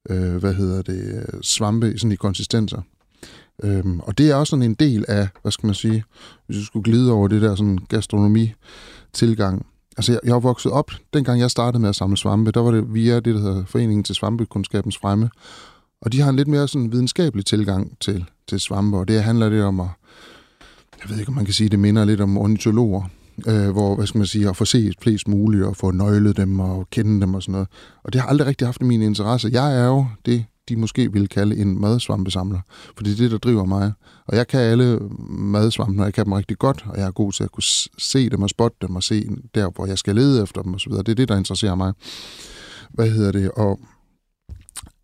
øh, 0.10 0.36
hvad 0.36 0.54
hedder 0.54 0.82
det, 0.82 1.26
svampe 1.42 1.94
i 1.94 1.98
sådan 1.98 2.12
i 2.12 2.16
konsistenser. 2.16 2.82
Øhm, 3.64 4.00
og 4.00 4.18
det 4.18 4.30
er 4.30 4.36
også 4.36 4.50
sådan 4.50 4.64
en 4.64 4.74
del 4.74 5.06
af, 5.08 5.28
hvad 5.42 5.52
skal 5.52 5.68
man 5.68 5.76
sige, 5.76 6.04
hvis 6.46 6.58
du 6.58 6.66
skulle 6.66 6.84
glide 6.84 7.12
over 7.12 7.28
det 7.28 7.42
der 7.42 7.56
sådan 7.56 7.80
gastronomi-tilgang. 7.90 9.66
Altså, 9.98 10.12
jeg, 10.12 10.20
jeg 10.24 10.32
er 10.32 10.40
vokset 10.40 10.72
op, 10.72 10.92
dengang 11.14 11.40
jeg 11.40 11.52
startede 11.52 11.82
med 11.82 11.90
at 11.90 11.96
samle 11.96 12.18
svampe, 12.18 12.52
der 12.52 12.60
var 12.60 12.72
det 12.72 12.94
via 12.94 13.16
det, 13.16 13.36
der 13.36 13.42
hedder 13.42 13.66
Foreningen 13.66 14.04
til 14.04 14.16
Svampekundskabens 14.16 14.98
Fremme. 14.98 15.30
Og 16.02 16.12
de 16.12 16.22
har 16.22 16.30
en 16.30 16.36
lidt 16.36 16.48
mere 16.48 16.68
sådan 16.68 16.92
videnskabelig 16.92 17.46
tilgang 17.46 17.98
til, 18.00 18.26
til 18.48 18.60
svampe, 18.60 18.98
og 18.98 19.08
det 19.08 19.24
handler 19.24 19.50
det 19.50 19.64
om 19.64 19.80
at, 19.80 19.88
jeg 21.02 21.10
ved 21.10 21.20
ikke, 21.20 21.30
om 21.30 21.36
man 21.36 21.46
kan 21.46 21.54
sige, 21.54 21.70
det 21.70 21.80
minder 21.80 22.06
lidt 22.06 22.22
om 22.22 22.38
ornitologer, 22.38 23.04
øh, 23.48 23.70
hvor, 23.70 23.96
hvad 23.96 24.08
skal 24.08 24.18
man 24.18 24.28
sige, 24.28 24.50
at 24.50 24.58
få 24.58 24.66
set 24.66 24.96
flest 25.02 25.28
muligt, 25.28 25.64
og 25.64 25.76
få 25.76 25.92
nøglet 25.92 26.38
dem, 26.38 26.60
og 26.60 26.88
kende 26.90 27.22
dem 27.22 27.34
og 27.34 27.44
sådan 27.44 27.52
noget. 27.52 27.68
Og 28.04 28.14
det 28.14 28.22
har 28.22 28.28
aldrig 28.28 28.48
rigtig 28.48 28.68
haft 28.68 28.82
min 28.82 29.02
interesse. 29.02 29.50
Jeg 29.52 29.80
er 29.80 29.86
jo 29.86 30.06
det, 30.26 30.46
de 30.70 30.76
måske 30.76 31.12
ville 31.14 31.28
kalde 31.28 31.58
en 31.58 31.82
madsvampesamler, 31.82 32.60
for 32.96 33.04
det 33.04 33.14
er 33.14 33.18
det, 33.18 33.32
der 33.32 33.38
driver 33.38 33.66
mig. 33.66 33.94
Og 34.28 34.38
jeg 34.38 34.48
kan 34.48 34.60
alle 34.60 35.00
madsvampe, 35.30 36.02
og 36.02 36.06
jeg 36.06 36.14
kan 36.14 36.26
dem 36.26 36.34
rigtig 36.34 36.58
godt, 36.58 36.86
og 36.90 36.98
jeg 36.98 37.08
er 37.08 37.12
god 37.12 37.32
til 37.32 37.44
at 37.44 37.52
kunne 37.52 37.64
se 37.98 38.30
dem 38.30 38.42
og 38.42 38.50
spotte 38.50 38.78
dem, 38.82 38.96
og 38.96 39.04
se 39.04 39.30
der, 39.56 39.70
hvor 39.70 39.86
jeg 39.86 39.98
skal 39.98 40.16
lede 40.16 40.44
efter 40.44 40.62
dem 40.62 40.74
osv. 40.74 40.92
Det 40.92 41.10
er 41.10 41.14
det, 41.14 41.28
der 41.28 41.38
interesserer 41.38 41.76
mig. 41.76 41.94
Hvad 42.90 43.10
hedder 43.10 43.32
det? 43.32 43.52
Og 43.52 43.80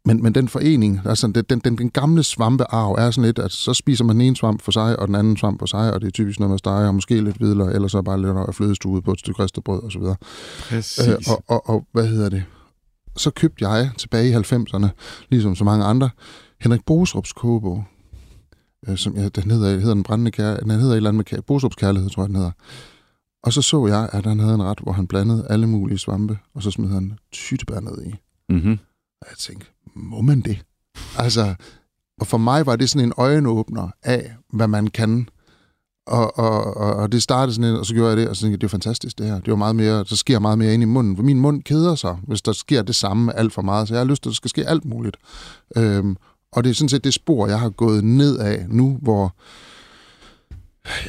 men, 0.05 0.23
men 0.23 0.35
den 0.35 0.47
forening, 0.47 1.01
altså 1.05 1.27
den, 1.27 1.45
den, 1.49 1.59
den, 1.59 1.77
den 1.77 1.89
gamle 1.89 2.23
svampearv 2.23 2.95
er 2.97 3.11
sådan 3.11 3.25
lidt, 3.25 3.39
at 3.39 3.51
så 3.51 3.73
spiser 3.73 4.03
man 4.03 4.15
den 4.15 4.25
ene 4.25 4.35
svamp 4.35 4.61
for 4.61 4.71
sig, 4.71 4.99
og 4.99 5.07
den 5.07 5.15
anden 5.15 5.37
svamp 5.37 5.59
for 5.59 5.65
sig, 5.65 5.93
og 5.93 6.01
det 6.01 6.07
er 6.07 6.11
typisk 6.11 6.39
noget 6.39 6.49
med 6.49 6.57
stege, 6.57 6.87
og 6.87 6.95
måske 6.95 7.21
lidt 7.21 7.37
hvidløg, 7.37 7.75
eller 7.75 7.87
så 7.87 8.01
bare 8.01 8.21
lidt 8.21 8.37
af 8.37 8.55
flødestue 8.55 9.01
på 9.01 9.11
et 9.11 9.19
stykke 9.19 9.43
ristet 9.43 9.63
brød 9.63 9.83
osv. 9.83 10.01
Præcis. 10.59 11.07
Øh, 11.07 11.15
og, 11.27 11.43
og, 11.47 11.69
og 11.69 11.85
hvad 11.91 12.07
hedder 12.07 12.29
det? 12.29 12.43
Så 13.19 13.31
købte 13.31 13.67
jeg 13.67 13.91
tilbage 13.97 14.29
i 14.29 14.33
90'erne, 14.33 14.87
ligesom 15.29 15.55
så 15.55 15.63
mange 15.63 15.85
andre, 15.85 16.09
Henrik 16.61 16.85
Bosrups 16.85 17.33
kogebog. 17.33 17.83
Øh, 18.87 18.97
som, 18.97 19.15
ja, 19.15 19.29
den 19.29 19.51
hedder, 19.51 19.79
hedder 19.79 19.93
den 19.93 20.03
brændende 20.03 20.31
kærlighed, 20.31 20.61
den 20.61 20.71
hedder 20.71 20.93
et 20.93 20.97
eller 20.97 21.09
andet 21.09 21.31
med 21.31 21.41
Bosrups 21.41 21.75
kærlighed, 21.75 22.09
tror 22.09 22.23
jeg, 22.23 22.27
den 22.27 22.35
hedder. 22.35 22.51
Og 23.43 23.53
så 23.53 23.61
så 23.61 23.87
jeg, 23.87 24.09
at 24.11 24.25
han 24.25 24.39
havde 24.39 24.53
en 24.53 24.63
ret, 24.63 24.79
hvor 24.79 24.91
han 24.91 25.07
blandede 25.07 25.47
alle 25.49 25.67
mulige 25.67 25.97
svampe, 25.97 26.37
og 26.53 26.63
så 26.63 26.71
smed 26.71 26.89
han 26.89 27.17
tyttebær 27.31 27.79
ned 27.79 28.05
i. 28.05 28.15
mm-hmm. 28.49 28.79
Og 29.21 29.27
jeg 29.29 29.37
tænkte, 29.37 29.67
må 29.95 30.21
man 30.21 30.41
det? 30.41 30.65
Altså, 31.17 31.55
og 32.21 32.27
for 32.27 32.37
mig 32.37 32.65
var 32.65 32.75
det 32.75 32.89
sådan 32.89 33.07
en 33.07 33.13
øjenåbner 33.17 33.89
af, 34.03 34.35
hvad 34.53 34.67
man 34.67 34.87
kan. 34.87 35.29
Og, 36.09 36.39
og, 36.39 36.77
og, 36.77 36.95
og 36.95 37.11
det 37.11 37.23
startede 37.23 37.55
sådan, 37.55 37.75
og 37.75 37.85
så 37.85 37.93
gjorde 37.93 38.09
jeg 38.09 38.17
det, 38.17 38.27
og 38.29 38.35
så 38.35 38.41
tænkte 38.41 38.53
jeg, 38.53 38.61
det 38.61 38.67
er 38.67 38.71
fantastisk 38.71 39.17
det 39.17 39.25
her. 39.25 39.39
Det 39.39 39.49
var 39.49 39.55
meget 39.55 39.75
mere, 39.75 40.05
så 40.05 40.15
sker 40.15 40.39
meget 40.39 40.57
mere 40.57 40.73
ind 40.73 40.83
i 40.83 40.85
munden. 40.85 41.15
For 41.15 41.23
min 41.23 41.39
mund 41.39 41.63
keder 41.63 41.95
sig, 41.95 42.17
hvis 42.27 42.41
der 42.41 42.51
sker 42.51 42.81
det 42.81 42.95
samme 42.95 43.35
alt 43.35 43.53
for 43.53 43.61
meget. 43.61 43.87
Så 43.87 43.93
jeg 43.93 43.99
har 43.99 44.05
lyst 44.05 44.23
til, 44.23 44.29
at 44.29 44.31
der 44.31 44.35
skal 44.35 44.49
ske 44.49 44.67
alt 44.67 44.85
muligt. 44.85 45.17
Øhm, 45.77 46.17
og 46.51 46.63
det 46.63 46.69
er 46.69 46.73
sådan 46.73 46.89
set 46.89 47.03
det 47.03 47.13
spor, 47.13 47.47
jeg 47.47 47.59
har 47.59 47.69
gået 47.69 48.03
ned 48.03 48.37
af 48.37 48.65
nu, 48.69 48.97
hvor 49.01 49.35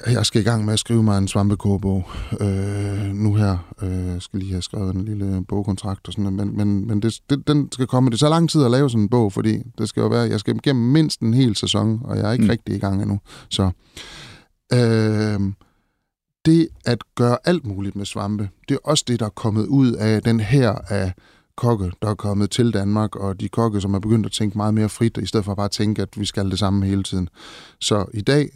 jeg 0.07 0.27
skal 0.27 0.41
i 0.41 0.45
gang 0.45 0.65
med 0.65 0.73
at 0.73 0.79
skrive 0.79 1.03
mig 1.03 1.19
en 1.19 1.29
svampekogebog 1.29 2.09
øh, 2.41 3.15
nu 3.15 3.35
her. 3.35 3.59
Øh, 3.83 4.07
jeg 4.07 4.23
skal 4.23 4.41
lige 4.41 4.53
have 4.53 4.63
skrevet 4.63 4.95
en 4.95 5.05
lille 5.05 5.45
bogkontrakt 5.49 6.07
og 6.07 6.13
sådan 6.13 6.33
noget, 6.33 6.47
men, 6.47 6.57
men, 6.57 6.89
men 6.89 7.03
det, 7.03 7.21
det, 7.31 7.49
den 7.49 7.69
skal 7.73 7.87
komme. 7.87 8.11
Det 8.11 8.19
tager 8.21 8.31
lang 8.31 8.51
tid 8.51 8.65
at 8.65 8.71
lave 8.71 8.91
sådan 8.91 9.03
en 9.03 9.09
bog, 9.09 9.33
fordi 9.33 9.59
det 9.79 9.89
skal 9.89 10.01
jo 10.01 10.07
være, 10.07 10.29
jeg 10.29 10.41
skal 10.41 10.57
igennem 10.57 10.85
mindst 10.85 11.21
en 11.21 11.35
hel 11.35 11.57
sæson, 11.57 12.01
og 12.05 12.17
jeg 12.17 12.29
er 12.29 12.33
ikke 12.33 12.45
mm. 12.45 12.51
rigtig 12.51 12.77
i 12.77 12.79
gang 12.79 13.03
endnu. 13.03 13.21
Så 13.49 13.71
øh, 14.73 15.41
det 16.45 16.69
at 16.85 16.99
gøre 17.15 17.39
alt 17.45 17.67
muligt 17.67 17.97
med 17.97 18.07
svampe, 18.07 18.49
det 18.69 18.75
er 18.75 18.79
også 18.85 19.05
det, 19.09 19.21
der 19.21 19.27
er 19.27 19.31
kommet 19.31 19.67
ud 19.67 19.93
af 19.93 20.23
den 20.23 20.41
her 20.41 20.71
af 20.89 21.13
kokke, 21.57 21.93
der 22.03 22.09
er 22.11 22.15
kommet 22.15 22.51
til 22.51 22.73
Danmark, 22.73 23.17
og 23.17 23.41
de 23.41 23.49
kokke, 23.49 23.81
som 23.81 23.95
er 23.95 23.99
begyndt 23.99 24.27
at 24.27 24.33
tænke 24.33 24.57
meget 24.57 24.75
mere 24.75 24.89
frit, 24.89 25.17
i 25.17 25.27
stedet 25.27 25.45
for 25.45 25.55
bare 25.55 25.65
at 25.65 25.71
tænke, 25.71 26.03
at 26.03 26.09
vi 26.21 26.25
skal 26.25 26.51
det 26.51 26.59
samme 26.59 26.87
hele 26.87 27.03
tiden. 27.03 27.29
Så 27.81 28.05
i 28.15 28.21
dag 28.21 28.51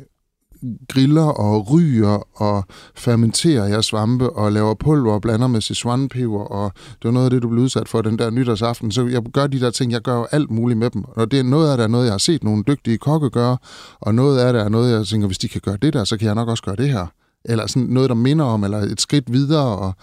griller 0.93 1.23
og 1.23 1.71
ryger 1.73 2.43
og 2.43 2.65
fermenterer 2.97 3.67
jeg 3.67 3.85
svampe 3.85 4.31
og 4.31 4.53
laver 4.53 4.75
pulver 4.75 5.13
og 5.13 5.23
blander 5.23 5.47
med 5.47 5.61
Szechuan-peber, 5.61 6.45
og 6.45 6.73
det 6.75 7.05
var 7.05 7.11
noget 7.11 7.25
af 7.27 7.31
det, 7.31 7.43
du 7.43 7.49
blev 7.49 7.63
udsat 7.63 7.89
for 7.89 8.03
den 8.03 8.19
der 8.19 8.31
nytårsaften. 8.31 8.93
Så 8.93 9.07
jeg 9.07 9.23
gør 9.33 9.47
de 9.47 9.61
der 9.61 9.71
ting, 9.71 9.93
jeg 9.93 10.01
gør 10.01 10.17
jo 10.17 10.27
alt 10.31 10.51
muligt 10.51 10.79
med 10.79 10.91
dem. 10.91 11.05
Og 11.05 11.31
det 11.31 11.39
er 11.39 11.43
noget 11.43 11.71
af 11.71 11.77
det 11.77 11.85
er 11.85 11.89
noget, 11.89 12.05
jeg 12.05 12.13
har 12.13 12.19
set 12.19 12.45
nogle 12.45 12.65
dygtige 12.67 12.99
kokke 12.99 13.31
gøre, 13.31 13.57
og 14.01 14.15
noget 14.15 14.39
af 14.39 14.53
det 14.53 14.63
er 14.63 14.69
noget, 14.69 14.93
jeg 14.93 15.07
tænker, 15.07 15.27
hvis 15.27 15.39
de 15.39 15.49
kan 15.49 15.61
gøre 15.61 15.77
det 15.83 15.93
der, 15.93 16.05
så 16.05 16.17
kan 16.17 16.27
jeg 16.27 16.35
nok 16.35 16.49
også 16.49 16.63
gøre 16.63 16.77
det 16.77 16.89
her. 16.89 17.07
Eller 17.45 17.67
sådan 17.67 17.89
noget, 17.89 18.09
der 18.09 18.15
minder 18.17 18.45
om, 18.45 18.65
eller 18.65 18.79
et 18.79 19.01
skridt 19.01 19.33
videre, 19.33 19.79
og 19.79 19.95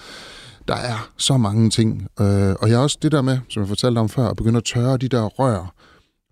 der 0.67 0.76
er 0.76 1.10
så 1.17 1.38
mange 1.38 1.69
ting. 1.69 2.08
Øh, 2.19 2.56
og 2.62 2.69
jeg 2.69 2.78
har 2.78 2.84
også 2.84 2.97
det 3.02 3.12
der 3.12 3.21
med, 3.21 3.38
som 3.50 3.62
jeg 3.62 3.67
fortalte 3.67 4.00
om 4.00 4.10
før, 4.10 4.28
at 4.28 4.38
begynde 4.38 4.58
at 4.58 4.63
tørre 4.63 4.97
de 4.97 5.08
der 5.08 5.26
rør 5.26 5.74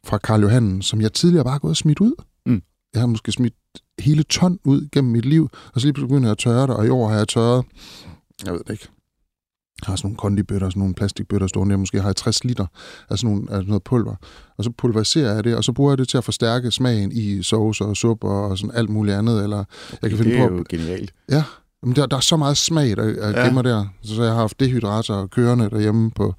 fra 0.06 0.18
Karl 0.18 0.42
Johannen, 0.42 0.82
som 0.82 1.02
jeg 1.02 1.14
tidligere 1.14 1.44
bare 1.44 1.52
har 1.52 1.60
gået 1.60 1.72
og 1.72 1.78
smidt 1.78 2.00
ud. 2.00 2.14
Mm 2.46 2.62
jeg 2.94 3.02
har 3.02 3.08
måske 3.08 3.32
smidt 3.32 3.54
hele 4.00 4.24
ton 4.24 4.60
ud 4.64 4.88
gennem 4.92 5.12
mit 5.12 5.26
liv, 5.26 5.50
og 5.74 5.82
så 5.82 5.88
lige 5.88 5.94
pludselig 5.94 6.10
begynder 6.10 6.28
jeg 6.28 6.32
at 6.32 6.38
tørre 6.38 6.62
det, 6.68 6.70
og 6.76 6.86
i 6.86 6.90
år 6.90 7.08
har 7.10 7.18
jeg 7.18 7.28
tørret, 7.28 7.66
jeg 8.46 8.54
ved 8.54 8.60
det 8.60 8.70
ikke, 8.74 8.88
jeg 9.82 9.88
har 9.92 9.96
sådan 9.96 10.08
nogle 10.08 10.18
kondibøtter, 10.18 10.70
sådan 10.70 10.80
nogle 10.80 10.94
plastikbøtter 10.96 11.48
stående, 11.48 11.74
jeg 11.74 11.80
måske 11.80 12.02
har 12.02 12.14
60 12.14 12.44
liter 12.44 12.66
af 13.10 13.18
sådan 13.20 13.36
nogle, 13.36 13.52
af 13.52 13.66
noget 13.66 13.84
pulver. 13.84 14.16
Og 14.58 14.64
så 14.64 14.72
pulveriserer 14.78 15.34
jeg 15.34 15.44
det, 15.44 15.56
og 15.56 15.64
så 15.64 15.72
bruger 15.74 15.92
jeg 15.92 15.98
det 15.98 16.08
til 16.10 16.18
at 16.18 16.24
forstærke 16.24 16.72
smagen 16.72 17.12
i 17.12 17.44
sauce 17.44 17.86
og 17.86 17.98
suppe 17.98 18.28
og 18.28 18.58
sådan 18.58 18.76
alt 18.76 18.90
muligt 18.90 19.18
andet. 19.18 19.44
Eller 19.44 19.64
jeg 20.02 20.10
kan 20.10 20.18
finde 20.20 20.32
det 20.32 20.40
er 20.40 20.48
på, 20.50 20.56
jo 20.56 20.64
genialt. 20.70 21.14
Ja, 21.30 21.44
men 21.84 21.96
der, 21.96 22.06
der 22.06 22.18
er 22.18 22.22
så 22.22 22.38
meget 22.38 22.58
smag, 22.58 22.90
der, 22.90 23.04
der 23.04 23.30
Ja. 23.40 23.46
gemmer 23.46 23.62
der. 23.62 23.86
Så 24.04 24.24
jeg 24.24 24.32
har 24.32 24.40
haft 24.40 24.60
dehydrator 24.60 25.28
kørende 25.28 25.70
derhjemme 25.70 26.12
på, 26.12 26.34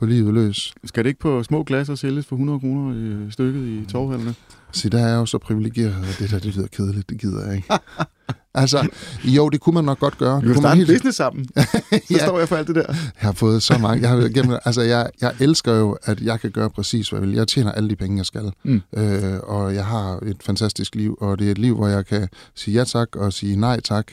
på 0.00 0.06
livet 0.06 0.34
løs. 0.34 0.74
Skal 0.84 1.04
det 1.04 1.08
ikke 1.08 1.20
på 1.20 1.42
små 1.42 1.62
glasser 1.62 1.94
sælges 1.94 2.26
for 2.26 2.36
100 2.36 2.60
kroner 2.60 2.94
i 3.26 3.30
stykket 3.30 3.66
i 3.66 3.84
torvhallene? 3.92 4.34
Så 4.72 4.88
der 4.88 4.98
er 4.98 5.08
jeg 5.08 5.16
jo 5.16 5.26
så 5.26 5.38
privilegeret, 5.38 5.94
og 5.94 6.18
det 6.18 6.30
der, 6.30 6.38
det 6.38 6.56
lyder 6.56 6.66
kedeligt, 6.68 7.10
det 7.10 7.20
gider 7.20 7.46
jeg 7.46 7.56
ikke. 7.56 7.68
altså, 8.54 8.88
jo, 9.24 9.48
det 9.48 9.60
kunne 9.60 9.74
man 9.74 9.84
nok 9.84 9.98
godt 9.98 10.18
gøre. 10.18 10.40
Vi 10.42 10.46
kunne 10.46 10.56
starte 10.56 10.76
helt- 10.76 10.88
business 10.90 11.16
sammen. 11.16 11.46
Så 11.54 12.00
Ja. 12.10 12.18
står 12.26 12.38
jeg 12.38 12.48
for 12.48 12.56
alt 12.56 12.66
det 12.68 12.74
der. 12.74 12.84
Jeg 12.88 12.96
har 13.16 13.32
fået 13.32 13.62
så 13.62 13.78
mange. 13.78 14.00
Jeg, 14.02 14.10
har, 14.10 14.28
gennem, 14.28 14.58
altså, 14.64 14.82
jeg, 14.82 15.10
jeg 15.20 15.32
elsker 15.40 15.74
jo, 15.74 15.96
at 16.02 16.20
jeg 16.20 16.40
kan 16.40 16.50
gøre 16.50 16.70
præcis, 16.70 17.08
hvad 17.08 17.20
jeg 17.20 17.28
vil. 17.28 17.36
Jeg 17.36 17.48
tjener 17.48 17.72
alle 17.72 17.88
de 17.90 17.96
penge, 17.96 18.16
jeg 18.18 18.26
skal. 18.26 18.52
Mm. 18.64 18.82
Øh, 18.96 19.38
og 19.42 19.74
jeg 19.74 19.86
har 19.86 20.18
et 20.26 20.36
fantastisk 20.44 20.94
liv, 20.94 21.18
og 21.20 21.38
det 21.38 21.46
er 21.46 21.50
et 21.50 21.58
liv, 21.58 21.76
hvor 21.76 21.88
jeg 21.88 22.06
kan 22.06 22.28
sige 22.54 22.74
ja 22.78 22.84
tak 22.84 23.16
og 23.16 23.32
sige 23.32 23.56
nej 23.56 23.80
tak. 23.80 24.06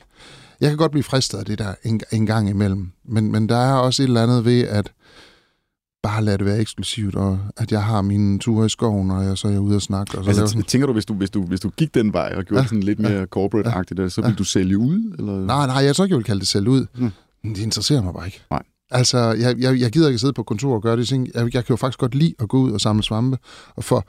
Jeg 0.61 0.69
kan 0.69 0.77
godt 0.77 0.91
blive 0.91 1.03
fristet 1.03 1.37
af 1.37 1.45
det 1.45 1.59
der 1.59 1.73
en, 1.83 2.01
en 2.11 2.25
gang 2.25 2.49
imellem. 2.49 2.91
Men, 3.05 3.31
men 3.31 3.49
der 3.49 3.57
er 3.57 3.73
også 3.73 4.03
et 4.03 4.07
eller 4.07 4.23
andet 4.23 4.45
ved, 4.45 4.61
at 4.61 4.91
bare 6.07 6.23
lade 6.23 6.37
det 6.37 6.45
være 6.45 6.59
eksklusivt, 6.59 7.15
og 7.15 7.39
at 7.57 7.71
jeg 7.71 7.83
har 7.83 8.01
mine 8.01 8.39
ture 8.39 8.65
i 8.65 8.69
skoven, 8.69 9.11
og 9.11 9.23
jeg, 9.25 9.37
så 9.37 9.47
er 9.47 9.51
jeg 9.51 9.61
ude 9.61 9.75
og 9.75 9.81
snakke. 9.81 10.17
Og 10.17 10.23
så 10.23 10.29
Altså, 10.29 10.47
sådan, 10.47 10.63
tænker 10.63 10.87
du, 10.87 10.93
hvis 10.93 11.05
du, 11.05 11.13
hvis, 11.13 11.29
du, 11.29 11.41
hvis 11.45 11.59
du 11.59 11.69
gik 11.69 11.93
den 11.93 12.13
vej 12.13 12.33
og 12.37 12.43
gjorde 12.43 12.61
Ja. 12.61 12.67
sådan 12.67 12.83
lidt 12.83 12.99
mere 12.99 13.23
corporate-agtigt, 13.35 14.09
så 14.09 14.21
ville 14.21 14.35
du 14.35 14.43
sælge 14.43 14.77
ud? 14.77 15.15
Eller? 15.19 15.45
nej, 15.45 15.67
nej, 15.67 15.75
jeg 15.75 15.95
tror 15.95 16.03
ikke, 16.05 16.13
jeg 16.13 16.17
vil 16.17 16.25
kalde 16.25 16.39
det 16.39 16.47
selv 16.47 16.67
ud. 16.67 16.85
Mm. 16.97 17.11
Det 17.53 17.57
interesserer 17.63 18.01
mig 18.01 18.13
bare 18.13 18.25
ikke. 18.25 18.41
Nej. 18.51 18.61
Altså, 18.91 19.17
jeg, 19.17 19.55
jeg, 19.59 19.79
jeg 19.79 19.91
gider 19.91 20.07
ikke 20.07 20.19
sidde 20.19 20.33
på 20.33 20.43
kontor 20.43 20.75
og 20.75 20.81
gøre 20.81 20.97
det. 20.97 21.11
Jeg, 21.11 21.27
jeg 21.35 21.51
kan 21.51 21.65
jo 21.69 21.75
faktisk 21.75 21.99
godt 21.99 22.15
lide 22.15 22.33
at 22.39 22.49
gå 22.49 22.57
ud 22.57 22.71
og 22.71 22.81
samle 22.81 23.03
svampe. 23.03 23.37
Og 23.75 23.83
for, 23.83 24.05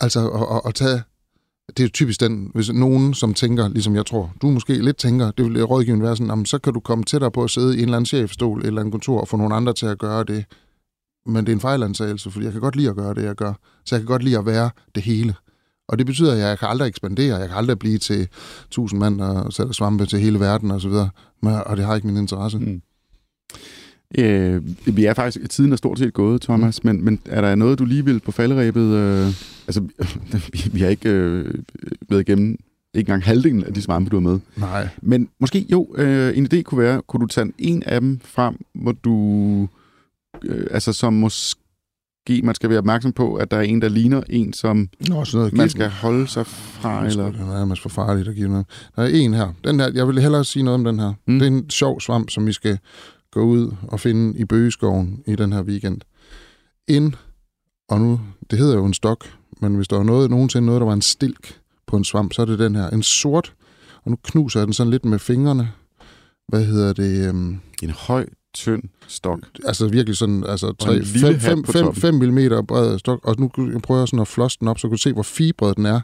altså, 0.00 0.28
at, 0.28 0.56
at, 0.56 0.60
at 0.66 0.74
tage... 0.74 1.02
Det 1.76 1.84
er 1.84 1.88
typisk 1.88 2.20
den, 2.20 2.50
hvis 2.54 2.72
nogen, 2.72 3.14
som 3.14 3.34
tænker, 3.34 3.68
ligesom 3.68 3.94
jeg 3.94 4.06
tror, 4.06 4.32
du 4.42 4.50
måske 4.50 4.72
lidt 4.84 4.96
tænker, 4.96 5.30
det 5.30 5.44
vil 5.44 5.64
rådgivende 5.64 6.04
være 6.04 6.16
sådan, 6.16 6.30
jamen, 6.30 6.46
så 6.46 6.58
kan 6.58 6.72
du 6.72 6.80
komme 6.80 7.04
tættere 7.04 7.30
på 7.30 7.44
at 7.44 7.50
sidde 7.50 7.74
i 7.74 7.78
en 7.78 7.84
eller 7.84 7.96
anden 7.96 8.06
chefstol, 8.06 8.66
eller 8.66 8.80
andet 8.80 8.92
kontor, 8.92 9.20
og 9.20 9.28
få 9.28 9.36
nogle 9.36 9.54
andre 9.54 9.72
til 9.72 9.86
at 9.86 9.98
gøre 9.98 10.24
det. 10.24 10.44
Men 11.26 11.46
det 11.46 11.52
er 11.52 11.56
en 11.56 11.60
fejlantagelse, 11.60 12.30
fordi 12.30 12.44
jeg 12.44 12.52
kan 12.52 12.60
godt 12.60 12.76
lide 12.76 12.88
at 12.88 12.96
gøre 12.96 13.14
det, 13.14 13.22
jeg 13.22 13.34
gør. 13.34 13.52
Så 13.84 13.94
jeg 13.94 14.00
kan 14.00 14.06
godt 14.06 14.22
lide 14.22 14.38
at 14.38 14.46
være 14.46 14.70
det 14.94 15.02
hele. 15.02 15.34
Og 15.88 15.98
det 15.98 16.06
betyder, 16.06 16.32
at 16.32 16.38
jeg 16.38 16.58
kan 16.58 16.68
aldrig 16.68 16.88
ekspandere, 16.88 17.38
jeg 17.38 17.48
kan 17.48 17.56
aldrig 17.56 17.78
blive 17.78 17.98
til 17.98 18.28
1000 18.66 19.00
mand 19.00 19.20
og 19.20 19.52
sælge 19.52 19.74
svampe 19.74 20.06
til 20.06 20.18
hele 20.18 20.40
verden 20.40 20.70
og 20.70 20.80
så 20.80 20.88
videre. 20.88 21.08
Men, 21.42 21.54
og 21.66 21.76
det 21.76 21.84
har 21.84 21.94
ikke 21.94 22.06
min 22.06 22.16
interesse. 22.16 22.58
Mm. 22.58 22.82
Øh, 24.18 24.62
vi 24.86 25.04
er 25.04 25.14
faktisk, 25.14 25.50
tiden 25.50 25.72
er 25.72 25.76
stort 25.76 25.98
set 25.98 26.14
gået, 26.14 26.42
Thomas, 26.42 26.84
men, 26.84 27.04
men 27.04 27.20
er 27.24 27.40
der 27.40 27.54
noget, 27.54 27.78
du 27.78 27.84
lige 27.84 28.04
vil 28.04 28.20
på 28.20 28.32
falderæbet? 28.32 28.94
Øh, 28.94 29.26
altså, 29.66 29.80
vi, 30.52 30.70
vi 30.72 30.80
har 30.80 30.88
ikke 30.88 31.10
øh, 31.10 31.54
været 32.08 32.20
igennem 32.20 32.58
ikke 32.94 33.08
engang 33.08 33.24
halvdelen 33.24 33.64
af 33.64 33.74
de 33.74 33.82
svampe, 33.82 34.10
du 34.10 34.16
har 34.16 34.20
med. 34.20 34.38
Nej. 34.56 34.88
Men 35.02 35.28
måske, 35.40 35.66
jo, 35.70 35.94
øh, 35.94 36.38
en 36.38 36.48
idé 36.52 36.62
kunne 36.62 36.78
være, 36.84 37.02
kunne 37.02 37.20
du 37.20 37.26
tage 37.26 37.52
en 37.58 37.82
af 37.82 38.00
dem 38.00 38.20
frem, 38.24 38.56
hvor 38.74 38.92
du, 38.92 39.68
øh, 40.44 40.66
altså 40.70 40.92
som 40.92 41.12
måske 41.12 41.60
man 42.44 42.54
skal 42.54 42.70
være 42.70 42.78
opmærksom 42.78 43.12
på, 43.12 43.34
at 43.34 43.50
der 43.50 43.56
er 43.56 43.60
en, 43.62 43.82
der 43.82 43.88
ligner 43.88 44.22
en, 44.28 44.52
som 44.52 44.88
Nå, 45.08 45.24
sådan 45.24 45.38
noget. 45.38 45.52
man 45.52 45.68
skal 45.70 45.88
holde 45.90 46.28
sig 46.28 46.46
fra, 46.46 47.04
Det 47.04 47.10
eller... 47.10 47.24
er 47.26 47.32
nærmest 47.58 47.82
for 47.82 47.88
farligt 47.88 48.28
at 48.28 48.34
give 48.34 48.48
noget. 48.48 48.66
Der 48.96 49.02
er 49.02 49.06
en 49.06 49.34
her. 49.34 49.52
Den 49.64 49.80
her, 49.80 49.90
jeg 49.94 50.08
vil 50.08 50.18
hellere 50.22 50.44
sige 50.44 50.62
noget 50.62 50.74
om 50.78 50.84
den 50.84 50.98
her. 50.98 51.12
Mm. 51.26 51.38
Det 51.38 51.46
er 51.48 51.50
en 51.50 51.70
sjov 51.70 52.00
svamp, 52.00 52.30
som 52.30 52.46
vi 52.46 52.52
skal 52.52 52.78
gå 53.32 53.42
ud 53.42 53.72
og 53.82 54.00
finde 54.00 54.38
i 54.38 54.44
bøgeskoven 54.44 55.22
i 55.26 55.36
den 55.36 55.52
her 55.52 55.62
weekend. 55.62 56.00
Ind, 56.88 57.12
og 57.88 58.00
nu, 58.00 58.20
det 58.50 58.58
hedder 58.58 58.74
jo 58.76 58.84
en 58.84 58.94
stok, 58.94 59.24
men 59.60 59.74
hvis 59.74 59.88
der 59.88 59.96
var 59.96 60.04
noget, 60.04 60.30
nogensinde 60.30 60.66
noget, 60.66 60.80
der 60.80 60.86
var 60.86 60.92
en 60.94 61.02
stilk 61.02 61.58
på 61.86 61.96
en 61.96 62.04
svamp, 62.04 62.32
så 62.32 62.42
er 62.42 62.46
det 62.46 62.58
den 62.58 62.74
her. 62.74 62.90
En 62.90 63.02
sort, 63.02 63.52
og 64.04 64.10
nu 64.10 64.16
knuser 64.22 64.60
jeg 64.60 64.66
den 64.66 64.72
sådan 64.74 64.90
lidt 64.90 65.04
med 65.04 65.18
fingrene. 65.18 65.70
Hvad 66.48 66.64
hedder 66.64 66.92
det? 66.92 67.28
Øhm, 67.28 67.60
En 67.82 67.90
høj, 67.90 68.26
tynd 68.56 68.82
stok. 69.08 69.38
altså 69.64 69.88
virkelig 69.88 70.16
sådan, 70.16 70.44
altså 70.48 70.66
en 70.68 70.74
3, 70.78 70.92
lille 70.98 71.06
5, 71.20 71.32
hat 71.32 71.42
5, 71.42 71.62
på 71.62 71.72
5, 71.72 71.84
toppen. 71.84 72.00
5 72.00 72.14
mm 72.14 72.66
bred 72.66 72.98
stok, 72.98 73.24
og 73.24 73.34
nu 73.38 73.48
prøver 73.82 74.00
jeg 74.00 74.08
sådan 74.08 74.20
at 74.20 74.28
flosse 74.28 74.58
den 74.60 74.68
op, 74.68 74.78
så 74.78 74.86
du 74.86 74.90
kan 74.90 74.98
se, 74.98 75.12
hvor 75.12 75.22
fibret 75.22 75.76
den 75.76 75.86
er. 75.86 76.00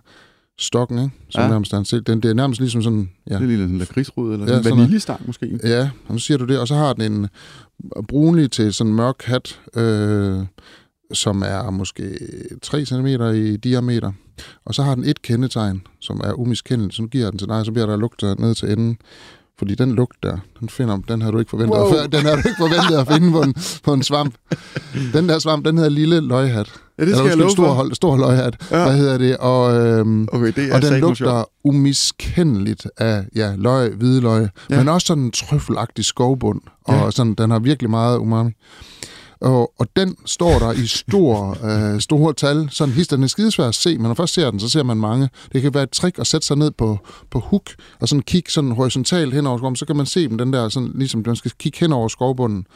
Stokken, 0.58 0.98
ikke? 0.98 1.10
Som 1.30 1.42
Ja. 1.42 1.48
nærmest 1.48 1.72
er 1.72 1.78
en 1.78 1.84
stil. 1.84 2.06
Den, 2.06 2.20
det 2.20 2.30
er 2.30 2.34
nærmest 2.34 2.60
ligesom 2.60 2.82
sådan, 2.82 3.10
ja, 3.30 3.34
Det 3.34 3.42
er 3.42 3.46
lille 3.46 3.78
lakridsrod, 3.78 4.32
eller 4.32 4.52
Ja, 4.52 4.58
en 4.58 4.64
vaniljestang 4.64 5.26
måske. 5.26 5.58
Ja, 5.64 5.90
og 6.06 6.12
nu 6.14 6.18
siger 6.18 6.38
du 6.38 6.44
det. 6.44 6.58
Og 6.58 6.68
så 6.68 6.74
har 6.74 6.92
den 6.92 7.12
en 7.12 7.28
brunlig 8.08 8.50
til 8.50 8.74
sådan 8.74 8.90
en 8.90 8.96
mørk 8.96 9.22
hat, 9.24 9.60
øh, 9.76 10.38
som 11.12 11.42
er 11.46 11.70
måske 11.70 12.18
3 12.62 12.84
cm 12.84 13.06
i 13.34 13.56
diameter. 13.56 14.12
Og 14.64 14.74
så 14.74 14.82
har 14.82 14.94
den 14.94 15.04
et 15.04 15.22
kendetegn, 15.22 15.82
som 16.00 16.20
er 16.24 16.32
umiskendeligt. 16.32 16.94
Så 16.94 17.02
nu 17.02 17.08
giver 17.08 17.24
jeg 17.24 17.32
den 17.32 17.38
til 17.38 17.48
dig, 17.48 17.64
så 17.64 17.72
bliver 17.72 17.86
der 17.86 17.96
lugt 17.96 18.22
ned 18.22 18.54
til 18.54 18.72
enden. 18.72 18.96
Fordi 19.62 19.74
den 19.74 19.92
lugt 19.92 20.16
der, 20.22 20.36
den, 20.60 20.68
finder, 20.68 20.98
den 21.08 21.22
har 21.22 21.30
du 21.30 21.38
ikke 21.38 21.50
forventet, 21.50 21.78
Wow. 21.78 21.86
wow. 21.94 22.06
den 22.12 22.20
har 22.20 22.32
du 22.32 22.38
ikke 22.38 22.58
forventet 22.58 22.96
at 22.96 23.06
finde 23.08 23.30
på 23.32 23.42
en, 23.42 23.54
på 23.84 23.92
en 23.92 24.02
svamp. 24.02 24.34
Den 25.12 25.28
der 25.28 25.38
svamp, 25.38 25.64
den 25.64 25.76
hedder 25.76 25.90
lille 25.90 26.20
løghat. 26.20 26.72
Ja, 26.98 27.04
det 27.04 27.16
skal 27.16 27.30
Eller 27.30 27.44
jeg 27.44 27.50
stor, 27.52 27.74
for. 27.74 27.94
stor 27.94 28.16
løghat. 28.16 28.56
Ja. 28.70 28.84
Hvad 28.86 28.96
hedder 28.96 29.18
det? 29.18 29.36
Og, 29.36 29.74
øhm, 29.76 30.28
Okay, 30.32 30.52
det 30.56 30.70
er 30.70 30.74
og 30.74 30.82
den 30.82 31.00
lugter 31.00 31.44
umiskendeligt 31.64 32.86
af 32.98 33.24
ja, 33.36 33.52
løg, 33.58 33.92
hvide 33.94 34.20
løg, 34.20 34.48
Ja. 34.70 34.76
men 34.76 34.88
også 34.88 35.06
sådan 35.06 35.22
en 35.24 35.30
trøffelagtig 35.30 36.04
skovbund, 36.04 36.60
og 36.84 36.94
ja. 36.94 37.10
sådan, 37.10 37.34
den 37.34 37.50
har 37.50 37.58
virkelig 37.58 37.90
meget 37.90 38.18
umami. 38.18 38.50
Og, 39.42 39.72
og 39.78 39.86
den 39.96 40.16
står 40.24 40.58
der 40.58 40.72
i 40.72 40.86
stor, 40.86 41.58
øh, 41.64 42.00
store 42.00 42.32
tal. 42.32 42.68
Sådan 42.70 42.94
hister, 42.94 43.16
den 43.16 43.24
er 43.24 43.28
skidesvær 43.28 43.68
at 43.68 43.74
se, 43.74 43.98
men 43.98 44.06
når 44.06 44.14
først 44.14 44.34
ser 44.34 44.50
den, 44.50 44.60
så 44.60 44.68
ser 44.68 44.82
man 44.82 44.96
mange. 44.96 45.28
Det 45.52 45.62
kan 45.62 45.74
være 45.74 45.82
et 45.82 45.90
trick 45.90 46.18
at 46.18 46.26
sætte 46.26 46.46
sig 46.46 46.56
ned 46.56 46.70
på, 46.70 46.98
på 47.30 47.38
hook, 47.38 47.70
og 48.00 48.08
sådan 48.08 48.22
kigge 48.22 48.50
sådan 48.50 48.70
horisontalt 48.70 49.34
hen 49.34 49.46
over 49.46 49.58
skoven, 49.58 49.76
så 49.76 49.86
kan 49.86 49.96
man 49.96 50.06
se 50.06 50.28
dem, 50.28 50.38
den 50.38 50.52
der, 50.52 50.68
sådan, 50.68 50.92
ligesom 50.94 51.22
man 51.26 51.36
skal 51.36 51.50
kigge 51.58 51.78
hen 51.80 51.92
over 51.92 52.08
skovbunden. 52.08 52.66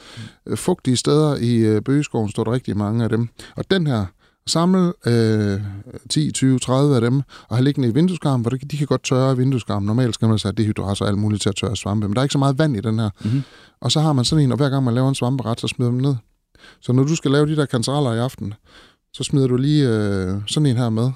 Øh, 0.46 0.56
fugtige 0.56 0.96
steder 0.96 1.36
i 1.36 1.56
øh, 1.56 1.82
bøgeskoven 1.82 2.30
står 2.30 2.44
der 2.44 2.52
rigtig 2.52 2.76
mange 2.76 3.04
af 3.04 3.10
dem. 3.10 3.28
Og 3.56 3.70
den 3.70 3.86
her, 3.86 4.06
samle 4.46 4.92
øh, 5.06 5.60
10, 6.10 6.30
20, 6.30 6.58
30 6.58 6.94
af 6.94 7.00
dem, 7.00 7.22
og 7.48 7.56
have 7.56 7.64
liggende 7.64 7.88
i 7.88 7.94
vindueskarmen, 7.94 8.40
hvor 8.40 8.50
de, 8.50 8.58
de 8.58 8.76
kan 8.76 8.86
godt 8.86 9.04
tørre 9.04 9.32
i 9.32 9.36
vindueskarmen. 9.36 9.86
Normalt 9.86 10.14
skal 10.14 10.28
man 10.28 10.38
så 10.38 10.48
have 10.48 10.54
dehydrater 10.56 11.04
og 11.04 11.08
alt 11.08 11.18
muligt 11.18 11.42
til 11.42 11.48
at 11.48 11.56
tørre 11.56 11.76
svampe, 11.76 12.08
men 12.08 12.14
der 12.14 12.20
er 12.20 12.24
ikke 12.24 12.32
så 12.32 12.38
meget 12.38 12.58
vand 12.58 12.76
i 12.76 12.80
den 12.80 12.98
her. 12.98 13.10
Mhm. 13.24 13.42
Og 13.80 13.92
så 13.92 14.00
har 14.00 14.12
man 14.12 14.24
sådan 14.24 14.44
en, 14.44 14.52
og 14.52 14.56
hver 14.56 14.68
gang 14.68 14.84
man 14.84 14.94
laver 14.94 15.08
en 15.08 15.14
svamperet, 15.14 15.60
så 15.60 15.68
smider 15.68 15.90
man 15.90 16.04
dem 16.04 16.08
ned. 16.08 16.16
Så 16.80 16.92
når 16.92 17.02
du 17.02 17.16
skal 17.16 17.30
lave 17.30 17.46
de 17.46 17.56
der 17.56 17.66
kantareller 17.66 18.12
i 18.12 18.18
aften, 18.18 18.54
så 19.12 19.24
smider 19.24 19.46
du 19.46 19.56
lige 19.56 19.88
øh, 19.88 20.36
sådan 20.46 20.66
en 20.66 20.76
her 20.76 20.90
med. 20.90 21.10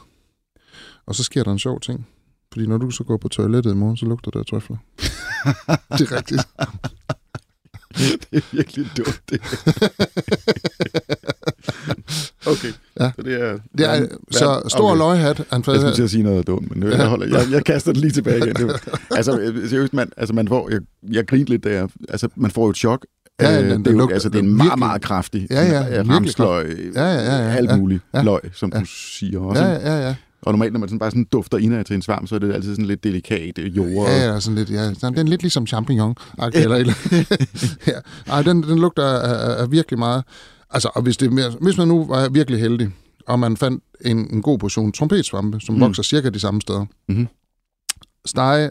Og 1.07 1.15
så 1.15 1.25
sker 1.25 1.45
der 1.45 1.53
en 1.53 1.59
sjov 1.59 1.81
ting. 1.81 2.07
Fordi 2.53 2.67
når 2.67 2.79
du 2.79 2.91
så 2.91 3.05
går 3.05 3.17
på 3.17 3.29
toilettet 3.29 3.73
i 3.73 3.75
morgen, 3.75 3.97
så 3.97 4.07
lugter 4.07 4.41
af 4.41 4.47
trøfler. 4.47 4.77
det 5.99 6.11
er 6.11 6.17
rigtigt. 6.17 6.43
det 8.31 8.39
er 8.39 8.43
virkelig 8.53 8.87
dumt, 8.97 9.21
det. 9.31 9.41
okay. 12.53 12.73
Ja. 13.01 13.13
Så 13.17 13.23
det 13.23 13.43
er... 13.43 13.59
Det 13.79 13.87
er, 13.87 14.07
så 14.31 14.63
stor 14.69 14.91
okay. 14.91 14.99
løghat. 14.99 15.37
Han 15.37 15.65
Jeg 15.67 15.81
skulle 15.81 15.95
til 15.95 16.03
at 16.03 16.11
sige 16.11 16.23
noget 16.23 16.47
dumt, 16.47 16.77
men 16.77 16.91
jeg, 16.91 17.07
holder, 17.07 17.39
jeg, 17.39 17.51
jeg 17.51 17.65
kaster 17.65 17.93
det 17.93 18.01
lige 18.01 18.13
tilbage 18.13 18.51
igen. 18.51 18.71
Altså, 19.11 19.39
øh, 19.39 19.69
seriøst, 19.69 19.93
man, 19.93 20.13
altså, 20.17 20.35
man 20.35 20.49
får, 20.49 20.71
jeg, 20.71 20.81
jeg 21.13 21.27
grinte 21.27 21.51
lidt, 21.51 21.67
jeg, 21.67 21.89
altså, 22.09 22.29
man 22.35 22.51
får 22.51 22.65
jo 22.65 22.71
et 22.71 22.77
chok. 22.77 23.07
Ja, 23.41 23.51
ja, 23.55 23.63
Øh, 23.63 23.71
den- 23.71 23.79
det, 23.85 23.87
er 23.87 23.93
jo, 23.93 23.99
lugter- 23.99 24.15
altså, 24.15 24.29
det 24.29 24.39
er 24.39 24.43
en 24.43 24.57
meget, 24.57 24.79
meget 24.79 25.03
kraftig 25.03 25.47
Ja, 25.51 25.63
ja, 25.63 26.03
ramsløg, 26.09 26.91
Ja, 26.95 27.03
ja, 27.03 27.15
ja, 27.15 27.37
ja, 27.49 27.51
alt 27.57 27.71
ja. 27.71 27.77
muligt 27.77 28.03
Ja. 28.15 28.23
løg, 28.23 28.41
som 28.55 28.71
Ja. 28.75 28.81
du 28.81 28.85
siger 28.87 29.41
også. 29.41 29.63
Ja, 29.65 29.71
ja, 29.97 30.09
ja. 30.09 30.15
Og 30.43 30.53
normalt, 30.53 30.73
når 30.73 30.81
man 30.81 30.89
sådan 30.89 30.99
bare 30.99 31.11
sådan 31.11 31.25
dufter 31.33 31.59
indad 31.59 31.85
til 31.85 31.95
en 31.97 32.03
svamp, 32.03 32.29
så 32.29 32.35
er 32.35 32.39
det 32.39 32.53
altid 32.55 32.73
sådan 32.73 32.85
lidt 32.85 33.05
delikat 33.05 33.59
øh, 33.59 33.77
jord. 33.77 34.09
Ja, 34.09 34.33
ja, 34.33 34.41
sådan 34.41 34.55
lidt, 34.59 34.71
ja. 34.71 34.85
Den 35.09 35.19
er 35.19 35.23
lidt 35.23 35.43
ligesom 35.43 35.67
champignon 35.67 36.15
eller 36.55 36.77
eller 36.77 36.95
ja. 37.87 38.33
Ej, 38.33 38.43
den, 38.43 38.63
den 38.63 38.79
lugter 38.79 39.05
af, 39.05 39.63
af, 39.63 39.71
virkelig 39.71 39.99
meget. 39.99 40.25
Altså, 40.71 40.91
og 40.95 41.03
hvis, 41.03 41.17
det 41.17 41.27
er 41.27 41.31
mere, 41.31 41.51
hvis 41.61 41.79
man 41.79 41.89
nu 41.89 42.05
var 42.07 42.29
virkelig 42.29 42.61
heldig, 42.61 42.91
og 43.29 43.39
man 43.41 43.57
fandt 43.57 43.85
en, 44.05 44.19
en 44.35 44.43
god 44.43 44.59
portion 44.59 44.93
trompetsvampe, 44.93 45.61
som 45.61 45.75
Mm. 45.75 45.81
vokser 45.81 46.03
cirka 46.03 46.29
de 46.29 46.41
samme 46.41 46.61
steder. 46.61 46.85
Mhm. 47.09 47.29
Stege 48.27 48.71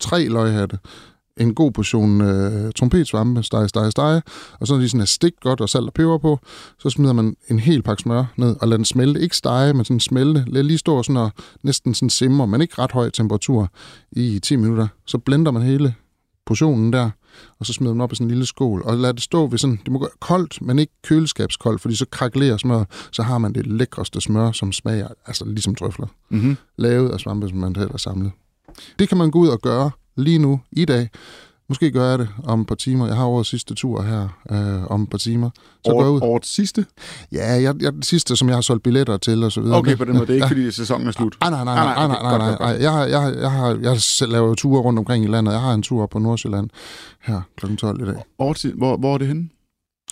tre 0.00 0.28
løghatte, 0.28 0.78
en 1.36 1.54
god 1.54 1.72
portion 1.72 2.20
øh, 2.20 2.72
trompetsvampe, 2.72 3.42
stege, 3.42 3.68
stege, 3.68 3.90
stege, 3.90 4.22
og 4.60 4.66
så 4.66 4.74
når 4.74 4.80
de 4.80 4.88
sådan 4.88 5.00
er 5.00 5.04
stik 5.04 5.32
godt 5.42 5.60
og 5.60 5.68
salt 5.68 5.86
og 5.86 5.92
peber 5.94 6.18
på, 6.18 6.38
så 6.78 6.90
smider 6.90 7.12
man 7.12 7.36
en 7.48 7.58
hel 7.58 7.82
pakke 7.82 8.02
smør 8.02 8.24
ned 8.36 8.56
og 8.60 8.68
lader 8.68 8.76
den 8.78 8.84
smelte. 8.84 9.20
Ikke 9.20 9.36
stege, 9.36 9.72
men 9.74 9.84
sådan 9.84 10.00
smelte. 10.00 10.44
Lad 10.46 10.62
lige 10.62 10.78
stå 10.78 11.02
sådan 11.02 11.16
og 11.16 11.30
næsten 11.62 11.94
sådan 11.94 12.10
simmer, 12.10 12.46
men 12.46 12.60
ikke 12.60 12.74
ret 12.78 12.92
høj 12.92 13.10
temperatur 13.10 13.68
i 14.12 14.38
10 14.42 14.56
minutter. 14.56 14.88
Så 15.06 15.18
blender 15.18 15.50
man 15.52 15.62
hele 15.62 15.94
portionen 16.46 16.92
der, 16.92 17.10
og 17.60 17.66
så 17.66 17.72
smider 17.72 17.92
dem 17.92 18.00
op 18.00 18.12
i 18.12 18.14
sådan 18.14 18.24
en 18.24 18.30
lille 18.30 18.46
skål, 18.46 18.82
og 18.84 18.96
lad 18.96 19.14
det 19.14 19.22
stå 19.22 19.46
ved 19.46 19.58
sådan, 19.58 19.78
det 19.84 19.92
må 19.92 19.98
gå 19.98 20.08
koldt, 20.20 20.62
men 20.62 20.78
ikke 20.78 20.92
køleskabskoldt, 21.02 21.80
fordi 21.80 21.94
så 21.96 22.06
krakelerer 22.10 22.56
smør, 22.56 22.84
så 23.12 23.22
har 23.22 23.38
man 23.38 23.52
det 23.54 23.66
lækreste 23.66 24.20
smør, 24.20 24.52
som 24.52 24.72
smager, 24.72 25.08
altså 25.26 25.44
ligesom 25.44 25.74
trøfler, 25.74 26.06
Mm-hmm. 26.30 26.56
lavet 26.78 27.10
af 27.10 27.20
svampe, 27.20 27.48
som 27.48 27.58
man 27.58 27.74
selv 27.74 27.90
har 27.90 27.98
samlet. 27.98 28.32
Det 28.98 29.08
kan 29.08 29.18
man 29.18 29.30
gå 29.30 29.38
ud 29.38 29.48
og 29.48 29.60
gøre 29.60 29.90
lige 30.16 30.38
nu, 30.38 30.60
i 30.72 30.84
dag. 30.84 31.08
Måske 31.68 31.90
gør 31.90 32.10
jeg 32.10 32.18
det 32.18 32.28
om 32.44 32.60
et 32.60 32.66
par 32.66 32.74
timer. 32.74 33.06
Jeg 33.06 33.16
har 33.16 33.26
årets 33.26 33.50
sidste 33.50 33.74
tur 33.74 34.02
her 34.02 34.28
øh, 34.50 34.86
om 34.90 35.02
et 35.02 35.10
par 35.10 35.18
timer. 35.18 35.50
Så 35.84 35.92
går 35.92 36.02
jeg 36.02 36.10
ud. 36.10 36.20
År, 36.20 36.26
årets 36.26 36.54
sidste? 36.54 36.86
Ja, 37.32 37.52
jeg, 37.52 37.82
jeg, 37.82 37.92
den 37.92 38.02
sidste, 38.02 38.36
som 38.36 38.48
jeg 38.48 38.56
har 38.56 38.60
solgt 38.60 38.82
billetter 38.82 39.16
til 39.16 39.44
og 39.44 39.52
så 39.52 39.60
videre. 39.60 39.78
Okay, 39.78 39.96
på 39.96 40.04
den 40.04 40.14
måde. 40.14 40.26
Det 40.26 40.30
er 40.30 40.34
ikke, 40.34 40.46
fordi 40.46 40.70
sæsonen 40.70 41.06
er 41.08 41.12
slut. 41.12 41.36
Nej, 41.40 41.50
nej, 41.50 41.64
nej, 41.64 41.74
nej, 41.74 41.94
nej, 41.94 42.22
nej, 42.22 42.38
nej, 42.38 42.56
nej. 42.58 42.82
Jeg, 42.82 42.92
har, 42.92 43.04
jeg, 43.04 43.20
har, 43.20 43.30
jeg, 43.30 43.50
har, 43.50 43.78
jeg 43.82 43.90
har 43.90 43.96
selv 43.96 44.32
lavet 44.32 44.58
ture 44.58 44.80
rundt 44.80 44.98
omkring 44.98 45.24
i 45.24 45.28
landet. 45.28 45.52
Jeg 45.52 45.60
har 45.60 45.74
en 45.74 45.82
tur 45.82 46.02
op 46.02 46.10
på 46.10 46.18
Nordsjælland 46.18 46.70
her 47.22 47.40
kl. 47.56 47.76
12 47.76 48.02
i 48.02 48.06
dag. 48.06 48.22
Årets, 48.38 48.66
hvor, 48.76 48.96
hvor 48.96 49.14
er 49.14 49.18
det 49.18 49.26
henne? 49.26 49.48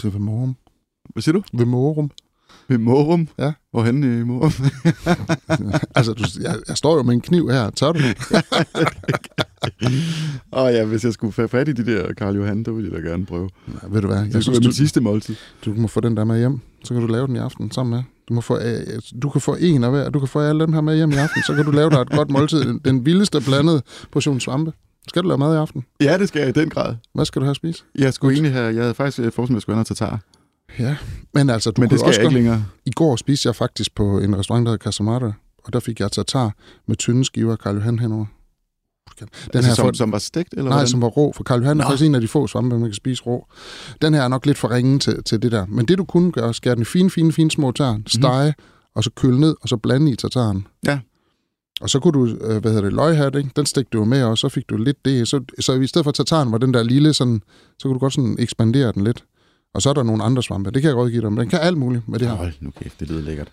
Til 0.00 0.12
ved 0.12 0.20
Morum. 0.20 0.56
Hvad 1.12 1.22
siger 1.22 1.32
du? 1.32 1.42
Ved 1.52 1.66
Morum. 1.66 2.10
Ved 2.68 2.78
Morum? 2.78 3.28
Ja. 3.38 3.52
Hvorhenne 3.70 4.20
i 4.20 4.24
Morum? 4.24 4.52
altså, 5.96 6.12
du, 6.12 6.24
jeg, 6.40 6.56
jeg, 6.68 6.76
står 6.76 6.96
jo 6.96 7.02
med 7.02 7.14
en 7.14 7.20
kniv 7.20 7.50
her. 7.50 7.70
Tør 7.70 7.92
du? 7.92 7.98
Åh 10.52 10.72
ja, 10.76 10.84
hvis 10.84 11.04
jeg 11.04 11.12
skulle 11.12 11.32
få 11.32 11.46
fat 11.46 11.68
i 11.68 11.72
de 11.72 11.86
der 11.86 12.12
Karl 12.12 12.36
Johan, 12.36 12.62
der 12.62 12.72
ville 12.72 12.92
jeg 12.92 13.02
da 13.02 13.08
gerne 13.08 13.26
prøve. 13.26 13.48
Ja, 13.68 13.88
ved 13.88 14.00
du 14.00 14.06
hvad? 14.06 14.18
Det 14.18 14.24
Jeg 14.24 14.30
skulle 14.30 14.42
synes, 14.42 14.56
være 14.56 14.60
min 14.60 14.70
du, 14.70 14.76
sidste 14.76 15.00
måltid. 15.00 15.34
du 15.64 15.74
må 15.74 15.88
få 15.88 16.00
den 16.00 16.16
der 16.16 16.24
med 16.24 16.38
hjem. 16.38 16.60
Så 16.84 16.94
kan 16.94 17.00
du 17.00 17.06
lave 17.06 17.26
den 17.26 17.36
i 17.36 17.38
aften 17.38 17.70
sammen 17.70 17.94
med. 17.94 18.02
Du, 18.28 18.34
må 18.34 18.40
få, 18.40 18.58
øh, 18.58 19.00
du 19.22 19.28
kan 19.28 19.40
få 19.40 19.56
en 19.60 19.84
af 19.84 19.90
hver. 19.90 20.10
Du 20.10 20.18
kan 20.18 20.28
få 20.28 20.40
alle 20.40 20.66
dem 20.66 20.72
her 20.72 20.80
med 20.80 20.96
hjem 20.96 21.10
i 21.10 21.14
aften. 21.14 21.42
Så 21.42 21.54
kan 21.54 21.64
du 21.64 21.70
lave 21.70 21.90
dig 21.90 22.00
et 22.00 22.10
godt 22.10 22.30
måltid. 22.30 22.60
Den, 22.64 22.80
den 22.84 23.06
vildeste 23.06 23.40
blandede 23.40 23.82
portion 24.12 24.40
svampe. 24.40 24.72
Skal 25.08 25.22
du 25.22 25.28
lave 25.28 25.38
mad 25.38 25.54
i 25.54 25.56
aften? 25.56 25.84
Ja, 26.00 26.18
det 26.18 26.28
skal 26.28 26.40
jeg 26.40 26.48
i 26.48 26.52
den 26.52 26.70
grad. 26.70 26.94
Hvad 27.14 27.24
skal 27.24 27.40
du 27.40 27.44
have 27.44 27.50
at 27.50 27.56
spise? 27.56 27.84
Jeg 27.98 28.14
skulle 28.14 28.34
egentlig 28.34 28.52
have, 28.52 28.74
jeg 28.74 28.82
havde 28.82 28.94
faktisk 28.94 29.18
øh, 29.18 29.24
forestillet, 29.32 29.48
at 29.48 29.54
jeg 29.54 29.62
skulle 29.62 29.74
have 29.74 29.78
noget 29.78 29.86
tatar. 29.86 30.20
Ja, 30.78 30.96
men 31.34 31.50
altså, 31.50 31.70
du 31.70 31.80
Men 31.80 31.90
det 31.90 31.98
skal 31.98 32.08
også 32.08 32.20
jeg 32.20 32.26
ikke 32.26 32.34
længere. 32.34 32.64
I 32.86 32.90
går 32.90 33.16
spiste 33.16 33.46
jeg 33.46 33.56
faktisk 33.56 33.94
på 33.94 34.18
en 34.18 34.38
restaurant, 34.38 34.66
der 34.66 34.72
hedder 34.72 34.84
Casamata, 34.84 35.32
og 35.64 35.72
der 35.72 35.80
fik 35.80 36.00
jeg 36.00 36.12
tartar 36.12 36.54
med 36.86 36.96
tynde 36.96 37.24
skiver 37.24 37.52
af 37.52 37.58
Karl 37.58 37.74
Johan 37.74 37.98
henover. 37.98 38.26
Den 39.20 39.28
altså, 39.54 39.68
her 39.68 39.74
som, 39.74 39.84
for, 39.86 39.92
som 39.92 40.12
var 40.12 40.18
stegt, 40.18 40.52
eller 40.52 40.62
nej, 40.62 40.72
hvordan? 40.72 40.88
som 40.88 41.02
var 41.02 41.08
rå, 41.08 41.32
for 41.36 41.44
Karl 41.44 41.60
Johan 41.60 41.80
er 41.80 41.84
Nå. 41.84 41.88
faktisk 41.88 42.06
en 42.06 42.14
af 42.14 42.20
de 42.20 42.28
få 42.28 42.46
svampe, 42.46 42.78
man 42.78 42.88
kan 42.88 42.94
spise 42.94 43.22
rå. 43.22 43.46
Den 44.02 44.14
her 44.14 44.22
er 44.22 44.28
nok 44.28 44.46
lidt 44.46 44.58
for 44.58 44.70
ringe 44.70 44.98
til, 44.98 45.24
til 45.24 45.42
det 45.42 45.52
der. 45.52 45.66
Men 45.66 45.86
det 45.86 45.98
du 45.98 46.04
kunne 46.04 46.32
gøre, 46.32 46.54
skære 46.54 46.74
den 46.74 46.82
i 46.82 46.84
fine, 46.84 47.10
fine, 47.10 47.32
fine 47.32 47.50
små 47.50 47.72
tern, 47.72 48.04
stege, 48.06 48.54
og 48.94 49.04
så 49.04 49.10
køle 49.10 49.40
ned, 49.40 49.56
og 49.60 49.68
så 49.68 49.76
blande 49.76 50.12
i 50.12 50.16
tartaren. 50.16 50.56
Mhm. 50.56 50.66
Ja. 50.86 50.98
Og 51.80 51.90
så 51.90 52.00
kunne 52.00 52.12
du, 52.12 52.26
øh, 52.26 52.60
hvad 52.60 52.70
hedder 52.70 52.82
det, 52.84 52.92
løghat, 52.92 53.34
ikke? 53.34 53.50
den 53.56 53.66
stegte 53.66 53.88
du 53.92 53.98
jo 53.98 54.04
med, 54.04 54.22
og 54.22 54.38
så 54.38 54.48
fik 54.48 54.70
du 54.70 54.76
lidt 54.76 55.04
det. 55.04 55.28
Så, 55.28 55.40
så 55.60 55.72
i 55.72 55.86
stedet 55.86 56.04
for 56.04 56.12
tartaren 56.12 56.52
var 56.52 56.58
den 56.58 56.74
der 56.74 56.82
lille, 56.82 57.14
sådan, 57.14 57.42
så 57.78 57.88
kunne 57.88 57.94
du 57.94 57.98
godt 57.98 58.14
sådan 58.14 58.36
ekspandere 58.38 58.92
den 58.92 59.04
lidt. 59.04 59.24
Og 59.74 59.82
så 59.82 59.90
er 59.90 59.94
der 59.94 60.02
nogle 60.02 60.24
andre 60.24 60.42
svampe. 60.42 60.70
Det 60.70 60.82
kan 60.82 60.88
jeg 60.88 60.96
rådgive 60.96 61.20
dig 61.20 61.26
om. 61.26 61.36
Den 61.36 61.48
kan 61.48 61.58
alt 61.62 61.78
muligt 61.78 62.08
med 62.08 62.18
det 62.18 62.28
her. 62.28 62.34
Hold 62.34 62.52
nu 62.60 62.70
kæft, 62.70 63.00
det 63.00 63.08
lyder 63.10 63.22
lækkert. 63.22 63.52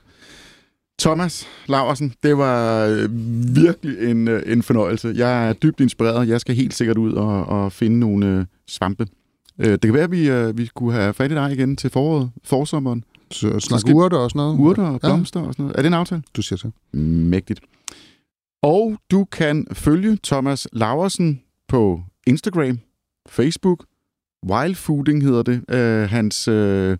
Thomas 1.00 1.48
Laversen, 1.68 2.14
det 2.24 2.38
var 2.38 2.86
øh, 2.86 3.10
virkelig 3.56 4.10
en, 4.12 4.28
øh, 4.28 4.44
en 4.46 4.64
fornøjelse. 4.64 5.14
Jeg 5.16 5.50
er 5.50 5.54
dybt 5.54 5.80
inspireret. 5.80 6.28
Jeg 6.28 6.42
skal 6.42 6.56
helt 6.56 6.74
sikkert 6.74 6.98
ud 6.98 7.14
og, 7.14 7.46
og 7.46 7.72
finde 7.72 8.00
nogle 8.00 8.26
øh, 8.28 8.46
svampe. 8.68 9.08
Øh, 9.60 9.72
det 9.72 9.82
kan 9.82 9.94
være, 9.94 10.04
at 10.04 10.12
vi, 10.12 10.30
øh, 10.30 10.58
vi 10.58 10.70
kunne 10.76 10.94
have 10.94 11.14
fat 11.14 11.32
i 11.32 11.36
dig 11.36 11.52
igen 11.54 11.76
til 11.76 11.90
foråret, 11.90 12.32
forsommeren. 12.44 13.04
Så 13.32 13.40
skal- 13.60 13.62
snak 13.62 13.96
urter 13.96 14.18
og 14.18 14.30
sådan 14.30 14.40
noget. 14.40 14.60
Urter 14.60 14.84
og 14.84 15.00
blomster 15.00 15.40
og 15.40 15.54
sådan 15.54 15.64
noget. 15.64 15.78
Er 15.78 15.82
det 15.82 15.88
en 15.88 15.94
aftale? 15.94 16.24
Du 16.36 16.42
siger 16.42 16.58
til. 16.58 17.00
Mægtigt. 17.00 17.60
Og 18.64 18.98
du 19.12 19.26
kan 19.32 19.68
følge 19.74 20.18
Thomas 20.24 20.68
Laversen 20.74 21.42
på 21.68 22.02
Instagram, 22.28 22.80
Facebook. 23.30 23.86
Wildfooding 24.46 25.24
hedder 25.24 25.44
det. 25.44 25.64
Uh, 25.74 26.10
hans, 26.10 26.48
uh, 26.48 26.98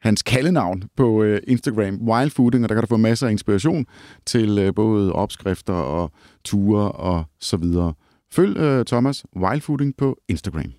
hans 0.00 0.22
kaldenavn 0.22 0.82
på 0.96 1.22
uh, 1.22 1.36
Instagram. 1.46 2.08
Wildfooding, 2.08 2.64
og 2.64 2.68
der 2.68 2.74
kan 2.74 2.82
du 2.82 2.86
få 2.86 2.96
masser 2.96 3.26
af 3.26 3.30
inspiration 3.30 3.86
til 4.26 4.68
uh, 4.68 4.74
både 4.74 5.12
opskrifter 5.12 5.72
og 5.72 6.10
ture 6.44 6.92
og 6.92 7.24
så 7.40 7.56
videre. 7.56 7.94
Følg 8.32 8.78
uh, 8.78 8.84
Thomas 8.84 9.24
Wildfooding 9.36 9.96
på 9.96 10.18
Instagram. 10.28 10.72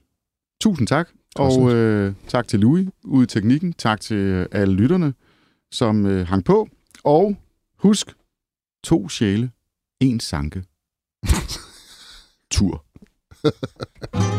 Tusind 0.62 0.88
tak. 0.88 1.10
Og 1.36 1.62
uh, 1.62 2.14
tak 2.28 2.48
til 2.48 2.60
Louis 2.60 2.88
ude 3.04 3.24
i 3.24 3.28
teknikken. 3.28 3.74
Tak 3.74 4.02
til 4.02 4.40
uh, 4.40 4.46
alle 4.52 4.76
lytterne, 4.76 5.14
som 5.72 6.06
uh, 6.06 6.12
hang 6.12 6.46
på. 6.46 6.70
Og 7.04 7.36
husk, 7.80 8.16
to 8.84 9.10
sjæle, 9.10 9.52
en 10.00 10.20
sanke. 10.20 10.64
Tur. 12.52 12.86